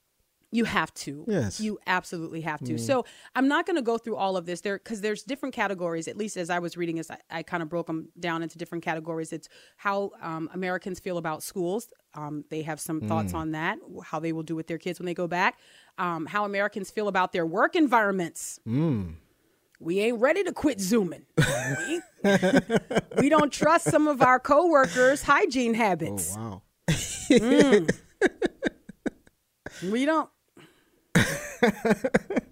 You 0.51 0.63
have 0.63 0.93
to. 0.93 1.25
Yes. 1.27 1.59
You 1.59 1.77
absolutely 1.87 2.41
have 2.41 2.63
to. 2.63 2.77
So 2.77 3.05
I'm 3.35 3.49
not 3.49 3.65
going 3.65 3.75
to 3.75 3.81
go 3.81 3.97
through 3.97 4.15
all 4.15 4.37
of 4.37 4.45
this 4.45 4.61
there 4.61 4.77
because 4.77 5.01
there's 5.01 5.23
different 5.23 5.53
categories. 5.53 6.07
At 6.07 6.15
least 6.15 6.37
as 6.37 6.49
I 6.49 6.59
was 6.59 6.77
reading 6.77 6.95
this, 6.95 7.11
I, 7.11 7.17
I 7.29 7.43
kind 7.43 7.61
of 7.61 7.67
broke 7.67 7.87
them 7.87 8.09
down 8.17 8.43
into 8.43 8.57
different 8.57 8.83
categories. 8.83 9.33
It's 9.33 9.49
how 9.75 10.11
um, 10.21 10.49
Americans 10.53 10.99
feel 10.99 11.17
about 11.17 11.43
schools. 11.43 11.89
Um, 12.13 12.45
they 12.49 12.61
have 12.61 12.79
some 12.79 13.01
thoughts 13.01 13.33
on 13.33 13.51
that, 13.51 13.77
how 14.03 14.19
they 14.19 14.31
will 14.31 14.43
do 14.43 14.55
with 14.55 14.67
their 14.67 14.77
kids 14.77 14.99
when 14.99 15.05
they 15.05 15.13
go 15.13 15.27
back. 15.27 15.59
Um, 15.97 16.25
how 16.25 16.45
Americans 16.45 16.89
feel 16.91 17.09
about 17.09 17.33
their 17.33 17.45
work 17.45 17.75
environments. 17.75 18.59
We 19.79 19.99
ain't 19.99 20.19
ready 20.19 20.43
to 20.43 20.53
quit 20.53 20.79
zooming. 20.79 21.25
we, 21.37 22.01
we 23.17 23.29
don't 23.29 23.51
trust 23.51 23.85
some 23.85 24.07
of 24.07 24.21
our 24.21 24.39
coworkers' 24.39 25.23
hygiene 25.23 25.73
habits. 25.73 26.35
Oh 26.37 26.61
habits. 27.29 27.29
wow. 27.29 27.87
We 29.83 30.05
don't. 30.05 30.29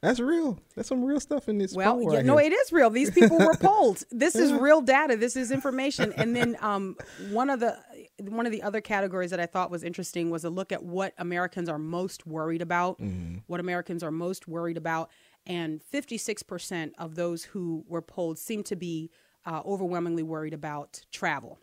That's 0.00 0.20
real. 0.20 0.60
That's 0.76 0.88
some 0.88 1.04
real 1.04 1.18
stuff 1.18 1.48
in 1.48 1.58
this. 1.58 1.74
Well, 1.74 2.00
yeah, 2.00 2.18
right 2.18 2.24
no, 2.24 2.36
here. 2.36 2.52
it 2.52 2.54
is 2.54 2.72
real. 2.72 2.88
These 2.88 3.10
people 3.10 3.38
were 3.38 3.56
polled. 3.56 4.04
This 4.10 4.36
is 4.36 4.52
real 4.52 4.80
data. 4.80 5.16
This 5.16 5.36
is 5.36 5.50
information. 5.50 6.14
And 6.18 6.34
then 6.34 6.56
um, 6.60 6.96
one 7.30 7.48
of 7.48 7.60
the 7.60 7.78
one 8.20 8.44
of 8.44 8.52
the 8.52 8.62
other 8.62 8.80
categories 8.80 9.30
that 9.30 9.40
I 9.40 9.46
thought 9.46 9.70
was 9.70 9.82
interesting 9.82 10.30
was 10.30 10.44
a 10.44 10.50
look 10.50 10.72
at 10.72 10.82
what 10.82 11.14
Americans 11.16 11.68
are 11.68 11.78
most 11.78 12.26
worried 12.26 12.60
about. 12.60 13.00
Mm-hmm. 13.00 13.38
What 13.46 13.60
Americans 13.60 14.02
are 14.02 14.10
most 14.10 14.48
worried 14.48 14.76
about, 14.76 15.10
and 15.46 15.82
fifty 15.82 16.18
six 16.18 16.42
percent 16.42 16.94
of 16.98 17.14
those 17.14 17.44
who 17.44 17.84
were 17.88 18.02
polled 18.02 18.38
seem 18.38 18.62
to 18.64 18.76
be 18.76 19.10
uh, 19.46 19.62
overwhelmingly 19.64 20.22
worried 20.22 20.54
about 20.54 21.00
travel. 21.12 21.58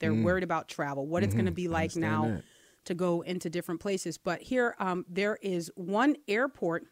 They're 0.00 0.14
worried 0.14 0.44
about 0.44 0.68
travel, 0.68 1.06
what 1.06 1.22
it's 1.22 1.34
going 1.34 1.46
to 1.46 1.52
be 1.52 1.68
like. 1.68 1.90
Mm-hmm. 1.90 2.00
now 2.00 2.22
that. 2.22 2.44
To 2.88 2.94
go 2.94 3.20
into 3.22 3.48
different 3.48 3.80
places. 3.80 4.18
But 4.18 4.40
here, 4.42 4.74
um, 4.78 5.04
there 5.08 5.38
is 5.42 5.70
one 5.76 6.16
airport 6.26 6.84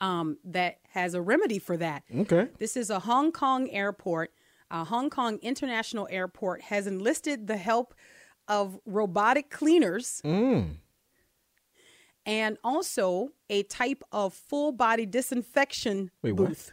um, 0.00 0.38
that 0.44 0.76
has 0.90 1.14
a 1.14 1.20
remedy 1.20 1.58
for 1.58 1.76
that. 1.76 2.02
Okay. 2.14 2.48
This 2.58 2.76
is 2.76 2.88
a 2.90 3.00
Hong 3.00 3.32
Kong 3.32 3.68
airport. 3.70 4.30
Uh, 4.70 4.84
Hong 4.84 5.10
Kong 5.10 5.38
International 5.42 6.08
Airport 6.10 6.62
has 6.62 6.86
enlisted 6.86 7.46
the 7.46 7.56
help 7.56 7.94
of 8.48 8.78
robotic 8.86 9.50
cleaners 9.50 10.20
Mm. 10.24 10.76
and 12.24 12.58
also 12.64 13.30
a 13.50 13.62
type 13.64 14.02
of 14.12 14.34
full 14.34 14.72
body 14.72 15.06
disinfection 15.06 16.10
Wait, 16.22 16.32
what? 16.32 16.48
booth. 16.48 16.72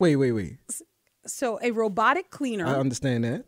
Wait, 0.00 0.16
wait, 0.16 0.32
wait. 0.32 0.56
So 1.26 1.58
a 1.62 1.70
robotic 1.70 2.30
cleaner, 2.30 2.66
I 2.66 2.74
understand 2.80 3.24
that. 3.24 3.44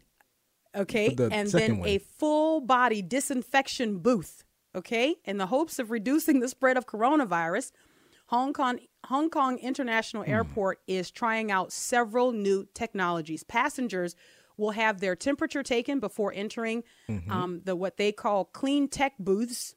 Okay, 0.74 1.14
the 1.14 1.28
and 1.32 1.48
then 1.48 1.78
one. 1.78 1.88
a 1.88 1.98
full 1.98 2.60
body 2.60 3.02
disinfection 3.02 3.98
booth, 3.98 4.44
okay, 4.74 5.16
in 5.24 5.38
the 5.38 5.46
hopes 5.46 5.78
of 5.78 5.90
reducing 5.90 6.40
the 6.40 6.48
spread 6.48 6.76
of 6.76 6.86
coronavirus. 6.86 7.72
Hong 8.28 8.52
Kong 8.54 8.78
Hong 9.06 9.28
Kong 9.28 9.58
International 9.58 10.22
Hmm. 10.24 10.30
Airport 10.30 10.80
is 10.86 11.10
trying 11.10 11.50
out 11.50 11.72
several 11.72 12.32
new 12.32 12.66
technologies. 12.74 13.42
Passengers 13.44 14.16
will 14.56 14.70
have 14.70 15.00
their 15.00 15.14
temperature 15.16 15.62
taken 15.62 16.00
before 16.00 16.32
entering 16.34 16.84
Mm-hmm. 17.08 17.30
um, 17.30 17.60
the 17.64 17.76
what 17.76 17.96
they 17.98 18.12
call 18.12 18.44
clean 18.46 18.88
tech 18.88 19.12
booths, 19.18 19.74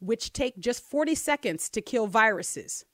which 0.00 0.32
take 0.32 0.58
just 0.58 0.82
40 0.82 1.14
seconds 1.14 1.68
to 1.70 1.80
kill 1.80 2.06
viruses. 2.08 2.84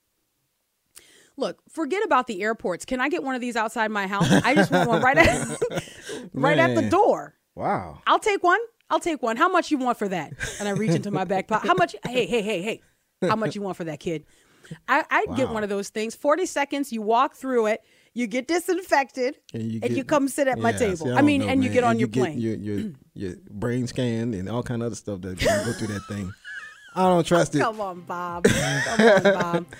Look, 1.37 1.59
forget 1.69 2.03
about 2.05 2.27
the 2.27 2.41
airports. 2.41 2.85
Can 2.85 3.01
I 3.01 3.09
get 3.09 3.23
one 3.23 3.35
of 3.35 3.41
these 3.41 3.55
outside 3.55 3.91
my 3.91 4.07
house? 4.07 4.31
I 4.31 4.55
just 4.55 4.71
want 4.71 4.89
one 4.89 5.01
right 5.01 5.17
at 5.17 5.47
right 6.33 6.57
at 6.57 6.75
the 6.75 6.89
door. 6.89 7.35
Wow. 7.55 8.01
I'll 8.07 8.19
take 8.19 8.43
one. 8.43 8.59
I'll 8.89 8.99
take 8.99 9.21
one. 9.21 9.35
How 9.37 9.49
much 9.49 9.71
you 9.71 9.77
want 9.77 9.97
for 9.97 10.07
that? 10.07 10.33
And 10.59 10.67
I 10.67 10.71
reach 10.71 10.91
into 10.91 11.11
my 11.11 11.25
back 11.25 11.47
pocket. 11.47 11.67
How 11.67 11.73
much? 11.73 11.95
Hey, 12.05 12.25
hey, 12.25 12.41
hey, 12.41 12.61
hey. 12.61 12.81
How 13.21 13.35
much 13.35 13.55
you 13.55 13.61
want 13.61 13.77
for 13.77 13.85
that, 13.85 13.99
kid? 13.99 14.25
I, 14.87 15.03
I'd 15.09 15.35
get 15.35 15.49
one 15.49 15.63
of 15.63 15.69
those 15.69 15.89
things. 15.89 16.15
40 16.15 16.45
seconds, 16.45 16.91
you 16.91 17.01
walk 17.01 17.35
through 17.35 17.67
it, 17.67 17.81
you 18.13 18.27
get 18.27 18.47
disinfected, 18.47 19.35
and 19.53 19.71
you, 19.71 19.79
get- 19.79 20.07
come 20.07 20.27
sit 20.27 20.47
at 20.47 20.57
my 20.57 20.71
table. 20.71 21.05
see, 21.05 21.11
I, 21.11 21.15
don't 21.15 21.25
mean, 21.25 21.41
know, 21.41 21.47
and 21.49 21.63
you 21.63 21.69
get 21.69 21.83
on 21.83 21.99
your 21.99 22.07
get 22.07 22.21
plane. 22.21 22.39
Your, 22.39 22.55
your, 22.55 22.91
your 23.13 23.35
brain 23.49 23.87
scan 23.87 24.33
and 24.33 24.49
all 24.49 24.63
kind 24.63 24.81
of 24.81 24.87
other 24.87 24.95
stuff 24.95 25.21
that 25.21 25.37
can 25.37 25.65
go 25.65 25.73
through 25.73 25.87
that 25.87 26.03
thing. 26.07 26.31
I 26.95 27.03
don't 27.03 27.25
trust 27.25 27.55
it. 27.55 27.59
Come 27.59 27.81
on, 27.81 28.01
Bob. 28.01 28.45
Come 28.45 29.07
on, 29.07 29.23
Bob. 29.23 29.65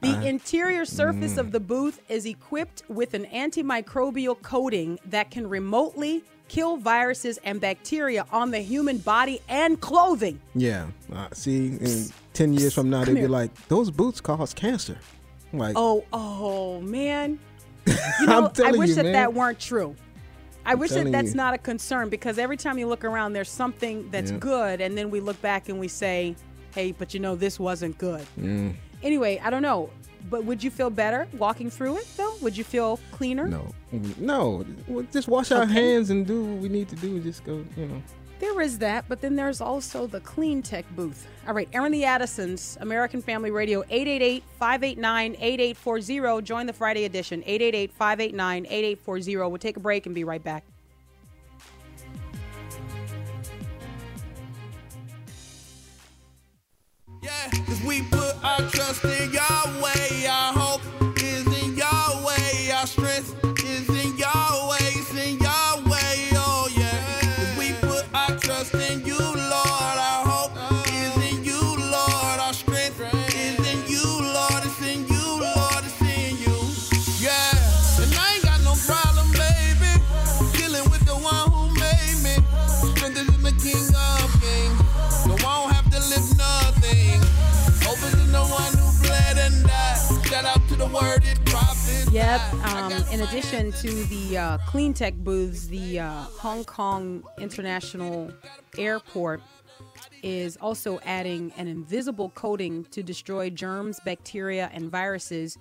The 0.00 0.26
interior 0.26 0.84
surface 0.84 1.34
Mm. 1.34 1.38
of 1.38 1.52
the 1.52 1.60
booth 1.60 2.00
is 2.08 2.24
equipped 2.24 2.82
with 2.88 3.14
an 3.14 3.24
antimicrobial 3.26 4.40
coating 4.42 4.98
that 5.06 5.30
can 5.30 5.48
remotely 5.48 6.22
kill 6.46 6.76
viruses 6.76 7.38
and 7.44 7.60
bacteria 7.60 8.24
on 8.32 8.50
the 8.52 8.60
human 8.60 8.98
body 8.98 9.40
and 9.48 9.80
clothing. 9.80 10.40
Yeah. 10.54 10.86
Uh, 11.12 11.26
see, 11.32 11.66
in 11.80 12.06
10 12.32 12.54
years 12.54 12.72
from 12.74 12.88
now, 12.90 13.04
they'd 13.04 13.14
be 13.14 13.20
here. 13.20 13.28
like, 13.28 13.52
those 13.68 13.90
boots 13.90 14.20
cause 14.20 14.54
cancer. 14.54 14.96
I'm 15.52 15.58
like, 15.58 15.74
Oh, 15.76 16.04
oh 16.12 16.80
man. 16.80 17.38
You 18.20 18.26
know, 18.26 18.50
I 18.64 18.72
wish 18.72 18.90
you, 18.90 18.94
that 18.96 19.04
man. 19.04 19.12
that 19.14 19.34
weren't 19.34 19.58
true. 19.58 19.94
I 20.64 20.74
wish 20.74 20.90
that 20.90 21.10
that's 21.10 21.30
you. 21.30 21.34
not 21.36 21.54
a 21.54 21.58
concern 21.58 22.08
because 22.10 22.38
every 22.38 22.56
time 22.58 22.78
you 22.78 22.86
look 22.86 23.04
around, 23.04 23.32
there's 23.32 23.50
something 23.50 24.08
that's 24.10 24.30
Yeah. 24.30 24.36
good, 24.38 24.80
and 24.82 24.96
then 24.96 25.10
we 25.10 25.20
look 25.20 25.40
back 25.40 25.70
and 25.70 25.80
we 25.80 25.88
say, 25.88 26.36
"Hey, 26.74 26.92
but 26.92 27.14
you 27.14 27.20
know, 27.20 27.34
this 27.36 27.58
wasn't 27.58 27.96
good." 27.96 28.26
Mm. 28.38 28.74
Anyway, 29.02 29.40
I 29.42 29.50
don't 29.50 29.62
know, 29.62 29.90
but 30.30 30.44
would 30.44 30.62
you 30.62 30.70
feel 30.70 30.90
better 30.90 31.26
walking 31.38 31.70
through 31.70 31.96
it 31.98 32.06
though? 32.16 32.34
Would 32.42 32.56
you 32.56 32.64
feel 32.64 32.98
cleaner? 33.12 33.46
no. 33.46 33.68
No. 34.18 34.64
Well, 34.86 35.06
Just 35.12 35.28
wash 35.28 35.50
our 35.52 35.62
Okay. 35.62 35.72
hands 35.72 36.10
and 36.10 36.26
do 36.26 36.44
what 36.44 36.58
we 36.62 36.68
need 36.68 36.88
to 36.90 36.96
do. 36.96 37.18
Just 37.20 37.44
go, 37.44 37.64
you 37.76 37.86
know. 37.86 38.02
There 38.40 38.60
is 38.60 38.78
that, 38.78 39.04
but 39.08 39.20
then 39.20 39.34
there's 39.34 39.60
also 39.60 40.06
the 40.06 40.20
Clean 40.20 40.62
Tech 40.62 40.84
booth. 40.94 41.26
All 41.48 41.54
right, 41.54 41.68
Aaron 41.72 41.90
the 41.90 42.04
Addisons, 42.04 42.78
American 42.80 43.20
Family 43.22 43.50
Radio, 43.50 43.82
888-589-8840. 43.90 46.44
Join 46.44 46.66
the 46.66 46.72
Friday 46.72 47.04
edition, 47.04 47.42
888-589-8840. 47.46 49.48
We'll 49.48 49.58
take 49.58 49.76
a 49.76 49.80
break 49.80 50.06
and 50.06 50.14
be 50.14 50.24
right 50.24 50.42
back. 50.42 50.64
Cause 57.50 57.82
we 57.82 58.02
put 58.02 58.34
our 58.44 58.60
trust 58.70 59.04
in 59.04 59.32
Yahweh. 59.32 60.28
Our 60.28 60.52
hope 60.52 60.82
is 61.16 61.46
in 61.62 61.76
Yahweh. 61.76 62.72
Our 62.74 62.86
strength 62.86 63.47
Yep. 92.38 92.64
Um, 92.64 92.92
in 93.12 93.20
addition 93.22 93.72
to 93.72 94.04
the 94.04 94.38
uh, 94.38 94.58
Clean 94.58 94.94
Tech 94.94 95.14
booths, 95.14 95.66
the 95.66 95.98
uh, 95.98 96.12
Hong 96.38 96.62
Kong 96.64 97.24
International 97.38 98.30
Airport 98.76 99.40
is 100.22 100.56
also 100.58 101.00
adding 101.04 101.52
an 101.56 101.66
invisible 101.66 102.30
coating 102.30 102.84
to 102.92 103.02
destroy 103.02 103.50
germs, 103.50 103.98
bacteria, 104.04 104.70
and 104.72 104.88
viruses 104.88 105.58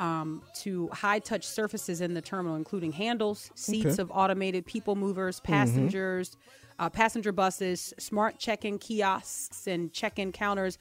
um, 0.00 0.42
to 0.56 0.88
high 0.88 1.20
touch 1.20 1.46
surfaces 1.46 2.00
in 2.00 2.14
the 2.14 2.20
terminal, 2.22 2.56
including 2.56 2.90
handles, 2.92 3.50
seats 3.54 3.86
Okay. 3.86 4.02
of 4.02 4.10
automated 4.12 4.66
people 4.66 4.96
movers, 4.96 5.38
passengers, 5.40 6.36
uh, 6.80 6.90
passenger 6.90 7.30
buses, 7.32 7.94
smart 7.98 8.38
check 8.40 8.64
in 8.64 8.78
kiosks 8.78 9.68
and 9.68 9.92
check 9.92 10.18
in 10.18 10.32
counters, 10.32 10.78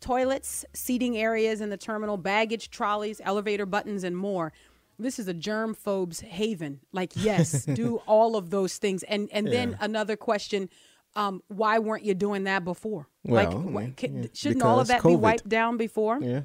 toilets, 0.00 0.64
seating 0.74 1.16
areas 1.16 1.60
in 1.60 1.70
the 1.70 1.76
terminal, 1.76 2.16
baggage 2.16 2.70
trolleys, 2.70 3.20
elevator 3.24 3.66
buttons, 3.66 4.04
and 4.04 4.16
more. 4.16 4.52
This 4.98 5.18
is 5.18 5.28
a 5.28 5.34
germ 5.34 5.74
phobes 5.74 6.20
haven. 6.20 6.80
Like, 6.92 7.12
yes, 7.14 7.64
do 7.64 8.02
all 8.06 8.36
of 8.36 8.50
those 8.50 8.78
things. 8.78 9.02
And 9.04 9.28
and 9.32 9.46
then 9.46 9.76
another 9.80 10.16
question. 10.16 10.68
Um, 11.16 11.42
why 11.48 11.78
weren't 11.78 12.04
you 12.04 12.14
doing 12.14 12.44
that 12.44 12.64
before? 12.64 13.08
Well, 13.24 13.44
like, 13.44 13.54
I 13.54 13.58
wh- 13.58 13.64
mean, 13.72 13.94
can- 13.96 14.22
yeah, 14.24 14.28
shouldn't 14.34 14.62
all 14.62 14.78
of 14.78 14.88
that 14.88 15.02
be 15.02 15.16
wiped 15.16 15.48
down 15.48 15.76
before? 15.76 16.18
Yeah. 16.20 16.42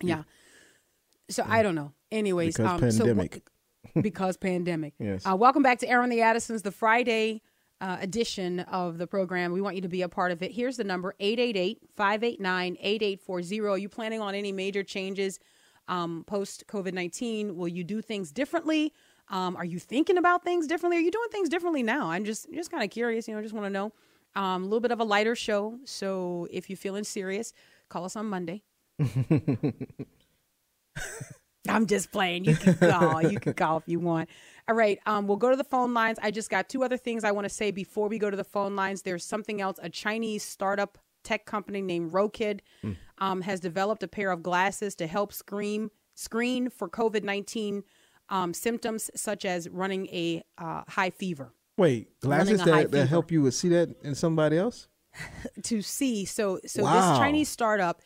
Yeah. 0.00 0.22
So 1.30 1.44
I 1.46 1.62
don't 1.62 1.74
know. 1.74 1.92
Anyways, 2.12 2.56
Because 2.56 2.82
um, 2.82 2.90
so 2.90 3.04
pandemic. 3.04 3.42
because 4.00 4.36
pandemic. 4.36 4.94
Yes. 4.98 5.26
Uh, 5.26 5.36
welcome 5.36 5.62
back 5.62 5.78
to 5.80 5.88
Aaron 5.88 6.10
the 6.10 6.20
Addisons, 6.22 6.62
the 6.62 6.70
Friday 6.70 7.42
uh, 7.80 7.98
edition 8.00 8.60
of 8.60 8.98
the 8.98 9.06
program. 9.06 9.52
We 9.52 9.60
want 9.60 9.76
you 9.76 9.82
to 9.82 9.88
be 9.88 10.02
a 10.02 10.08
part 10.08 10.32
of 10.32 10.42
it. 10.42 10.50
Here's 10.52 10.76
the 10.76 10.84
number 10.84 11.14
888-589-8840. 11.20 13.70
Are 13.70 13.78
you 13.78 13.88
planning 13.88 14.20
on 14.20 14.34
any 14.34 14.50
major 14.52 14.82
changes 14.82 15.38
um, 15.88 16.24
post 16.26 16.64
COVID-19? 16.66 17.54
Will 17.54 17.68
you 17.68 17.84
do 17.84 18.00
things 18.00 18.32
differently? 18.32 18.92
Um, 19.28 19.56
are 19.56 19.64
you 19.64 19.78
thinking 19.78 20.18
about 20.18 20.44
things 20.44 20.66
differently? 20.66 20.98
Are 20.98 21.02
you 21.02 21.10
doing 21.10 21.28
things 21.30 21.48
differently 21.48 21.82
now? 21.82 22.10
I'm 22.10 22.24
just 22.24 22.52
just 22.52 22.70
kind 22.70 22.84
of 22.84 22.90
curious. 22.90 23.26
You 23.26 23.34
know, 23.34 23.42
just 23.42 23.54
want 23.54 23.66
to 23.66 23.70
know. 23.70 23.92
Um, 24.36 24.62
a 24.62 24.66
little 24.66 24.80
bit 24.80 24.90
of 24.90 25.00
a 25.00 25.04
lighter 25.04 25.36
show. 25.36 25.78
So 25.84 26.48
if 26.50 26.68
you're 26.68 26.76
feeling 26.76 27.04
serious, 27.04 27.52
call 27.88 28.04
us 28.04 28.16
on 28.16 28.26
Monday. 28.26 28.62
I'm 31.68 31.86
just 31.86 32.12
playing. 32.12 32.44
You 32.44 32.56
can 32.56 32.74
call. 32.74 33.22
you 33.22 33.40
can 33.40 33.54
call 33.54 33.78
if 33.78 33.84
you 33.86 33.98
want. 33.98 34.28
All 34.68 34.74
right. 34.74 34.98
Um, 35.04 35.26
we'll 35.26 35.36
go 35.36 35.50
to 35.50 35.56
the 35.56 35.64
phone 35.64 35.92
lines. 35.92 36.18
I 36.22 36.30
just 36.30 36.48
got 36.48 36.68
two 36.68 36.84
other 36.84 36.96
things 36.96 37.22
I 37.22 37.32
want 37.32 37.44
to 37.44 37.52
say 37.52 37.70
before 37.70 38.08
we 38.08 38.18
go 38.18 38.30
to 38.30 38.36
the 38.36 38.44
phone 38.44 38.74
lines. 38.74 39.02
There's 39.02 39.24
something 39.24 39.60
else. 39.60 39.78
A 39.82 39.90
Chinese 39.90 40.42
startup 40.42 40.98
tech 41.22 41.44
company 41.44 41.82
named 41.82 42.12
Rokid 42.12 42.60
um, 43.18 43.42
has 43.42 43.60
developed 43.60 44.02
a 44.02 44.08
pair 44.08 44.30
of 44.30 44.42
glasses 44.42 44.94
to 44.96 45.06
help 45.06 45.32
screen 45.32 45.90
screen 46.14 46.70
for 46.70 46.88
COVID 46.88 47.24
nineteen 47.24 47.82
um, 48.30 48.54
symptoms 48.54 49.10
such 49.14 49.44
as 49.44 49.68
running 49.68 50.06
a 50.06 50.42
uh, 50.56 50.82
high 50.88 51.10
fever. 51.10 51.52
Wait, 51.76 52.20
glasses 52.20 52.62
that, 52.64 52.90
that 52.90 53.08
help 53.08 53.30
you 53.30 53.50
see 53.50 53.68
that 53.68 53.94
in 54.02 54.14
somebody 54.14 54.56
else? 54.56 54.88
to 55.62 55.82
see. 55.82 56.24
So 56.24 56.60
so 56.66 56.84
Wow. 56.84 57.10
this 57.10 57.18
Chinese 57.18 57.48
startup 57.48 58.00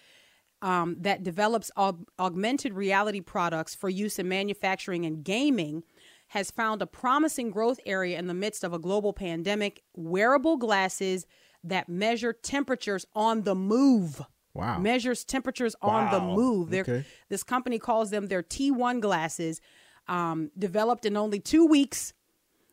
um, 0.61 0.97
that 1.01 1.23
develops 1.23 1.71
aug- 1.77 2.05
augmented 2.19 2.75
reality 2.75 3.21
products 3.21 3.75
for 3.75 3.89
use 3.89 4.19
in 4.19 4.29
manufacturing 4.29 5.05
and 5.05 5.23
gaming 5.23 5.85
has 6.29 6.51
found 6.51 6.83
a 6.83 6.87
promising 6.87 7.51
growth 7.51 7.81
area 7.87 8.19
in 8.19 8.27
the 8.27 8.35
midst 8.35 8.63
of 8.65 8.73
a 8.73 8.79
global 8.79 9.13
pandemic. 9.13 9.83
Wearable 9.95 10.57
glasses 10.59 11.27
that 11.65 11.89
measure 11.89 12.33
temperatures 12.33 13.07
on 13.15 13.43
the 13.43 13.55
move. 13.55 14.23
Wow. 14.55 14.79
Measures 14.79 15.25
temperatures 15.25 15.75
on 15.83 16.11
the 16.11 16.21
move. 16.21 16.73
Okay. 16.75 17.05
This 17.29 17.43
company 17.43 17.79
calls 17.79 18.11
them 18.11 18.27
their 18.27 18.43
T1 18.43 19.01
glasses. 19.01 19.61
Um, 20.07 20.51
developed 20.59 21.05
in 21.05 21.17
only 21.17 21.39
two 21.39 21.67
weeks, 21.67 22.13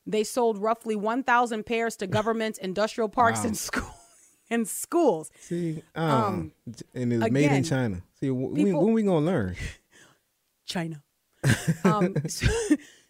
they 0.07 0.23
sold 0.23 0.57
roughly 0.57 0.95
1,000 0.95 1.65
pairs 1.65 1.95
to 1.97 2.07
governments, 2.07 2.57
industrial 2.59 3.09
parks, 3.09 3.43
and 3.43 3.57
school 3.57 3.93
and 4.49 4.67
schools. 4.67 5.29
See, 5.39 5.83
um, 5.95 6.51
and 6.93 7.11
it's 7.13 7.31
made 7.31 7.51
in 7.51 7.63
China. 7.63 8.01
See, 8.19 8.27
w- 8.27 8.47
when, 8.53 8.65
people- 8.65 8.85
when 8.85 8.93
we 8.93 9.03
gonna 9.03 9.25
learn? 9.25 9.55
China. 10.65 11.03
Um, 11.83 12.15
so, 12.27 12.47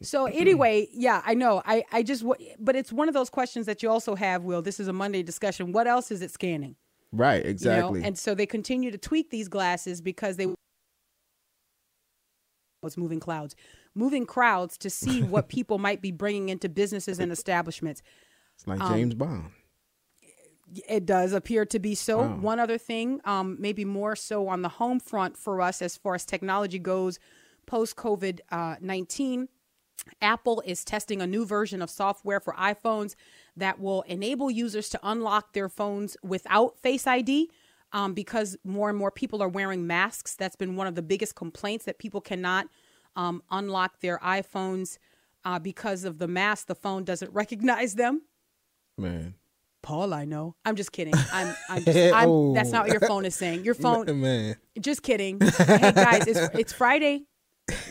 so 0.02 0.26
anyway, 0.26 0.88
yeah, 0.92 1.22
I 1.26 1.34
know. 1.34 1.62
I, 1.66 1.84
I 1.92 2.04
just, 2.04 2.24
but 2.60 2.76
it's 2.76 2.92
one 2.92 3.08
of 3.08 3.14
those 3.14 3.30
questions 3.30 3.66
that 3.66 3.84
you 3.84 3.90
also 3.90 4.16
have. 4.16 4.44
Will 4.44 4.62
this 4.62 4.80
is 4.80 4.88
a 4.88 4.94
Monday 4.94 5.24
discussion? 5.24 5.72
What 5.72 5.88
else 5.88 6.12
is 6.12 6.22
it 6.22 6.32
scanning? 6.32 6.76
Right, 7.12 7.44
You 7.44 7.52
exactly. 7.52 8.02
know? 8.02 8.08
And 8.08 8.18
so 8.18 8.36
they 8.36 8.46
continue 8.46 8.92
to 8.92 8.98
tweak 8.98 9.30
these 9.30 9.48
glasses 9.48 10.02
because 10.02 10.38
they 10.38 10.48
was 12.86 12.98
moving 12.98 13.20
clouds, 13.20 13.56
moving 13.96 14.26
crowds 14.26 14.78
to 14.80 14.90
see 14.90 15.22
what 15.34 15.50
people 15.50 15.78
might 15.78 16.02
be 16.02 16.12
bringing 16.12 16.50
into 16.50 16.70
businesses 16.70 17.20
and 17.20 17.32
establishments. 17.32 18.02
it's 18.56 18.68
like 18.68 18.80
um, 18.80 18.94
James 18.94 19.16
Bond. 19.16 19.52
It 20.90 21.06
does 21.06 21.32
appear 21.32 21.66
to 21.68 21.80
be 21.80 21.96
so. 21.96 22.20
Wow. 22.22 22.38
One 22.38 22.60
other 22.60 22.78
thing, 22.78 23.22
um, 23.24 23.58
maybe 23.60 23.86
more 23.86 24.16
so 24.16 24.48
on 24.48 24.62
the 24.62 24.70
home 24.70 25.00
front 25.00 25.38
for 25.38 25.62
us 25.62 25.82
as 25.82 25.96
far 25.96 26.16
as 26.16 26.26
technology 26.26 26.80
goes, 26.80 27.20
post 27.66 27.96
COVID 27.96 28.40
uh, 28.52 28.76
19. 28.82 29.48
Apple 30.22 30.62
is 30.66 30.84
testing 30.84 31.22
a 31.22 31.28
new 31.28 31.46
version 31.46 31.82
of 31.82 31.90
software 31.90 32.40
for 32.40 32.54
iPhones 32.54 33.16
that 33.56 33.80
will 33.80 34.04
enable 34.04 34.52
users 34.52 34.90
to 34.90 35.00
unlock 35.04 35.54
their 35.54 35.70
phones 35.70 36.16
without 36.22 36.78
Face 36.78 37.08
ID 37.08 37.50
um, 37.92 38.14
because 38.14 38.58
more 38.64 38.90
and 38.90 38.98
more 38.98 39.10
people 39.10 39.42
are 39.42 39.48
wearing 39.48 39.88
masks. 39.88 40.36
That's 40.36 40.56
been 40.56 40.76
one 40.76 40.86
of 40.86 40.96
the 40.96 41.02
biggest 41.02 41.36
complaints 41.36 41.86
that 41.86 41.98
people 41.98 42.22
cannot 42.22 42.68
um, 43.16 43.42
unlock 43.50 44.02
their 44.02 44.20
iPhones 44.20 44.98
uh, 45.46 45.60
because 45.60 46.04
of 46.04 46.18
the 46.18 46.28
mask. 46.28 46.68
The 46.68 46.76
phone 46.76 47.04
doesn't 47.04 47.32
recognize 47.34 47.96
them. 47.96 48.24
Man, 48.98 49.36
Paul, 49.82 50.14
I 50.14 50.26
know. 50.26 50.56
I'm 50.66 50.76
just 50.76 50.92
kidding. 50.92 51.14
I'm. 51.32 51.56
I'm, 51.70 51.84
just, 51.84 51.98
I'm 52.14 52.30
Oh. 52.30 52.54
That's 52.54 52.72
not 52.72 52.84
what 52.84 52.92
your 52.92 53.08
phone 53.08 53.26
is 53.26 53.36
saying. 53.36 53.64
Your 53.64 53.74
phone. 53.86 54.20
man. 54.20 54.56
Just 54.80 55.04
kidding. 55.04 55.40
hey 55.40 55.92
guys, 55.94 56.28
it's 56.28 56.40
it's 56.54 56.74
Friday. 56.74 57.24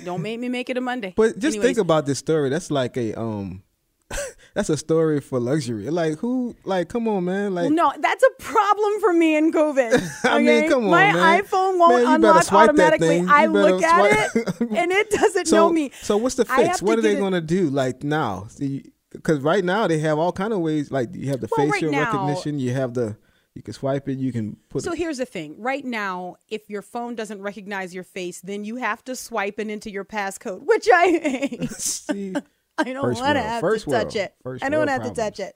Don't 0.04 0.22
make 0.22 0.38
me 0.40 0.48
make 0.48 0.70
it 0.70 0.76
a 0.76 0.80
Monday. 0.80 1.14
But 1.16 1.38
just 1.38 1.56
Anyways, 1.56 1.62
think 1.66 1.78
about 1.78 2.06
this 2.06 2.18
story. 2.18 2.48
That's 2.50 2.70
like 2.70 2.96
a 2.96 3.18
um, 3.18 3.62
that's 4.54 4.68
a 4.68 4.76
story 4.76 5.20
for 5.20 5.40
luxury. 5.40 5.90
Like 5.90 6.18
who? 6.18 6.54
Like 6.64 6.88
come 6.88 7.08
on, 7.08 7.24
man. 7.24 7.54
Like 7.54 7.70
No, 7.72 7.92
that's 7.98 8.22
a 8.22 8.30
problem 8.42 9.00
for 9.00 9.12
me 9.12 9.36
in 9.36 9.50
COVID. 9.52 10.24
I 10.24 10.38
mean, 10.40 10.68
come 10.70 10.84
on, 10.84 10.90
My 10.90 11.12
man. 11.12 11.42
iPhone 11.42 11.78
won't 11.78 12.04
Man, 12.04 12.14
unlock 12.14 12.52
automatically. 12.52 13.24
I 13.26 13.46
look 13.46 13.82
at 13.82 14.30
swipe- 14.30 14.46
it 14.46 14.60
and 14.76 14.92
it 14.92 15.10
doesn't 15.10 15.46
so 15.46 15.56
know 15.56 15.72
me. 15.72 15.90
so 16.02 16.16
what's 16.18 16.36
the 16.36 16.44
fix? 16.44 16.80
What 16.82 16.98
are 16.98 17.02
they 17.02 17.16
it- 17.16 17.20
gonna 17.20 17.40
do? 17.40 17.68
Like 17.70 18.04
now, 18.04 18.46
see, 18.50 18.84
because 19.10 19.40
right 19.40 19.64
now 19.64 19.86
they 19.88 19.98
have 20.00 20.18
all 20.18 20.32
kind 20.32 20.52
of 20.52 20.60
ways. 20.60 20.90
Like 20.92 21.14
you 21.14 21.30
have 21.30 21.40
the 21.40 21.48
Well, 21.56 21.66
right 21.66 21.74
facial 21.74 21.90
now- 21.90 22.04
recognition. 22.12 22.58
You 22.60 22.74
have 22.74 22.94
the 22.94 23.16
you 23.54 23.62
can 23.62 23.72
swipe 23.72 24.08
it. 24.08 24.18
You 24.18 24.32
can 24.32 24.56
put. 24.68 24.82
So 24.82 24.92
it, 24.92 24.98
here's 24.98 25.18
the 25.18 25.26
thing. 25.26 25.54
Right 25.60 25.84
now, 25.84 26.36
if 26.48 26.68
your 26.68 26.82
phone 26.82 27.14
doesn't 27.14 27.40
recognize 27.40 27.94
your 27.94 28.02
face, 28.02 28.40
then 28.40 28.64
you 28.64 28.76
have 28.76 29.04
to 29.04 29.14
swipe 29.14 29.60
it 29.60 29.68
into 29.68 29.90
your 29.90 30.04
passcode, 30.04 30.62
which 30.66 30.88
I 30.92 31.06
hate. 31.06 31.70
see, 31.78 32.34
I 32.78 32.92
don't 32.92 33.14
want 33.14 33.36
to 33.36 33.42
have 33.42 33.60
to 33.62 33.78
touch 33.78 34.16
it. 34.16 34.34
I 34.44 34.68
don't 34.68 34.80
want 34.80 34.88
to 34.88 34.92
have 34.92 35.04
to 35.04 35.14
touch 35.14 35.38
it. 35.38 35.54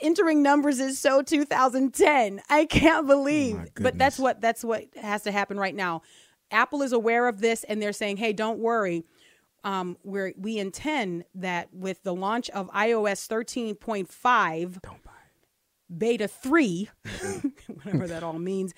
Entering 0.00 0.42
numbers 0.42 0.80
is 0.80 0.98
so 0.98 1.22
2010. 1.22 2.42
I 2.50 2.64
can't 2.66 3.06
believe. 3.06 3.56
Oh 3.56 3.66
but 3.76 3.96
that's 3.96 4.18
what 4.18 4.40
that's 4.40 4.64
what 4.64 4.84
has 5.00 5.22
to 5.22 5.32
happen 5.32 5.58
right 5.58 5.74
now. 5.74 6.02
Apple 6.50 6.82
is 6.82 6.92
aware 6.92 7.28
of 7.28 7.40
this 7.40 7.64
and 7.64 7.80
they're 7.80 7.92
saying, 7.92 8.16
"Hey, 8.16 8.32
don't 8.32 8.58
worry. 8.58 9.04
Um, 9.62 9.96
we're, 10.04 10.32
we 10.36 10.58
intend 10.58 11.24
that 11.34 11.72
with 11.72 12.02
the 12.04 12.14
launch 12.14 12.50
of 12.50 12.70
iOS 12.70 13.26
13.5, 13.26 14.80
beta 15.94 16.28
3, 16.28 16.88
whatever 17.82 18.06
that 18.06 18.22
all 18.22 18.38
means, 18.38 18.74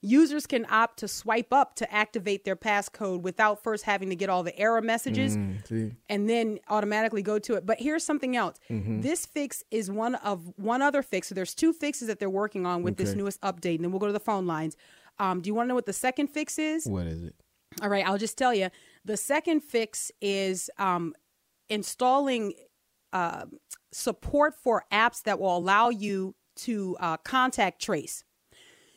users 0.00 0.46
can 0.46 0.66
opt 0.68 0.98
to 0.98 1.08
swipe 1.08 1.52
up 1.52 1.76
to 1.76 1.92
activate 1.92 2.44
their 2.44 2.56
passcode 2.56 3.22
without 3.22 3.62
first 3.62 3.84
having 3.84 4.10
to 4.10 4.16
get 4.16 4.28
all 4.28 4.42
the 4.42 4.56
error 4.58 4.80
messages 4.82 5.36
Mm, 5.36 5.94
and 6.08 6.28
then 6.28 6.58
automatically 6.68 7.22
go 7.22 7.38
to 7.38 7.54
it. 7.54 7.64
But 7.64 7.78
here's 7.78 8.04
something 8.04 8.36
else. 8.36 8.58
Mm-hmm. 8.68 9.00
This 9.00 9.26
fix 9.26 9.62
is 9.70 9.90
one 9.90 10.16
of 10.16 10.52
one 10.56 10.82
other 10.82 11.02
fix. 11.02 11.28
So 11.28 11.34
there's 11.34 11.54
two 11.54 11.72
fixes 11.72 12.08
that 12.08 12.18
they're 12.18 12.28
working 12.28 12.66
on 12.66 12.82
with 12.82 12.96
this 12.96 13.14
newest 13.14 13.40
update, 13.42 13.76
and 13.76 13.84
then 13.84 13.92
we'll 13.92 14.00
go 14.00 14.08
to 14.08 14.12
the 14.12 14.20
phone 14.20 14.46
lines. 14.46 14.76
Um, 15.18 15.40
do 15.40 15.48
you 15.48 15.54
want 15.54 15.66
to 15.66 15.68
know 15.68 15.74
what 15.74 15.86
the 15.86 15.92
second 15.92 16.28
fix 16.28 16.58
is? 16.58 16.86
what 16.86 17.06
is 17.06 17.22
it? 17.22 17.34
All 17.80 17.88
right, 17.88 18.06
I'll 18.06 18.18
just 18.18 18.36
tell 18.36 18.52
you. 18.52 18.68
The 19.04 19.16
second 19.16 19.60
fix 19.60 20.10
is 20.20 20.68
um, 20.78 21.14
installing 21.68 22.52
uh, 23.12 23.46
support 23.92 24.54
for 24.54 24.84
apps 24.92 25.22
that 25.22 25.38
will 25.38 25.56
allow 25.56 25.88
you 25.90 26.34
to 26.56 26.96
uh, 27.00 27.16
contact 27.18 27.80
trace. 27.80 28.24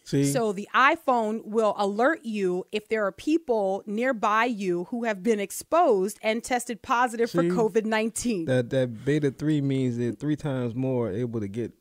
See, 0.05 0.31
So 0.31 0.53
the 0.53 0.67
iPhone 0.75 1.43
will 1.45 1.73
alert 1.77 2.23
you 2.23 2.65
if 2.71 2.87
there 2.89 3.05
are 3.07 3.11
people 3.11 3.81
nearby 3.87 4.45
you 4.45 4.83
who 4.85 5.03
have 5.05 5.23
been 5.23 5.39
exposed 5.39 6.19
and 6.21 6.43
tested 6.43 6.83
positive 6.83 7.31
for 7.31 7.41
COVID 7.43 7.85
19. 7.85 8.45
that 8.45 8.69
that 8.69 9.03
beta 9.03 9.31
three 9.31 9.61
means 9.61 9.97
they're 9.97 10.11
three 10.11 10.35
times 10.35 10.75
more 10.75 11.11
able 11.11 11.39
to 11.39 11.47
get 11.47 11.73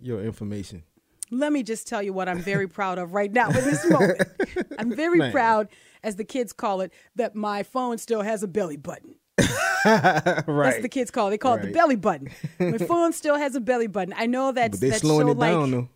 your 0.00 0.20
information. 0.24 0.82
Let 1.30 1.52
me 1.52 1.62
just 1.62 1.86
tell 1.86 2.02
you 2.02 2.12
what 2.12 2.28
I'm 2.28 2.40
very 2.40 2.66
proud 2.66 2.98
of 2.98 3.12
right 3.12 3.30
now 3.32 3.48
in 3.48 3.54
this 3.54 3.88
moment. 3.88 4.22
I'm 4.78 4.90
very 4.90 5.18
Man. 5.18 5.30
proud, 5.30 5.68
as 6.02 6.16
the 6.16 6.24
kids 6.24 6.52
call 6.52 6.80
it, 6.80 6.92
that 7.16 7.34
my 7.36 7.62
phone 7.62 7.98
still 7.98 8.22
has 8.22 8.42
a 8.42 8.48
belly 8.48 8.78
button. 8.78 9.14
right. 10.46 10.70
That's 10.70 10.82
the 10.82 10.88
kids 10.88 11.10
call 11.10 11.28
it. 11.28 11.30
They 11.30 11.38
call 11.38 11.54
it 11.54 11.62
the 11.62 11.72
belly 11.72 11.96
button. 11.96 12.30
My 12.58 12.78
phone 12.78 13.12
still 13.12 13.36
has 13.36 13.54
a 13.54 13.60
belly 13.60 13.86
button. 13.86 14.14
I 14.16 14.26
know 14.26 14.52
that's 14.52 14.72
But 14.72 14.80
they 14.80 14.90
that's 14.90 15.02
slowing 15.02 15.26
so 15.26 15.32
it 15.32 15.38
like 15.38 15.52
down 15.52 15.70
though. 15.70 15.88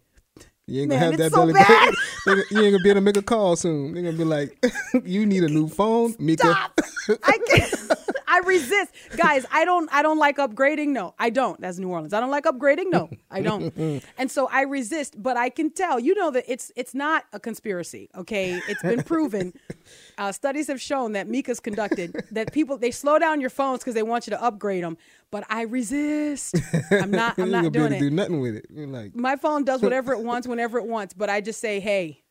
You 0.67 0.83
ain't 0.83 0.91
gonna 0.91 1.05
have 1.05 1.17
that 1.19 1.33
so 1.33 1.39
belly 1.39 1.53
button. 1.55 1.95
you 2.51 2.63
ain't 2.63 2.73
gonna 2.73 2.83
be 2.83 2.91
able 2.91 2.99
to 2.99 3.01
make 3.01 3.17
a 3.17 3.23
call 3.23 3.57
soon. 3.57 3.95
They're 3.95 4.05
gonna 4.05 4.17
be 4.17 4.25
like, 4.25 4.65
"You 5.05 5.27
need 5.27 5.43
a 5.45 5.49
new 5.49 5.69
phone, 5.69 6.15
Mika." 6.19 6.47
Stop. 6.47 6.81
I 7.25 7.39
can't. 7.49 7.93
I 8.33 8.39
resist, 8.47 8.95
guys. 9.17 9.45
I 9.53 9.65
don't. 9.67 9.93
I 9.93 10.01
don't 10.03 10.19
like 10.19 10.39
upgrading. 10.39 10.89
No, 10.89 11.15
I 11.19 11.29
don't. 11.29 11.61
That's 11.61 11.79
New 11.79 11.89
Orleans. 11.89 12.15
I 12.15 12.21
don't 12.21 12.31
like 12.31 12.45
upgrading. 12.45 12.91
No, 12.91 13.11
I 13.31 13.43
don't. 13.43 14.03
and 14.17 14.31
so 14.31 14.49
I 14.51 14.63
resist. 14.63 15.23
But 15.23 15.37
I 15.37 15.51
can 15.51 15.71
tell. 15.71 16.01
You 16.01 16.15
know 16.15 16.31
that 16.31 16.45
it's 16.49 16.73
it's 16.75 16.95
not 16.95 17.25
a 17.35 17.39
conspiracy. 17.39 18.09
Okay, 18.17 18.61
it's 18.69 18.83
been 18.83 19.03
proven. 19.03 19.53
Uh, 20.19 20.31
studies 20.31 20.69
have 20.69 20.81
shown 20.81 21.13
that 21.13 21.27
Mika's 21.27 21.59
conducted 21.59 22.15
that 22.31 22.53
people 22.53 22.77
they 22.77 22.91
slow 22.91 23.19
down 23.19 23.41
your 23.41 23.51
phones 23.51 23.81
because 23.81 23.95
they 23.95 24.03
want 24.03 24.27
you 24.27 24.31
to 24.31 24.41
upgrade 24.41 24.85
them. 24.85 24.97
But 25.31 25.45
I 25.49 25.63
resist. 25.63 26.55
I'm 26.91 27.11
not. 27.11 27.39
I'm 27.39 27.51
not 27.63 27.73
doing 27.73 27.93
to 27.93 27.99
do 27.99 28.11
nothing 28.11 28.41
with 28.41 28.55
it. 28.57 28.67
You're 28.71 28.87
like, 28.87 29.17
My 29.17 29.37
phone 29.37 29.65
does 29.65 29.83
whatever 29.83 30.13
it 30.13 30.21
wants 30.21 30.47
whenever 30.47 30.79
it 30.79 30.87
wants. 30.87 31.15
But 31.15 31.31
I 31.31 31.41
just 31.41 31.61
say, 31.61 31.81
hey. 31.81 32.22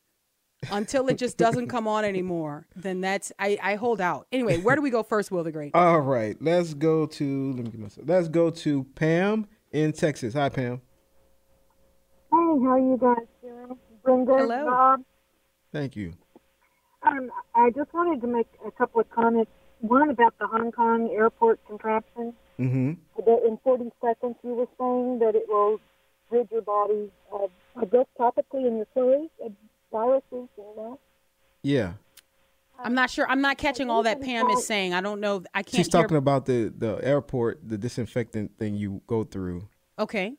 Until 0.70 1.07
it 1.07 1.18
just 1.18 1.38
doesn't 1.38 1.68
come 1.68 1.88
on 1.88 2.05
anymore, 2.05 2.68
then 2.76 3.01
that's 3.01 3.32
I, 3.39 3.57
I 3.64 3.76
hold 3.76 3.99
out. 3.99 4.28
Anyway, 4.32 4.57
where 4.57 4.76
do 4.76 4.82
we 4.84 4.91
go 4.91 5.01
first, 5.01 5.32
Will 5.32 5.43
the 5.43 5.51
Great? 5.51 5.74
all 5.74 5.99
right, 6.01 6.38
let's 6.39 6.74
go 6.76 7.07
to 7.07 7.53
let 7.53 7.66
me 7.66 7.72
get 7.72 7.80
myself. 7.80 8.07
Let's 8.07 8.28
go 8.28 8.51
to 8.51 8.84
Pam 8.95 9.47
in 9.72 9.91
Texas. 9.91 10.36
Hi, 10.36 10.49
Pam. 10.49 10.82
Hey, 12.32 12.38
how 12.38 12.68
are 12.68 12.80
you 12.80 12.97
guys 13.01 13.26
doing? 13.41 13.78
Brenda, 14.03 14.38
Hello. 14.38 14.66
Bob. 14.66 15.01
Thank 15.74 15.95
you. 15.95 16.14
Um, 17.03 17.32
I 17.55 17.72
just 17.72 17.91
wanted 17.93 18.22
to 18.22 18.28
make 18.28 18.47
a 18.66 18.72
couple 18.72 19.01
of 19.01 19.09
comments. 19.09 19.49
One 19.80 20.12
about 20.12 20.36
the 20.39 20.45
Hong 20.45 20.72
Kong 20.72 21.09
airport 21.12 21.59
contraption. 21.68 22.34
Mm-hmm. 22.59 22.91
That 23.26 23.43
in 23.47 23.57
40 23.64 23.89
seconds 23.99 24.36
you 24.43 24.53
were 24.53 24.68
saying 24.78 25.20
that 25.20 25.36
it 25.36 25.45
will 25.47 25.80
rid 26.30 26.47
your 26.51 26.62
body, 26.62 27.12
of, 27.32 27.49
I 27.76 27.86
guess, 27.86 28.05
topically 28.20 28.68
in 28.68 28.78
your 28.78 28.86
clothes, 28.93 29.30
of 29.43 29.51
viruses 29.92 30.24
and 30.32 30.78
that. 30.78 30.98
Yeah, 31.64 31.94
I'm 32.80 32.94
not 32.94 33.10
sure. 33.10 33.28
I'm 33.30 33.42
not 33.42 33.58
catching 33.58 33.89
all 33.89 34.04
that 34.04 34.22
Pam 34.22 34.50
is 34.50 34.66
saying. 34.66 34.94
I 34.94 35.02
don't 35.02 35.20
know. 35.20 35.44
I 35.54 35.64
can't 35.64 35.76
she's 35.76 35.88
talking 35.88 36.10
hear. 36.10 36.18
about 36.18 36.46
the 36.46 36.74
the 36.76 37.00
airport, 37.04 37.60
the 37.68 37.78
disinfectant 37.78 38.58
thing 38.58 38.76
you 38.76 39.02
go 39.08 39.24
through. 39.24 39.68
okay. 40.00 40.34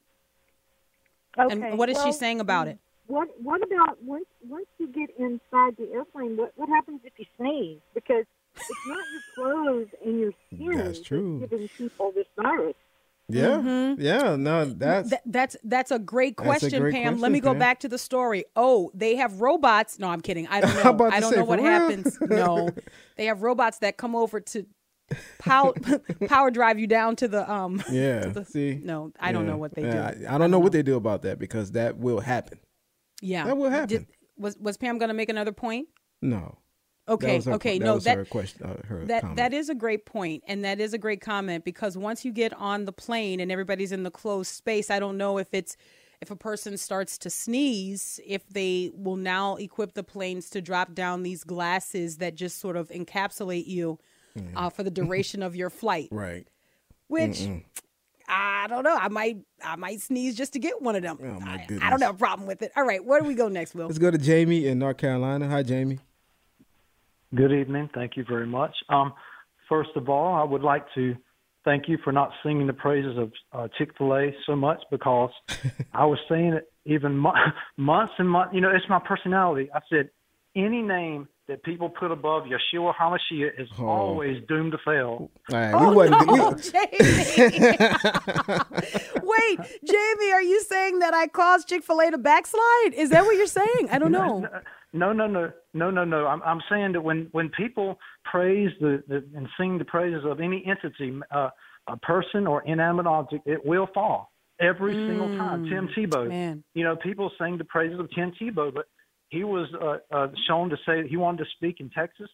Okay. 1.38 1.70
And 1.70 1.78
what 1.78 1.88
is 1.88 2.02
she 2.02 2.12
saying 2.12 2.40
about 2.40 2.68
it? 2.68 2.78
What 3.06 3.28
What 3.42 3.62
about 3.62 4.02
once 4.02 4.26
once 4.46 4.66
you 4.78 4.86
get 4.88 5.08
inside 5.18 5.76
the 5.78 5.88
airplane? 5.94 6.36
What 6.36 6.52
What 6.56 6.68
happens 6.68 7.00
if 7.04 7.12
you 7.16 7.24
sneeze? 7.38 7.78
Because 7.94 8.24
it's 8.54 8.68
not 8.86 8.98
your 9.12 9.22
clothes 9.34 9.88
and 10.04 10.20
your 10.20 10.32
skin 10.48 10.76
That's 10.76 11.00
true. 11.00 11.40
giving 11.40 11.68
people 11.78 12.12
this 12.14 12.26
virus. 12.36 12.74
Yeah, 13.32 13.94
yeah. 13.98 14.36
No, 14.36 14.64
that's 14.64 15.10
Th- 15.10 15.22
that's 15.26 15.56
that's 15.64 15.90
a 15.90 15.98
great 15.98 16.36
That's 16.36 16.46
a 16.46 16.48
question, 16.68 16.80
great 16.82 16.94
Pam. 16.94 17.20
Let 17.20 17.32
me 17.32 17.40
go 17.40 17.50
Pam. 17.50 17.58
back 17.58 17.80
to 17.80 17.88
the 17.88 17.98
story. 17.98 18.44
Oh, 18.56 18.90
they 18.94 19.16
have 19.16 19.40
robots. 19.40 19.98
No, 19.98 20.08
I'm 20.08 20.20
kidding. 20.20 20.46
I 20.48 20.60
don't 20.60 20.74
know. 20.98 21.06
I 21.10 21.20
don't 21.20 21.32
say, 21.32 21.38
know 21.38 21.44
what 21.44 21.58
real? 21.58 21.68
happens. 21.68 22.18
No, 22.20 22.70
they 23.16 23.26
have 23.26 23.42
robots 23.42 23.78
that 23.78 23.96
come 23.96 24.14
over 24.14 24.40
to 24.40 24.66
power 25.38 25.72
power 26.26 26.50
drive 26.50 26.78
you 26.78 26.86
down 26.86 27.16
to 27.16 27.28
the 27.28 27.50
um. 27.52 27.82
yeah. 27.90 28.26
the- 28.26 28.44
See, 28.44 28.80
no, 28.82 29.12
I 29.20 29.32
don't 29.32 29.46
know 29.46 29.56
what 29.56 29.74
they 29.74 29.82
Yeah, 29.82 30.12
do. 30.12 30.26
I, 30.26 30.34
I 30.34 30.38
don't 30.38 30.50
know 30.50 30.58
what 30.60 30.72
they 30.72 30.82
do 30.82 30.96
about 30.96 31.22
that 31.22 31.38
because 31.38 31.72
that 31.72 31.98
will 31.98 32.20
happen. 32.20 32.58
Yeah, 33.20 33.44
That 33.44 33.56
will 33.56 33.70
happen. 33.70 33.88
Did- 33.88 34.06
was 34.36 34.56
was 34.58 34.76
Pam 34.76 34.98
going 34.98 35.08
to 35.08 35.14
make 35.14 35.28
another 35.28 35.52
point? 35.52 35.88
No, 36.22 36.58
Okay, 37.12 37.40
her- 37.40 37.52
okay, 37.52 37.78
that 37.78 37.84
no, 37.84 37.98
that 37.98 38.16
her 38.16 38.24
question. 38.24 38.62
Uh, 38.64 38.86
her 38.86 39.04
that 39.06 39.20
comment. 39.22 39.36
that 39.36 39.52
is 39.52 39.68
a 39.68 39.74
great 39.74 40.06
point, 40.06 40.42
and 40.46 40.64
that 40.64 40.80
is 40.80 40.94
a 40.94 40.98
great 40.98 41.20
comment 41.20 41.64
because 41.64 41.96
once 41.96 42.24
you 42.24 42.32
get 42.32 42.52
on 42.54 42.84
the 42.84 42.92
plane 42.92 43.40
and 43.40 43.50
everybody's 43.52 43.92
in 43.92 44.02
the 44.02 44.10
closed 44.10 44.52
space, 44.52 44.90
I 44.90 44.98
don't 44.98 45.16
know 45.16 45.38
if 45.38 45.48
it's 45.52 45.76
if 46.20 46.30
a 46.30 46.36
person 46.36 46.76
starts 46.76 47.18
to 47.18 47.30
sneeze, 47.30 48.20
if 48.24 48.48
they 48.48 48.92
will 48.94 49.16
now 49.16 49.56
equip 49.56 49.94
the 49.94 50.04
planes 50.04 50.48
to 50.50 50.62
drop 50.62 50.94
down 50.94 51.24
these 51.24 51.42
glasses 51.42 52.18
that 52.18 52.36
just 52.36 52.60
sort 52.60 52.76
of 52.76 52.88
encapsulate 52.90 53.66
you 53.66 53.98
uh, 54.54 54.70
for 54.70 54.84
the 54.84 54.90
duration 54.90 55.42
of 55.42 55.56
your 55.56 55.68
flight. 55.68 56.08
right. 56.12 56.46
Which 57.08 57.46
I 58.28 58.66
don't 58.68 58.84
know. 58.84 58.96
I 58.96 59.08
might 59.08 59.38
I 59.62 59.76
might 59.76 60.00
sneeze 60.00 60.36
just 60.36 60.52
to 60.54 60.58
get 60.58 60.80
one 60.80 60.96
of 60.96 61.02
them. 61.02 61.18
Oh, 61.22 61.40
my 61.40 61.54
I, 61.54 61.66
I 61.82 61.90
don't 61.90 62.00
have 62.00 62.14
a 62.14 62.18
problem 62.18 62.46
with 62.46 62.62
it. 62.62 62.72
All 62.76 62.84
right, 62.84 63.04
where 63.04 63.20
do 63.20 63.26
we 63.26 63.34
go 63.34 63.48
next, 63.48 63.74
Will? 63.74 63.86
Let's 63.86 63.98
go 63.98 64.10
to 64.10 64.18
Jamie 64.18 64.66
in 64.66 64.78
North 64.78 64.96
Carolina. 64.96 65.48
Hi, 65.48 65.62
Jamie. 65.62 65.98
Good 67.34 67.52
evening. 67.52 67.88
Thank 67.94 68.16
you 68.16 68.24
very 68.28 68.46
much. 68.46 68.74
Um, 68.88 69.12
first 69.68 69.90
of 69.96 70.08
all, 70.08 70.34
I 70.34 70.44
would 70.44 70.62
like 70.62 70.84
to 70.94 71.14
thank 71.64 71.88
you 71.88 71.96
for 72.04 72.12
not 72.12 72.30
singing 72.42 72.66
the 72.66 72.72
praises 72.72 73.16
of 73.16 73.32
uh, 73.52 73.68
Chick 73.78 73.90
Fil 73.96 74.14
A 74.14 74.30
so 74.46 74.54
much 74.56 74.82
because 74.90 75.30
I 75.94 76.04
was 76.04 76.18
saying 76.28 76.52
it 76.54 76.70
even 76.84 77.16
mo- 77.16 77.32
months 77.76 78.12
and 78.18 78.28
months. 78.28 78.52
You 78.54 78.60
know, 78.60 78.70
it's 78.70 78.84
my 78.88 78.98
personality. 78.98 79.70
I 79.74 79.80
said 79.88 80.10
any 80.54 80.82
name 80.82 81.26
that 81.48 81.62
people 81.64 81.88
put 81.88 82.10
above 82.12 82.44
Yeshua 82.44 82.92
Hamashiach 82.94 83.58
is 83.60 83.68
Oh. 83.78 83.86
always 83.86 84.42
doomed 84.46 84.72
to 84.72 84.78
fail. 84.84 85.30
All 85.50 85.58
right, 85.58 85.72
Oh, 85.74 85.88
we 85.90 85.96
wasn't. 85.96 86.30
we- 86.30 86.38
no, 86.38 86.52
Jamie. 86.54 86.88
Wait, 89.22 89.58
Jamie, 89.84 90.32
are 90.32 90.42
you 90.42 90.60
saying 90.62 90.98
that 91.00 91.14
I 91.14 91.26
caused 91.28 91.68
Chick 91.68 91.82
Fil 91.82 92.00
A 92.00 92.10
to 92.10 92.18
backslide? 92.18 92.92
Is 92.94 93.08
that 93.10 93.24
what 93.24 93.36
you're 93.36 93.46
saying? 93.46 93.88
I 93.90 93.98
don't 93.98 94.12
know. 94.12 94.46
No, 94.92 95.12
no, 95.12 95.26
no, 95.26 95.50
no, 95.72 95.90
no, 95.90 96.04
no. 96.04 96.26
I'm 96.26 96.42
I'm 96.42 96.60
saying 96.70 96.92
that 96.92 97.00
when 97.02 97.28
when 97.32 97.48
people 97.50 97.98
praise 98.24 98.70
the, 98.80 99.02
the 99.08 99.24
and 99.34 99.48
sing 99.58 99.78
the 99.78 99.84
praises 99.84 100.24
of 100.24 100.40
any 100.40 100.64
entity, 100.66 101.18
uh, 101.30 101.50
a 101.86 101.96
person 101.98 102.46
or 102.46 102.62
inanimate 102.62 103.06
object, 103.06 103.46
it 103.46 103.64
will 103.64 103.88
fall 103.94 104.30
every 104.60 104.92
single 104.94 105.28
time. 105.38 105.64
Tim 105.68 105.88
Tebow, 105.96 106.28
man. 106.28 106.62
you 106.74 106.84
know, 106.84 106.94
people 106.96 107.30
sing 107.40 107.58
the 107.58 107.64
praises 107.64 107.98
of 107.98 108.10
Tim 108.14 108.32
Tebow, 108.40 108.72
but 108.72 108.86
he 109.30 109.44
was 109.44 109.68
uh, 109.80 109.96
uh, 110.14 110.28
shown 110.46 110.68
to 110.70 110.76
say 110.86 111.08
he 111.08 111.16
wanted 111.16 111.38
to 111.44 111.50
speak 111.56 111.80
in 111.80 111.88
Texas. 111.90 112.28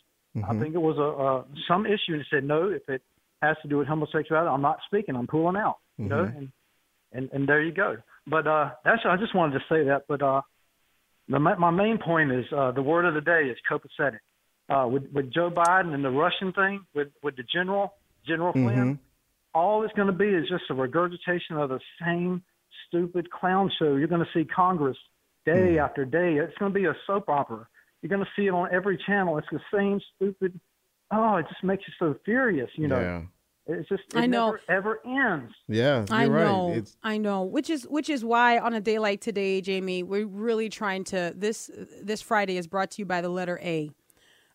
I 0.46 0.56
think 0.60 0.74
it 0.74 0.78
was 0.78 0.98
a 0.98 1.22
uh, 1.22 1.44
some 1.66 1.86
issue, 1.86 2.12
and 2.14 2.22
he 2.22 2.26
said 2.30 2.44
no. 2.44 2.68
If 2.70 2.88
it 2.88 3.02
has 3.42 3.56
to 3.62 3.68
do 3.68 3.78
with 3.78 3.88
homosexuality, 3.88 4.48
I'm 4.48 4.62
not 4.62 4.78
speaking. 4.86 5.16
I'm 5.16 5.26
pulling 5.26 5.56
out. 5.56 5.78
You 5.96 6.04
know, 6.08 6.24
and 6.36 6.48
and 7.12 7.30
and 7.32 7.48
there 7.48 7.62
you 7.62 7.72
go. 7.72 7.96
But 8.26 8.46
uh, 8.46 8.70
that's 8.84 9.02
I 9.04 9.16
just 9.16 9.34
wanted 9.34 9.54
to 9.54 9.64
say 9.68 9.84
that. 9.84 10.02
But 10.06 10.22
uh, 10.22 10.42
the, 11.28 11.38
my 11.38 11.70
main 11.70 11.98
point 11.98 12.32
is 12.32 12.44
uh, 12.56 12.72
the 12.72 12.82
word 12.82 13.04
of 13.04 13.14
the 13.14 13.20
day 13.20 13.48
is 13.48 13.56
copacetic. 13.70 14.18
Uh, 14.70 14.86
with 14.86 15.04
with 15.12 15.32
Joe 15.32 15.50
Biden 15.50 15.94
and 15.94 16.04
the 16.04 16.10
Russian 16.10 16.52
thing, 16.52 16.84
with 16.94 17.08
with 17.22 17.36
the 17.36 17.42
general 17.42 17.94
General 18.26 18.52
Flynn, 18.52 18.98
all 19.54 19.82
it's 19.82 19.94
going 19.94 20.08
to 20.08 20.12
be 20.12 20.26
is 20.28 20.46
just 20.48 20.64
a 20.70 20.74
regurgitation 20.74 21.56
of 21.56 21.70
the 21.70 21.80
same 22.04 22.42
stupid 22.86 23.30
clown 23.30 23.70
show. 23.78 23.96
You're 23.96 24.08
going 24.08 24.24
to 24.24 24.30
see 24.34 24.44
Congress 24.44 24.96
day 25.46 25.78
after 25.78 26.04
day. 26.04 26.34
It's 26.36 26.56
going 26.58 26.72
to 26.72 26.78
be 26.78 26.84
a 26.84 26.94
soap 27.06 27.28
opera. 27.28 27.66
You're 28.02 28.10
going 28.10 28.24
to 28.24 28.30
see 28.36 28.46
it 28.46 28.54
on 28.54 28.68
every 28.72 28.98
channel. 29.06 29.38
It's 29.38 29.48
the 29.50 29.60
same 29.74 30.00
stupid. 30.16 30.60
Oh, 31.10 31.36
it 31.36 31.46
just 31.48 31.64
makes 31.64 31.84
you 31.86 31.94
so 31.98 32.18
furious. 32.24 32.70
You 32.74 32.88
know, 32.88 33.00
yeah. 33.00 33.22
It's 33.68 33.88
just 33.88 34.02
it 34.14 34.16
I 34.16 34.26
know. 34.26 34.46
never 34.46 34.60
ever 34.68 35.00
ends. 35.04 35.54
Yeah, 35.68 36.04
you're 36.08 36.16
I 36.16 36.26
know, 36.26 36.68
right. 36.68 36.78
It's 36.78 36.96
I 37.02 37.18
know. 37.18 37.42
Which 37.42 37.68
is 37.68 37.84
which 37.84 38.08
is 38.08 38.24
why 38.24 38.58
on 38.58 38.72
a 38.72 38.80
day 38.80 38.98
like 38.98 39.20
today, 39.20 39.60
Jamie, 39.60 40.02
we're 40.02 40.26
really 40.26 40.68
trying 40.68 41.04
to 41.04 41.34
this 41.36 41.70
this 42.02 42.22
Friday 42.22 42.56
is 42.56 42.66
brought 42.66 42.90
to 42.92 43.02
you 43.02 43.06
by 43.06 43.20
the 43.20 43.28
letter 43.28 43.58
A. 43.62 43.90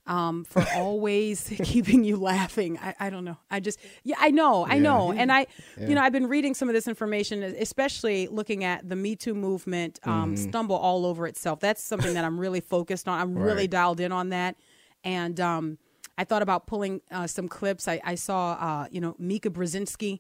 Um, 0.06 0.44
for 0.44 0.66
always 0.76 1.50
keeping 1.64 2.04
you 2.04 2.18
laughing. 2.18 2.78
I, 2.80 2.96
I 3.00 3.10
don't 3.10 3.24
know. 3.24 3.38
I 3.50 3.60
just 3.60 3.80
yeah, 4.04 4.16
I 4.20 4.32
know, 4.32 4.66
I 4.66 4.80
know. 4.80 5.14
And 5.14 5.32
I 5.32 5.46
you 5.80 5.96
know, 5.96 6.02
I've 6.02 6.12
been 6.12 6.28
reading 6.28 6.54
some 6.56 6.68
of 6.68 6.74
this 6.74 6.88
information, 6.88 7.44
especially 7.44 8.28
looking 8.28 8.64
at 8.64 8.90
the 8.90 8.96
Me 8.96 9.16
Too 9.16 9.36
movement 9.36 10.00
um 10.04 10.36
stumble 10.36 10.76
all 10.76 11.06
over 11.06 11.28
itself. 11.28 11.60
That's 11.60 11.84
something 11.84 12.16
that 12.16 12.26
I'm 12.26 12.40
really 12.40 12.62
focused 12.62 13.08
on. 13.08 13.20
I'm 13.20 13.38
really 13.38 13.68
dialed 13.68 14.00
in 14.00 14.12
on 14.12 14.30
that. 14.30 14.56
And 15.04 15.40
um 15.40 15.78
I 16.18 16.24
thought 16.26 16.42
about 16.42 16.68
pulling 16.68 17.02
uh, 17.12 17.28
some 17.28 17.48
clips. 17.48 17.88
I, 17.88 18.00
I 18.04 18.16
saw, 18.16 18.54
uh, 18.54 18.88
you 18.92 19.02
know, 19.02 19.16
Mika 19.18 19.50
Brzezinski 19.50 20.20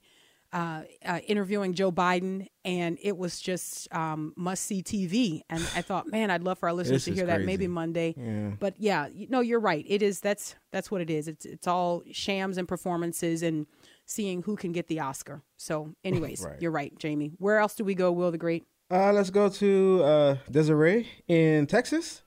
uh, 0.51 0.83
uh, 1.05 1.19
interviewing 1.27 1.73
Joe 1.73 1.91
Biden, 1.91 2.47
and 2.63 2.97
it 3.01 3.17
was 3.17 3.39
just 3.41 3.93
um, 3.93 4.33
must 4.35 4.63
see 4.65 4.83
TV. 4.83 5.41
And 5.49 5.61
I 5.75 5.81
thought, 5.81 6.07
man, 6.07 6.29
I'd 6.31 6.43
love 6.43 6.59
for 6.59 6.67
our 6.69 6.73
listeners 6.73 7.05
This 7.05 7.13
to 7.13 7.15
hear 7.15 7.25
that 7.27 7.41
maybe 7.41 7.67
Monday. 7.67 8.15
But 8.59 8.75
yeah, 8.79 9.07
you- 9.07 9.27
no, 9.29 9.39
you're 9.41 9.59
right. 9.59 9.83
It 9.87 10.01
is 10.03 10.19
that's 10.19 10.55
that's 10.71 10.89
what 10.91 11.01
it 11.01 11.09
is. 11.09 11.27
It's 11.27 11.45
it's 11.45 11.67
all 11.67 12.03
shams 12.11 12.57
and 12.57 12.67
performances 12.67 13.41
and 13.41 13.65
seeing 14.05 14.43
who 14.43 14.55
can 14.55 14.71
get 14.73 14.87
the 14.87 14.99
Oscar. 14.99 15.41
So, 15.57 15.95
anyways, 16.03 16.41
Right. 16.45 16.61
you're 16.61 16.71
right, 16.71 16.95
Jamie. 16.99 17.31
Where 17.39 17.57
else 17.59 17.73
do 17.75 17.83
we 17.83 17.95
go, 17.95 18.11
Will 18.11 18.31
the 18.31 18.37
Great? 18.37 18.63
uh, 18.91 19.11
let's 19.11 19.31
go 19.31 19.49
to 19.49 20.01
uh, 20.03 20.37
Desiree 20.51 21.07
in 21.27 21.65
Texas. 21.65 22.21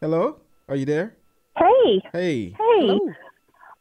Hello, 0.00 0.40
are 0.68 0.76
you 0.76 0.84
there? 0.84 1.16
Hey, 1.84 2.02
Hey. 2.12 2.44
hey. 2.50 2.54
Hello. 2.58 2.98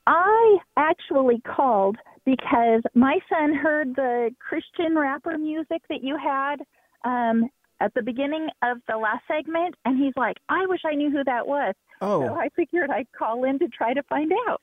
I 0.07 0.57
actually 0.77 1.41
called 1.41 1.97
because 2.25 2.81
my 2.95 3.19
son 3.29 3.53
heard 3.53 3.95
the 3.95 4.31
Christian 4.39 4.97
rapper 4.97 5.37
music 5.37 5.81
that 5.89 6.03
you 6.03 6.17
had 6.17 6.61
um, 7.05 7.49
at 7.79 7.93
the 7.93 8.01
beginning 8.01 8.49
of 8.63 8.77
the 8.87 8.97
last 8.97 9.23
segment, 9.27 9.75
and 9.85 9.97
he's 10.03 10.13
like, 10.17 10.37
I 10.49 10.65
wish 10.67 10.81
I 10.85 10.95
knew 10.95 11.11
who 11.11 11.23
that 11.25 11.47
was. 11.47 11.73
So 12.01 12.07
Oh, 12.07 12.33
I 12.35 12.49
figured 12.55 12.89
I'd 12.89 13.11
call 13.17 13.43
in 13.43 13.59
to 13.59 13.67
try 13.67 13.93
to 13.93 14.01
find 14.03 14.31
out. 14.47 14.61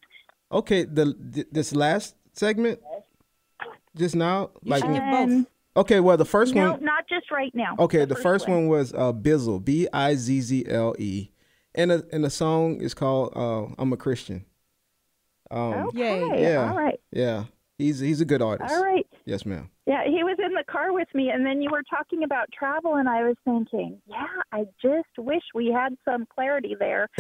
okay. 0.51 0.84
The 0.84 1.14
th- 1.32 1.47
this 1.53 1.74
last 1.74 2.14
segment, 2.32 2.80
just 3.95 4.16
now, 4.16 4.51
You 4.62 4.70
like 4.70 4.82
should 4.82 4.93
give 4.95 5.03
both. 5.11 5.28
Um, 5.30 5.47
okay. 5.76 6.01
Well, 6.01 6.16
the 6.16 6.24
first 6.24 6.55
no, 6.55 6.72
one. 6.72 6.84
not 6.84 7.09
just 7.09 7.30
right 7.30 7.55
now. 7.55 7.76
Okay, 7.78 8.05
the, 8.05 8.16
first 8.16 8.49
one 8.49 8.68
was 8.68 8.93
uh, 8.95 9.12
Bizzle, 9.12 9.62
B 9.64 9.87
I 9.93 10.14
Z 10.14 10.41
Z 10.41 10.64
L 10.68 10.95
E, 10.99 11.30
and 11.77 11.91
the 11.91 12.09
and 12.12 12.24
the 12.24 12.31
song 12.31 12.81
is 12.81 12.95
called 12.95 13.33
uh, 13.37 13.72
"I'm 13.79 13.93
a 13.93 13.97
Christian." 13.97 14.45
Um, 15.51 15.89
Okay, 15.89 16.43
Yeah. 16.43 16.70
All 16.70 16.77
right. 16.77 17.01
yeah, 17.12 17.45
he's 17.79 18.01
he's 18.01 18.20
a 18.20 18.24
good 18.24 18.43
artist. 18.43 18.70
All 18.72 18.83
right. 18.85 19.07
Yes, 19.24 19.45
ma'am. 19.45 19.70
Yeah, 19.87 20.05
he 20.05 20.24
was 20.24 20.37
in 20.45 20.53
the 20.53 20.64
car 20.70 20.93
with 20.93 21.09
me, 21.14 21.31
and 21.31 21.47
then 21.47 21.62
you 21.62 21.70
were 21.70 21.83
talking 21.89 22.24
about 22.24 22.49
travel, 22.53 22.95
and 22.97 23.09
I 23.09 23.22
was 23.22 23.37
thinking, 23.45 24.01
yeah, 24.09 24.27
I 24.53 24.64
just 24.83 25.09
wish 25.16 25.43
we 25.55 25.68
had 25.68 25.97
some 26.05 26.27
clarity 26.27 26.74
there. 26.79 27.09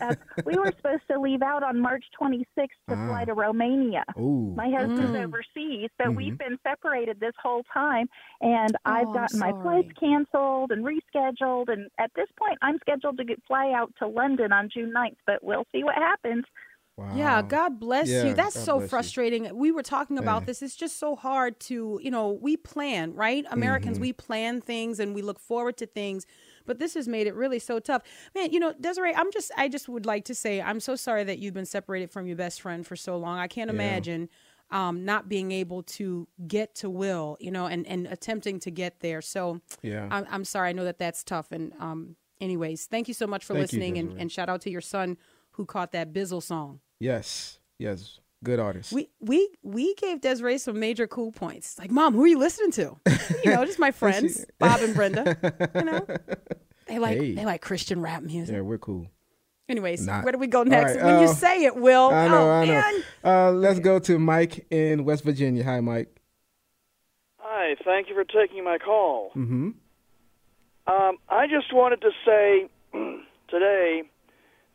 That's, 0.00 0.20
we 0.44 0.56
were 0.56 0.72
supposed 0.76 1.02
to 1.10 1.18
leave 1.20 1.42
out 1.42 1.62
on 1.62 1.80
March 1.80 2.04
26th 2.20 2.44
to 2.88 2.96
Ah. 2.96 3.06
fly 3.08 3.24
to 3.24 3.34
Romania. 3.34 4.04
Ooh, 4.18 4.52
My 4.56 4.68
husband's 4.70 5.14
Mm. 5.16 5.24
overseas, 5.26 5.90
but 5.98 6.14
we've 6.14 6.36
been 6.38 6.58
separated 6.64 7.20
this 7.20 7.34
whole 7.40 7.62
time, 7.72 8.08
and 8.40 8.76
I've 8.84 9.06
Oh, 9.06 9.10
I'm 9.10 9.14
gotten 9.14 9.38
my 9.38 9.52
flights 9.62 9.92
canceled 9.98 10.72
and 10.72 10.84
rescheduled. 10.84 11.68
And 11.68 11.88
at 11.98 12.10
this 12.14 12.28
point, 12.36 12.58
I'm 12.62 12.78
scheduled 12.80 13.18
to 13.18 13.24
get, 13.24 13.40
fly 13.46 13.72
out 13.72 13.92
to 14.00 14.06
London 14.08 14.52
on 14.52 14.68
June 14.68 14.92
9th, 14.92 15.16
but 15.26 15.42
we'll 15.44 15.66
see 15.72 15.84
what 15.84 15.94
happens. 15.94 16.44
Wow. 16.98 17.16
Yeah, 17.16 17.42
God 17.42 17.78
bless 17.80 18.08
Yeah, 18.08 18.24
you. 18.26 18.34
That's 18.34 18.54
God 18.56 18.64
so 18.64 18.72
bless 18.78 18.84
you. 18.84 18.88
frustrating. 18.88 19.56
We 19.56 19.70
were 19.70 19.82
talking 19.82 20.18
about 20.18 20.42
Yeah. 20.42 20.46
this. 20.46 20.62
It's 20.62 20.76
just 20.76 20.98
so 20.98 21.16
hard 21.16 21.58
to, 21.60 21.98
you 22.02 22.10
know, 22.10 22.30
we 22.32 22.56
plan, 22.56 23.14
right? 23.14 23.44
Americans, 23.50 23.96
Mm-hmm. 23.96 24.02
we 24.02 24.12
plan 24.12 24.60
things 24.60 24.98
and 25.00 25.14
we 25.14 25.22
look 25.22 25.38
forward 25.38 25.76
to 25.78 25.86
things. 25.86 26.26
But 26.66 26.78
this 26.78 26.94
has 26.94 27.08
made 27.08 27.26
it 27.26 27.34
really 27.34 27.58
so 27.58 27.78
tough. 27.80 28.02
Man, 28.34 28.50
you 28.52 28.60
know, 28.60 28.74
Desiree, 28.78 29.14
I'm 29.14 29.32
just 29.32 29.50
I 29.56 29.68
just 29.68 29.88
would 29.88 30.04
like 30.04 30.24
to 30.26 30.34
say 30.34 30.60
I'm 30.60 30.80
so 30.80 30.96
sorry 30.96 31.24
that 31.24 31.38
you've 31.38 31.54
been 31.54 31.64
separated 31.64 32.10
from 32.10 32.26
your 32.26 32.36
best 32.36 32.60
friend 32.60 32.86
for 32.86 32.96
so 32.96 33.16
long. 33.16 33.38
I 33.38 33.46
can't 33.48 33.70
imagine 33.70 34.28
um, 34.70 35.04
not 35.06 35.30
being 35.30 35.50
able 35.50 35.82
to 35.84 36.28
get 36.46 36.74
to 36.74 36.90
Will, 36.90 37.38
you 37.40 37.50
know, 37.50 37.64
and, 37.66 37.86
and 37.86 38.06
attempting 38.06 38.60
to 38.60 38.70
get 38.70 39.00
there. 39.00 39.22
So 39.22 39.62
Yeah. 39.80 40.06
I'm, 40.10 40.26
I'm 40.30 40.44
sorry. 40.44 40.68
I 40.68 40.72
know 40.72 40.84
that 40.84 40.98
that's 40.98 41.24
tough. 41.24 41.52
And 41.52 41.72
um, 41.80 42.16
anyways, 42.38 42.84
thank 42.84 43.08
you 43.08 43.14
so 43.14 43.26
much 43.26 43.46
for 43.46 43.54
Thank 43.54 43.72
you, 43.72 43.78
listening 43.78 43.96
and, 43.98 44.20
and 44.20 44.30
shout 44.30 44.50
out 44.50 44.60
to 44.62 44.70
your 44.70 44.82
son 44.82 45.16
who 45.52 45.64
caught 45.64 45.92
that 45.92 46.12
Bizzle 46.12 46.42
song. 46.42 46.80
Yes, 47.00 47.58
yes, 47.78 48.18
good 48.42 48.58
artist. 48.58 48.92
We 48.92 49.08
we 49.20 49.48
we 49.62 49.94
gave 49.94 50.20
Desiree 50.20 50.58
some 50.58 50.80
major 50.80 51.06
cool 51.06 51.32
points. 51.32 51.78
Like, 51.78 51.90
mom, 51.90 52.14
who 52.14 52.24
are 52.24 52.28
you 52.28 52.38
listening 52.38 52.72
to? 52.72 52.96
You 53.44 53.52
know, 53.52 53.64
just 53.64 53.78
my 53.78 53.90
friends, 54.02 54.44
Bob 54.58 54.80
and 54.80 54.94
Brenda. 54.94 55.36
You 55.74 55.82
know, 55.84 56.06
they 56.86 56.98
like 56.98 57.18
Hey. 57.18 57.34
they 57.34 57.44
like 57.44 57.60
Christian 57.62 58.00
rap 58.00 58.22
music. 58.22 58.54
yeah, 58.54 58.62
we're 58.62 58.78
cool. 58.78 59.06
Anyways, 59.68 60.06
Not- 60.06 60.24
where 60.24 60.32
do 60.32 60.38
we 60.38 60.46
go 60.46 60.62
next? 60.62 60.94
right, 60.96 61.04
when 61.04 61.20
you 61.20 61.28
uh, 61.28 61.32
say 61.34 61.64
it, 61.64 61.76
Will. 61.76 62.08
I 62.08 62.26
know, 62.28 62.48
oh, 62.48 62.50
I 62.50 62.64
know. 62.64 62.72
man. 62.72 63.02
Uh, 63.22 63.50
let's 63.52 63.78
go 63.80 63.98
to 63.98 64.18
Mike 64.18 64.66
in 64.70 65.04
West 65.04 65.24
Virginia. 65.24 65.62
Hi, 65.64 65.80
Mike. 65.80 66.08
Hi, 67.38 67.76
thank 67.84 68.08
you 68.08 68.14
for 68.14 68.24
taking 68.24 68.64
my 68.64 68.78
call. 68.78 69.30
Mm-hmm. 69.36 69.70
Um, 70.86 71.16
I 71.28 71.46
just 71.46 71.72
wanted 71.72 72.00
to 72.00 72.10
say 72.24 72.68
today 73.50 74.02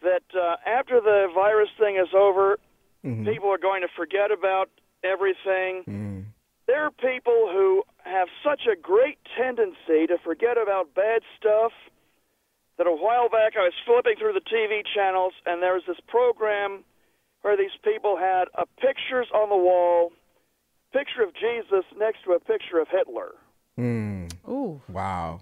that 0.04 0.24
uh, 0.36 0.58
after 0.66 1.00
the 1.02 1.28
virus 1.34 1.70
thing 1.80 1.96
is 1.98 2.14
over, 2.14 2.60
Mhm. 3.04 3.26
people 3.26 3.50
are 3.52 3.58
going 3.58 3.82
to 3.82 3.90
forget 3.98 4.32
about 4.32 4.70
everything. 5.04 5.84
Mm. 5.86 6.24
There 6.68 6.84
are 6.86 6.92
people 6.92 7.50
who 7.52 7.84
have 8.06 8.30
such 8.44 8.66
a 8.68 8.76
great 8.76 9.18
tendency 9.36 10.08
to 10.08 10.18
forget 10.24 10.58
about 10.58 10.94
bad 10.94 11.22
stuff 11.38 11.74
that 12.78 12.88
a 12.88 12.92
while 12.92 13.28
back 13.30 13.56
I 13.58 13.64
was 13.64 13.74
flipping 13.86 14.16
through 14.18 14.34
the 14.34 14.42
TV 14.42 14.84
channels 14.96 15.34
and 15.46 15.62
there 15.62 15.74
was 15.74 15.84
this 15.86 16.00
program 16.08 16.84
where 17.42 17.58
these 17.58 17.76
people 17.84 18.16
had 18.18 18.48
a 18.56 18.66
pictures 18.80 19.28
on 19.34 19.50
the 19.50 19.58
wall, 19.58 20.14
picture 20.94 21.24
of 21.24 21.34
Jesus 21.34 21.84
next 21.98 22.24
to 22.24 22.32
a 22.34 22.40
picture 22.40 22.80
of 22.80 22.88
Hitler. 22.88 23.36
Mm. 23.78 24.32
Ooh. 24.48 24.82
Wow. 24.88 25.42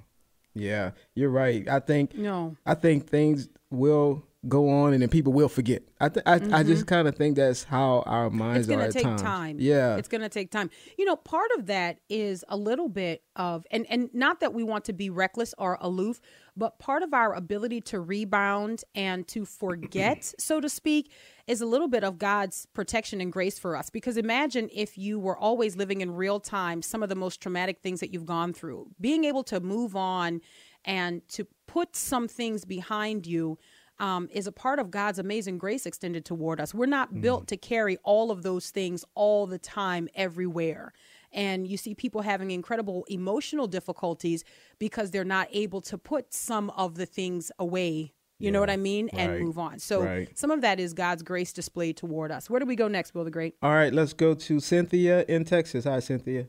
Yeah, 0.55 0.91
you're 1.13 1.29
right. 1.29 1.67
I 1.69 1.79
think 1.79 2.15
No. 2.15 2.57
I 2.65 2.73
think 2.73 3.07
things 3.07 3.49
will 3.69 4.23
go 4.47 4.69
on 4.69 4.93
and 4.93 5.01
then 5.01 5.09
people 5.09 5.33
will 5.33 5.49
forget. 5.49 5.83
I 5.99 6.09
th- 6.09 6.23
I, 6.25 6.33
I 6.33 6.37
just 6.63 6.81
mm-hmm. 6.81 6.85
kind 6.85 7.07
of 7.07 7.15
think 7.15 7.35
that's 7.35 7.63
how 7.63 8.03
our 8.07 8.29
minds 8.31 8.69
are. 8.69 8.81
it's 8.81 8.95
going 8.95 9.15
to 9.15 9.15
take 9.15 9.23
time. 9.23 9.57
Yeah. 9.59 9.97
It's 9.97 10.07
going 10.07 10.21
to 10.21 10.29
take 10.29 10.49
time. 10.49 10.71
You 10.97 11.05
know, 11.05 11.15
part 11.15 11.49
of 11.57 11.67
that 11.67 11.99
is 12.09 12.43
a 12.49 12.57
little 12.57 12.89
bit 12.89 13.23
of 13.35 13.65
and 13.69 13.85
and 13.89 14.09
not 14.13 14.39
that 14.39 14.53
we 14.53 14.63
want 14.63 14.85
to 14.85 14.93
be 14.93 15.11
reckless 15.11 15.53
or 15.59 15.77
aloof, 15.79 16.19
but 16.57 16.79
part 16.79 17.03
of 17.03 17.13
our 17.13 17.33
ability 17.33 17.81
to 17.81 17.99
rebound 17.99 18.83
and 18.95 19.27
to 19.27 19.45
forget, 19.45 20.33
so 20.39 20.59
to 20.59 20.69
speak, 20.69 21.11
is 21.45 21.61
a 21.61 21.65
little 21.67 21.87
bit 21.87 22.03
of 22.03 22.17
God's 22.17 22.65
protection 22.73 23.21
and 23.21 23.31
grace 23.31 23.59
for 23.59 23.75
us. 23.75 23.91
Because 23.91 24.17
imagine 24.17 24.69
if 24.73 24.97
you 24.97 25.19
were 25.19 25.37
always 25.37 25.75
living 25.75 26.01
in 26.01 26.15
real 26.15 26.39
time 26.39 26.81
some 26.81 27.03
of 27.03 27.09
the 27.09 27.15
most 27.15 27.41
traumatic 27.41 27.79
things 27.81 27.99
that 27.99 28.11
you've 28.11 28.25
gone 28.25 28.53
through. 28.53 28.87
Being 28.99 29.23
able 29.25 29.43
to 29.45 29.59
move 29.59 29.95
on 29.95 30.41
and 30.83 31.21
to 31.29 31.45
put 31.67 31.95
some 31.95 32.27
things 32.27 32.65
behind 32.65 33.27
you 33.27 33.59
um, 34.01 34.27
is 34.31 34.47
a 34.47 34.51
part 34.51 34.79
of 34.79 34.91
God's 34.91 35.19
amazing 35.19 35.59
grace 35.59 35.85
extended 35.85 36.25
toward 36.25 36.59
us. 36.59 36.73
We're 36.73 36.87
not 36.87 37.21
built 37.21 37.47
to 37.47 37.55
carry 37.55 37.97
all 38.03 38.31
of 38.31 38.41
those 38.41 38.71
things 38.71 39.05
all 39.13 39.45
the 39.45 39.59
time, 39.59 40.09
everywhere. 40.15 40.91
And 41.31 41.67
you 41.67 41.77
see 41.77 41.93
people 41.93 42.21
having 42.21 42.51
incredible 42.51 43.05
emotional 43.07 43.67
difficulties 43.67 44.43
because 44.79 45.11
they're 45.11 45.23
not 45.23 45.47
able 45.53 45.79
to 45.81 45.97
put 45.97 46.33
some 46.33 46.71
of 46.71 46.95
the 46.95 47.05
things 47.05 47.51
away. 47.59 48.11
You 48.39 48.51
know 48.51 48.59
what 48.59 48.71
I 48.71 48.77
mean? 48.77 49.07
And 49.09 49.33
right, 49.33 49.41
move 49.41 49.59
on. 49.59 49.77
So 49.77 50.01
right. 50.03 50.35
some 50.35 50.49
of 50.49 50.61
that 50.61 50.79
is 50.79 50.93
God's 50.93 51.21
grace 51.21 51.53
displayed 51.53 51.95
toward 51.95 52.31
us. 52.31 52.49
Where 52.49 52.59
do 52.59 52.65
we 52.65 52.75
go 52.75 52.87
next, 52.87 53.13
Will 53.13 53.23
the 53.23 53.29
Great? 53.29 53.53
All 53.61 53.71
right, 53.71 53.93
let's 53.93 54.13
go 54.13 54.33
to 54.33 54.59
Cynthia 54.59 55.23
in 55.27 55.45
Texas. 55.45 55.85
Hi, 55.85 55.99
Cynthia. 55.99 56.47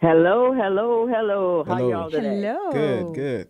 Hello, 0.00 0.52
hello, 0.52 1.08
hello. 1.08 1.64
How 1.64 1.78
y'all 1.78 2.08
today? 2.08 2.40
Hello. 2.40 2.70
Good, 2.70 3.14
good. 3.16 3.48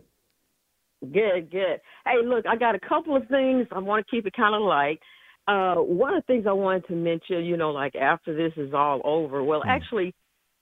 Good, 1.01 1.51
good. 1.51 1.79
Hey, 2.05 2.15
look, 2.23 2.45
I 2.45 2.55
got 2.55 2.75
a 2.75 2.79
couple 2.79 3.15
of 3.15 3.27
things. 3.27 3.67
I 3.71 3.79
want 3.79 4.05
to 4.05 4.11
keep 4.11 4.25
it 4.25 4.33
kind 4.35 4.55
of 4.55 4.61
light. 4.61 4.99
Uh, 5.47 5.75
one 5.75 6.13
of 6.13 6.23
the 6.23 6.33
things 6.33 6.45
I 6.47 6.51
wanted 6.51 6.85
to 6.87 6.93
mention, 6.93 7.43
you 7.45 7.57
know, 7.57 7.71
like 7.71 7.95
after 7.95 8.35
this 8.35 8.53
is 8.57 8.73
all 8.73 9.01
over, 9.03 9.43
well, 9.43 9.63
actually, 9.67 10.13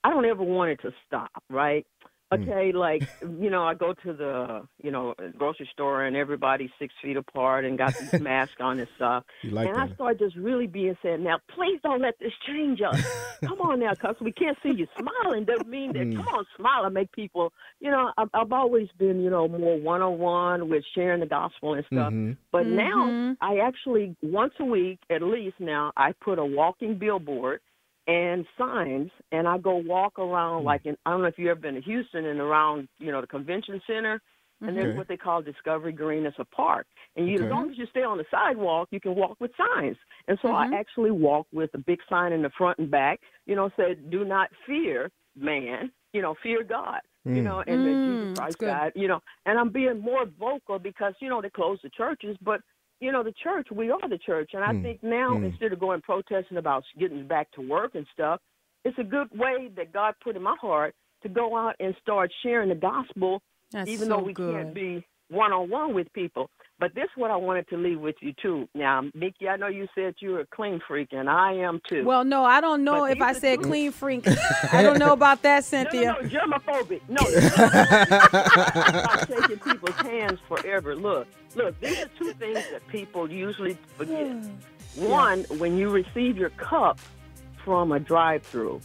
I 0.04 0.10
don't 0.10 0.24
ever 0.24 0.42
want 0.42 0.70
it 0.70 0.80
to 0.82 0.92
stop, 1.06 1.42
right? 1.50 1.84
Okay, 2.30 2.72
like, 2.72 3.04
you 3.22 3.48
know, 3.48 3.64
I 3.64 3.72
go 3.72 3.94
to 4.04 4.12
the, 4.12 4.68
you 4.82 4.90
know, 4.90 5.14
grocery 5.38 5.68
store 5.72 6.04
and 6.04 6.14
everybody's 6.14 6.68
six 6.78 6.92
feet 7.02 7.16
apart 7.16 7.64
and 7.64 7.78
got 7.78 7.94
these 7.98 8.12
masks 8.20 8.56
on 8.60 8.78
and 8.78 8.88
stuff. 8.96 9.24
You 9.42 9.50
like 9.52 9.66
and 9.66 9.78
I 9.78 9.94
start 9.94 10.18
just 10.18 10.36
really 10.36 10.66
being 10.66 10.94
said, 11.00 11.20
now, 11.20 11.38
please 11.54 11.80
don't 11.82 12.02
let 12.02 12.18
this 12.18 12.32
change 12.46 12.80
us. 12.82 12.96
come 13.46 13.60
on 13.62 13.80
now, 13.80 13.92
because 13.92 14.16
we 14.20 14.32
can't 14.32 14.58
see 14.62 14.72
you 14.76 14.86
smiling. 14.98 15.44
Doesn't 15.44 15.70
mean 15.70 15.92
that, 15.94 16.14
come 16.16 16.26
on, 16.28 16.44
smile 16.56 16.84
and 16.84 16.92
make 16.92 17.10
people, 17.12 17.52
you 17.80 17.90
know, 17.90 18.12
I've, 18.18 18.28
I've 18.34 18.52
always 18.52 18.88
been, 18.98 19.22
you 19.22 19.30
know, 19.30 19.48
more 19.48 19.78
one 19.80 20.02
on 20.02 20.18
one 20.18 20.68
with 20.68 20.84
sharing 20.94 21.20
the 21.20 21.26
gospel 21.26 21.74
and 21.74 21.84
stuff. 21.86 22.12
Mhm. 22.12 22.36
But 22.52 22.66
Mhm. 22.66 22.76
now 22.76 23.36
I 23.40 23.58
actually, 23.58 24.16
once 24.22 24.52
a 24.60 24.64
week 24.64 24.98
at 25.08 25.22
least 25.22 25.60
now, 25.60 25.92
I 25.96 26.12
put 26.12 26.38
a 26.38 26.44
walking 26.44 26.98
billboard 26.98 27.60
and 28.08 28.46
signs 28.56 29.10
and 29.32 29.46
I 29.46 29.58
go 29.58 29.76
walk 29.76 30.18
around 30.18 30.64
like 30.64 30.86
in 30.86 30.96
I 31.06 31.10
don't 31.10 31.22
know 31.22 31.28
if 31.28 31.38
you've 31.38 31.50
ever 31.50 31.60
been 31.60 31.74
to 31.76 31.82
Houston 31.82 32.26
and 32.26 32.40
around, 32.40 32.88
you 32.98 33.12
know, 33.12 33.20
the 33.20 33.26
convention 33.28 33.80
center. 33.86 34.20
And 34.66 34.76
there's 34.76 34.90
Okay. 34.90 34.98
what 34.98 35.08
they 35.08 35.16
call 35.16 35.42
Discovery 35.42 35.92
Green 35.92 36.26
as 36.26 36.34
a 36.38 36.44
park. 36.46 36.86
And 37.16 37.28
you, 37.28 37.36
Okay. 37.36 37.44
as 37.44 37.50
long 37.50 37.70
as 37.70 37.78
you 37.78 37.86
stay 37.90 38.02
on 38.02 38.18
the 38.18 38.24
sidewalk, 38.30 38.88
you 38.90 39.00
can 39.00 39.14
walk 39.14 39.36
with 39.40 39.52
signs. 39.56 39.96
And 40.26 40.38
so 40.42 40.50
I 40.50 40.66
actually 40.72 41.12
walk 41.12 41.46
with 41.52 41.70
a 41.74 41.78
big 41.78 42.00
sign 42.10 42.32
in 42.32 42.42
the 42.42 42.50
front 42.58 42.78
and 42.78 42.90
back, 42.90 43.20
you 43.46 43.54
know, 43.54 43.70
said, 43.76 44.10
do 44.10 44.24
not 44.24 44.50
fear 44.66 45.10
man, 45.36 45.92
you 46.12 46.22
know, 46.22 46.34
fear 46.42 46.64
God. 46.64 47.00
You 47.30 47.42
Mm. 47.42 47.44
know, 47.44 47.62
and 47.66 47.84
that 47.84 48.02
Mm, 48.06 48.06
Jesus 48.06 48.28
Christ 48.34 48.56
died, 48.64 48.92
you 48.96 49.06
know, 49.06 49.20
and 49.46 49.58
I'm 49.58 49.70
being 49.70 50.00
more 50.00 50.24
vocal 50.40 50.78
because, 50.78 51.14
you 51.20 51.28
know, 51.28 51.42
they 51.42 51.50
closed 51.50 51.82
the 51.84 51.90
churches, 51.90 52.36
but 52.42 52.62
you 53.00 53.12
know, 53.12 53.22
the 53.22 53.32
church, 53.42 53.68
we 53.70 53.90
are 53.90 54.08
the 54.08 54.18
church. 54.18 54.50
And 54.54 54.64
I 54.64 54.72
Mm. 54.72 54.82
think 54.82 55.02
now, 55.02 55.38
Mm. 55.38 55.44
instead 55.44 55.72
of 55.72 55.78
going 55.78 56.00
protesting 56.00 56.56
about 56.58 56.84
getting 56.98 57.26
back 57.26 57.50
to 57.52 57.60
work 57.60 57.94
and 57.94 58.06
stuff, 58.08 58.40
it's 58.84 58.98
a 58.98 59.04
good 59.04 59.30
way 59.36 59.68
that 59.68 59.92
God 59.92 60.14
put 60.20 60.36
in 60.36 60.42
my 60.42 60.56
heart 60.56 60.94
to 61.22 61.28
go 61.28 61.56
out 61.56 61.76
and 61.80 61.96
start 61.96 62.32
sharing 62.42 62.68
the 62.68 62.74
gospel, 62.74 63.42
That's 63.72 63.88
even 63.90 64.08
so 64.08 64.16
though 64.16 64.22
we 64.22 64.34
good. 64.34 64.54
can't 64.54 64.74
be 64.74 65.04
one 65.28 65.52
on 65.52 65.68
one 65.68 65.94
with 65.94 66.12
people. 66.12 66.50
But 66.80 66.94
this 66.94 67.04
is 67.04 67.10
what 67.16 67.32
I 67.32 67.36
wanted 67.36 67.68
to 67.70 67.76
leave 67.76 67.98
with 67.98 68.14
you 68.20 68.32
too. 68.40 68.68
Now, 68.72 69.02
Mickey, 69.12 69.48
I 69.48 69.56
know 69.56 69.66
you 69.66 69.88
said 69.96 70.14
you 70.20 70.30
were 70.30 70.40
a 70.40 70.46
clean 70.46 70.80
freak, 70.86 71.08
and 71.10 71.28
I 71.28 71.52
am 71.54 71.80
too. 71.88 72.04
Well, 72.04 72.24
no, 72.24 72.44
I 72.44 72.60
don't 72.60 72.84
know 72.84 73.00
But 73.00 73.16
if 73.16 73.20
I 73.22 73.32
said 73.32 73.56
two- 73.56 73.62
clean 73.68 73.90
freak. 73.90 74.24
I 74.72 74.82
don't 74.82 74.98
know 74.98 75.12
about 75.12 75.42
that, 75.42 75.56
no, 75.56 75.60
Cynthia. 75.62 76.04
no, 76.04 76.20
no, 76.20 76.28
germophobic. 76.28 77.00
No, 77.08 77.16
about 79.00 79.28
taking 79.28 79.58
people's 79.58 79.96
hands 79.96 80.38
forever. 80.46 80.94
Look, 80.94 81.26
look, 81.56 81.78
these 81.80 81.98
are 82.00 82.08
two 82.18 82.32
things 82.34 82.64
that 82.70 82.86
people 82.88 83.30
usually 83.30 83.76
forget. 83.96 84.36
One, 84.96 85.44
when 85.58 85.76
you 85.76 85.90
receive 85.90 86.36
your 86.36 86.50
cup 86.50 86.98
from 87.64 87.92
a 87.92 87.98
drive-through. 88.00 88.80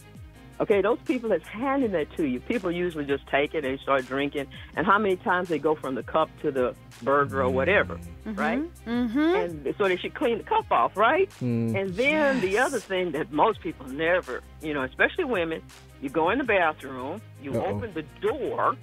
Okay, 0.60 0.80
those 0.82 0.98
people 1.04 1.30
that's 1.30 1.46
handing 1.48 1.92
that 1.92 2.14
to 2.16 2.24
you, 2.24 2.38
people 2.38 2.70
usually 2.70 3.04
just 3.04 3.26
take 3.26 3.54
it 3.54 3.64
and 3.64 3.78
start 3.80 4.06
drinking. 4.06 4.46
And 4.76 4.86
how 4.86 4.98
many 4.98 5.16
times 5.16 5.48
they 5.48 5.58
go 5.58 5.74
from 5.74 5.96
the 5.96 6.02
cup 6.04 6.30
to 6.42 6.52
the 6.52 6.76
burger 7.02 7.42
or 7.42 7.50
whatever, 7.50 7.98
right? 8.24 8.62
Mm-hmm. 8.86 9.18
And 9.18 9.74
so 9.76 9.88
they 9.88 9.96
should 9.96 10.14
clean 10.14 10.38
the 10.38 10.44
cup 10.44 10.70
off, 10.70 10.96
right? 10.96 11.28
Mm. 11.42 11.74
And 11.74 11.94
then 11.94 12.40
the 12.40 12.58
other 12.58 12.78
thing 12.78 13.12
that 13.12 13.32
most 13.32 13.60
people 13.60 13.86
never, 13.88 14.42
you 14.62 14.74
know, 14.74 14.82
especially 14.82 15.24
women, 15.24 15.60
you 16.00 16.08
go 16.08 16.30
in 16.30 16.38
the 16.38 16.44
bathroom, 16.44 17.20
you 17.42 17.52
Uh-oh. 17.52 17.76
open 17.76 17.92
the 17.92 18.04
door 18.20 18.76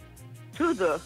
to 0.56 0.74
the 0.74 1.00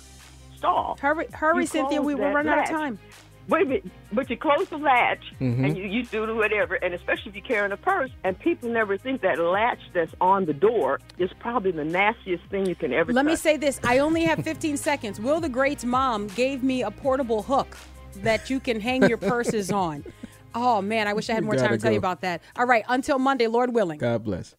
stall. 0.57 0.97
Hurry, 0.99 1.27
hurry, 1.31 1.67
Cynthia. 1.67 2.01
We 2.01 2.15
will 2.15 2.23
that 2.23 2.35
run 2.35 2.47
out 2.47 2.63
of 2.63 2.69
time. 2.69 2.99
Wait 3.47 3.61
a 3.61 3.65
minute, 3.65 3.85
but 4.11 4.29
you 4.29 4.37
close 4.37 4.67
the 4.69 4.77
latch 4.77 5.23
Mhm. 5.39 5.65
and 5.65 5.77
you, 5.77 5.83
you 5.83 6.03
do 6.03 6.35
whatever, 6.35 6.75
and 6.75 6.93
especially 6.93 7.29
if 7.29 7.35
you're 7.35 7.45
carrying 7.45 7.71
a 7.71 7.77
purse, 7.77 8.09
and 8.23 8.37
people 8.39 8.69
never 8.69 8.97
think 8.97 9.21
that 9.21 9.37
latch 9.39 9.79
that's 9.93 10.13
on 10.19 10.45
the 10.45 10.53
door 10.53 10.99
is 11.19 11.29
probably 11.39 11.71
the 11.71 11.85
nastiest 11.85 12.43
thing 12.45 12.65
you 12.65 12.75
can 12.75 12.91
ever 12.91 13.13
Let 13.13 13.25
me 13.25 13.35
say 13.35 13.57
this. 13.57 13.79
I 13.83 13.99
only 13.99 14.23
have 14.23 14.43
15 14.43 14.77
seconds. 14.89 15.19
Will 15.19 15.39
the 15.39 15.49
Great's 15.49 15.85
mom 15.85 16.27
gave 16.27 16.63
me 16.63 16.81
a 16.83 16.89
portable 16.91 17.43
hook 17.43 17.77
that 18.17 18.49
you 18.49 18.59
can 18.59 18.79
hang 18.79 19.07
your 19.07 19.17
purses 19.17 19.71
on. 19.71 20.03
Oh, 20.57 20.81
man. 20.81 21.05
I 21.05 21.11
wish 21.11 21.29
I 21.29 21.33
had 21.33 21.43
more 21.43 21.55
time 21.55 21.65
gotta 21.65 21.75
to 21.77 21.81
tell 21.81 21.91
you 21.91 21.97
about 21.97 22.21
that. 22.21 22.41
All 22.55 22.65
right. 22.65 22.85
Until 22.87 23.19
Monday, 23.19 23.47
Lord 23.47 23.73
willing. 23.73 23.97
God 23.99 24.23
bless. 24.23 24.53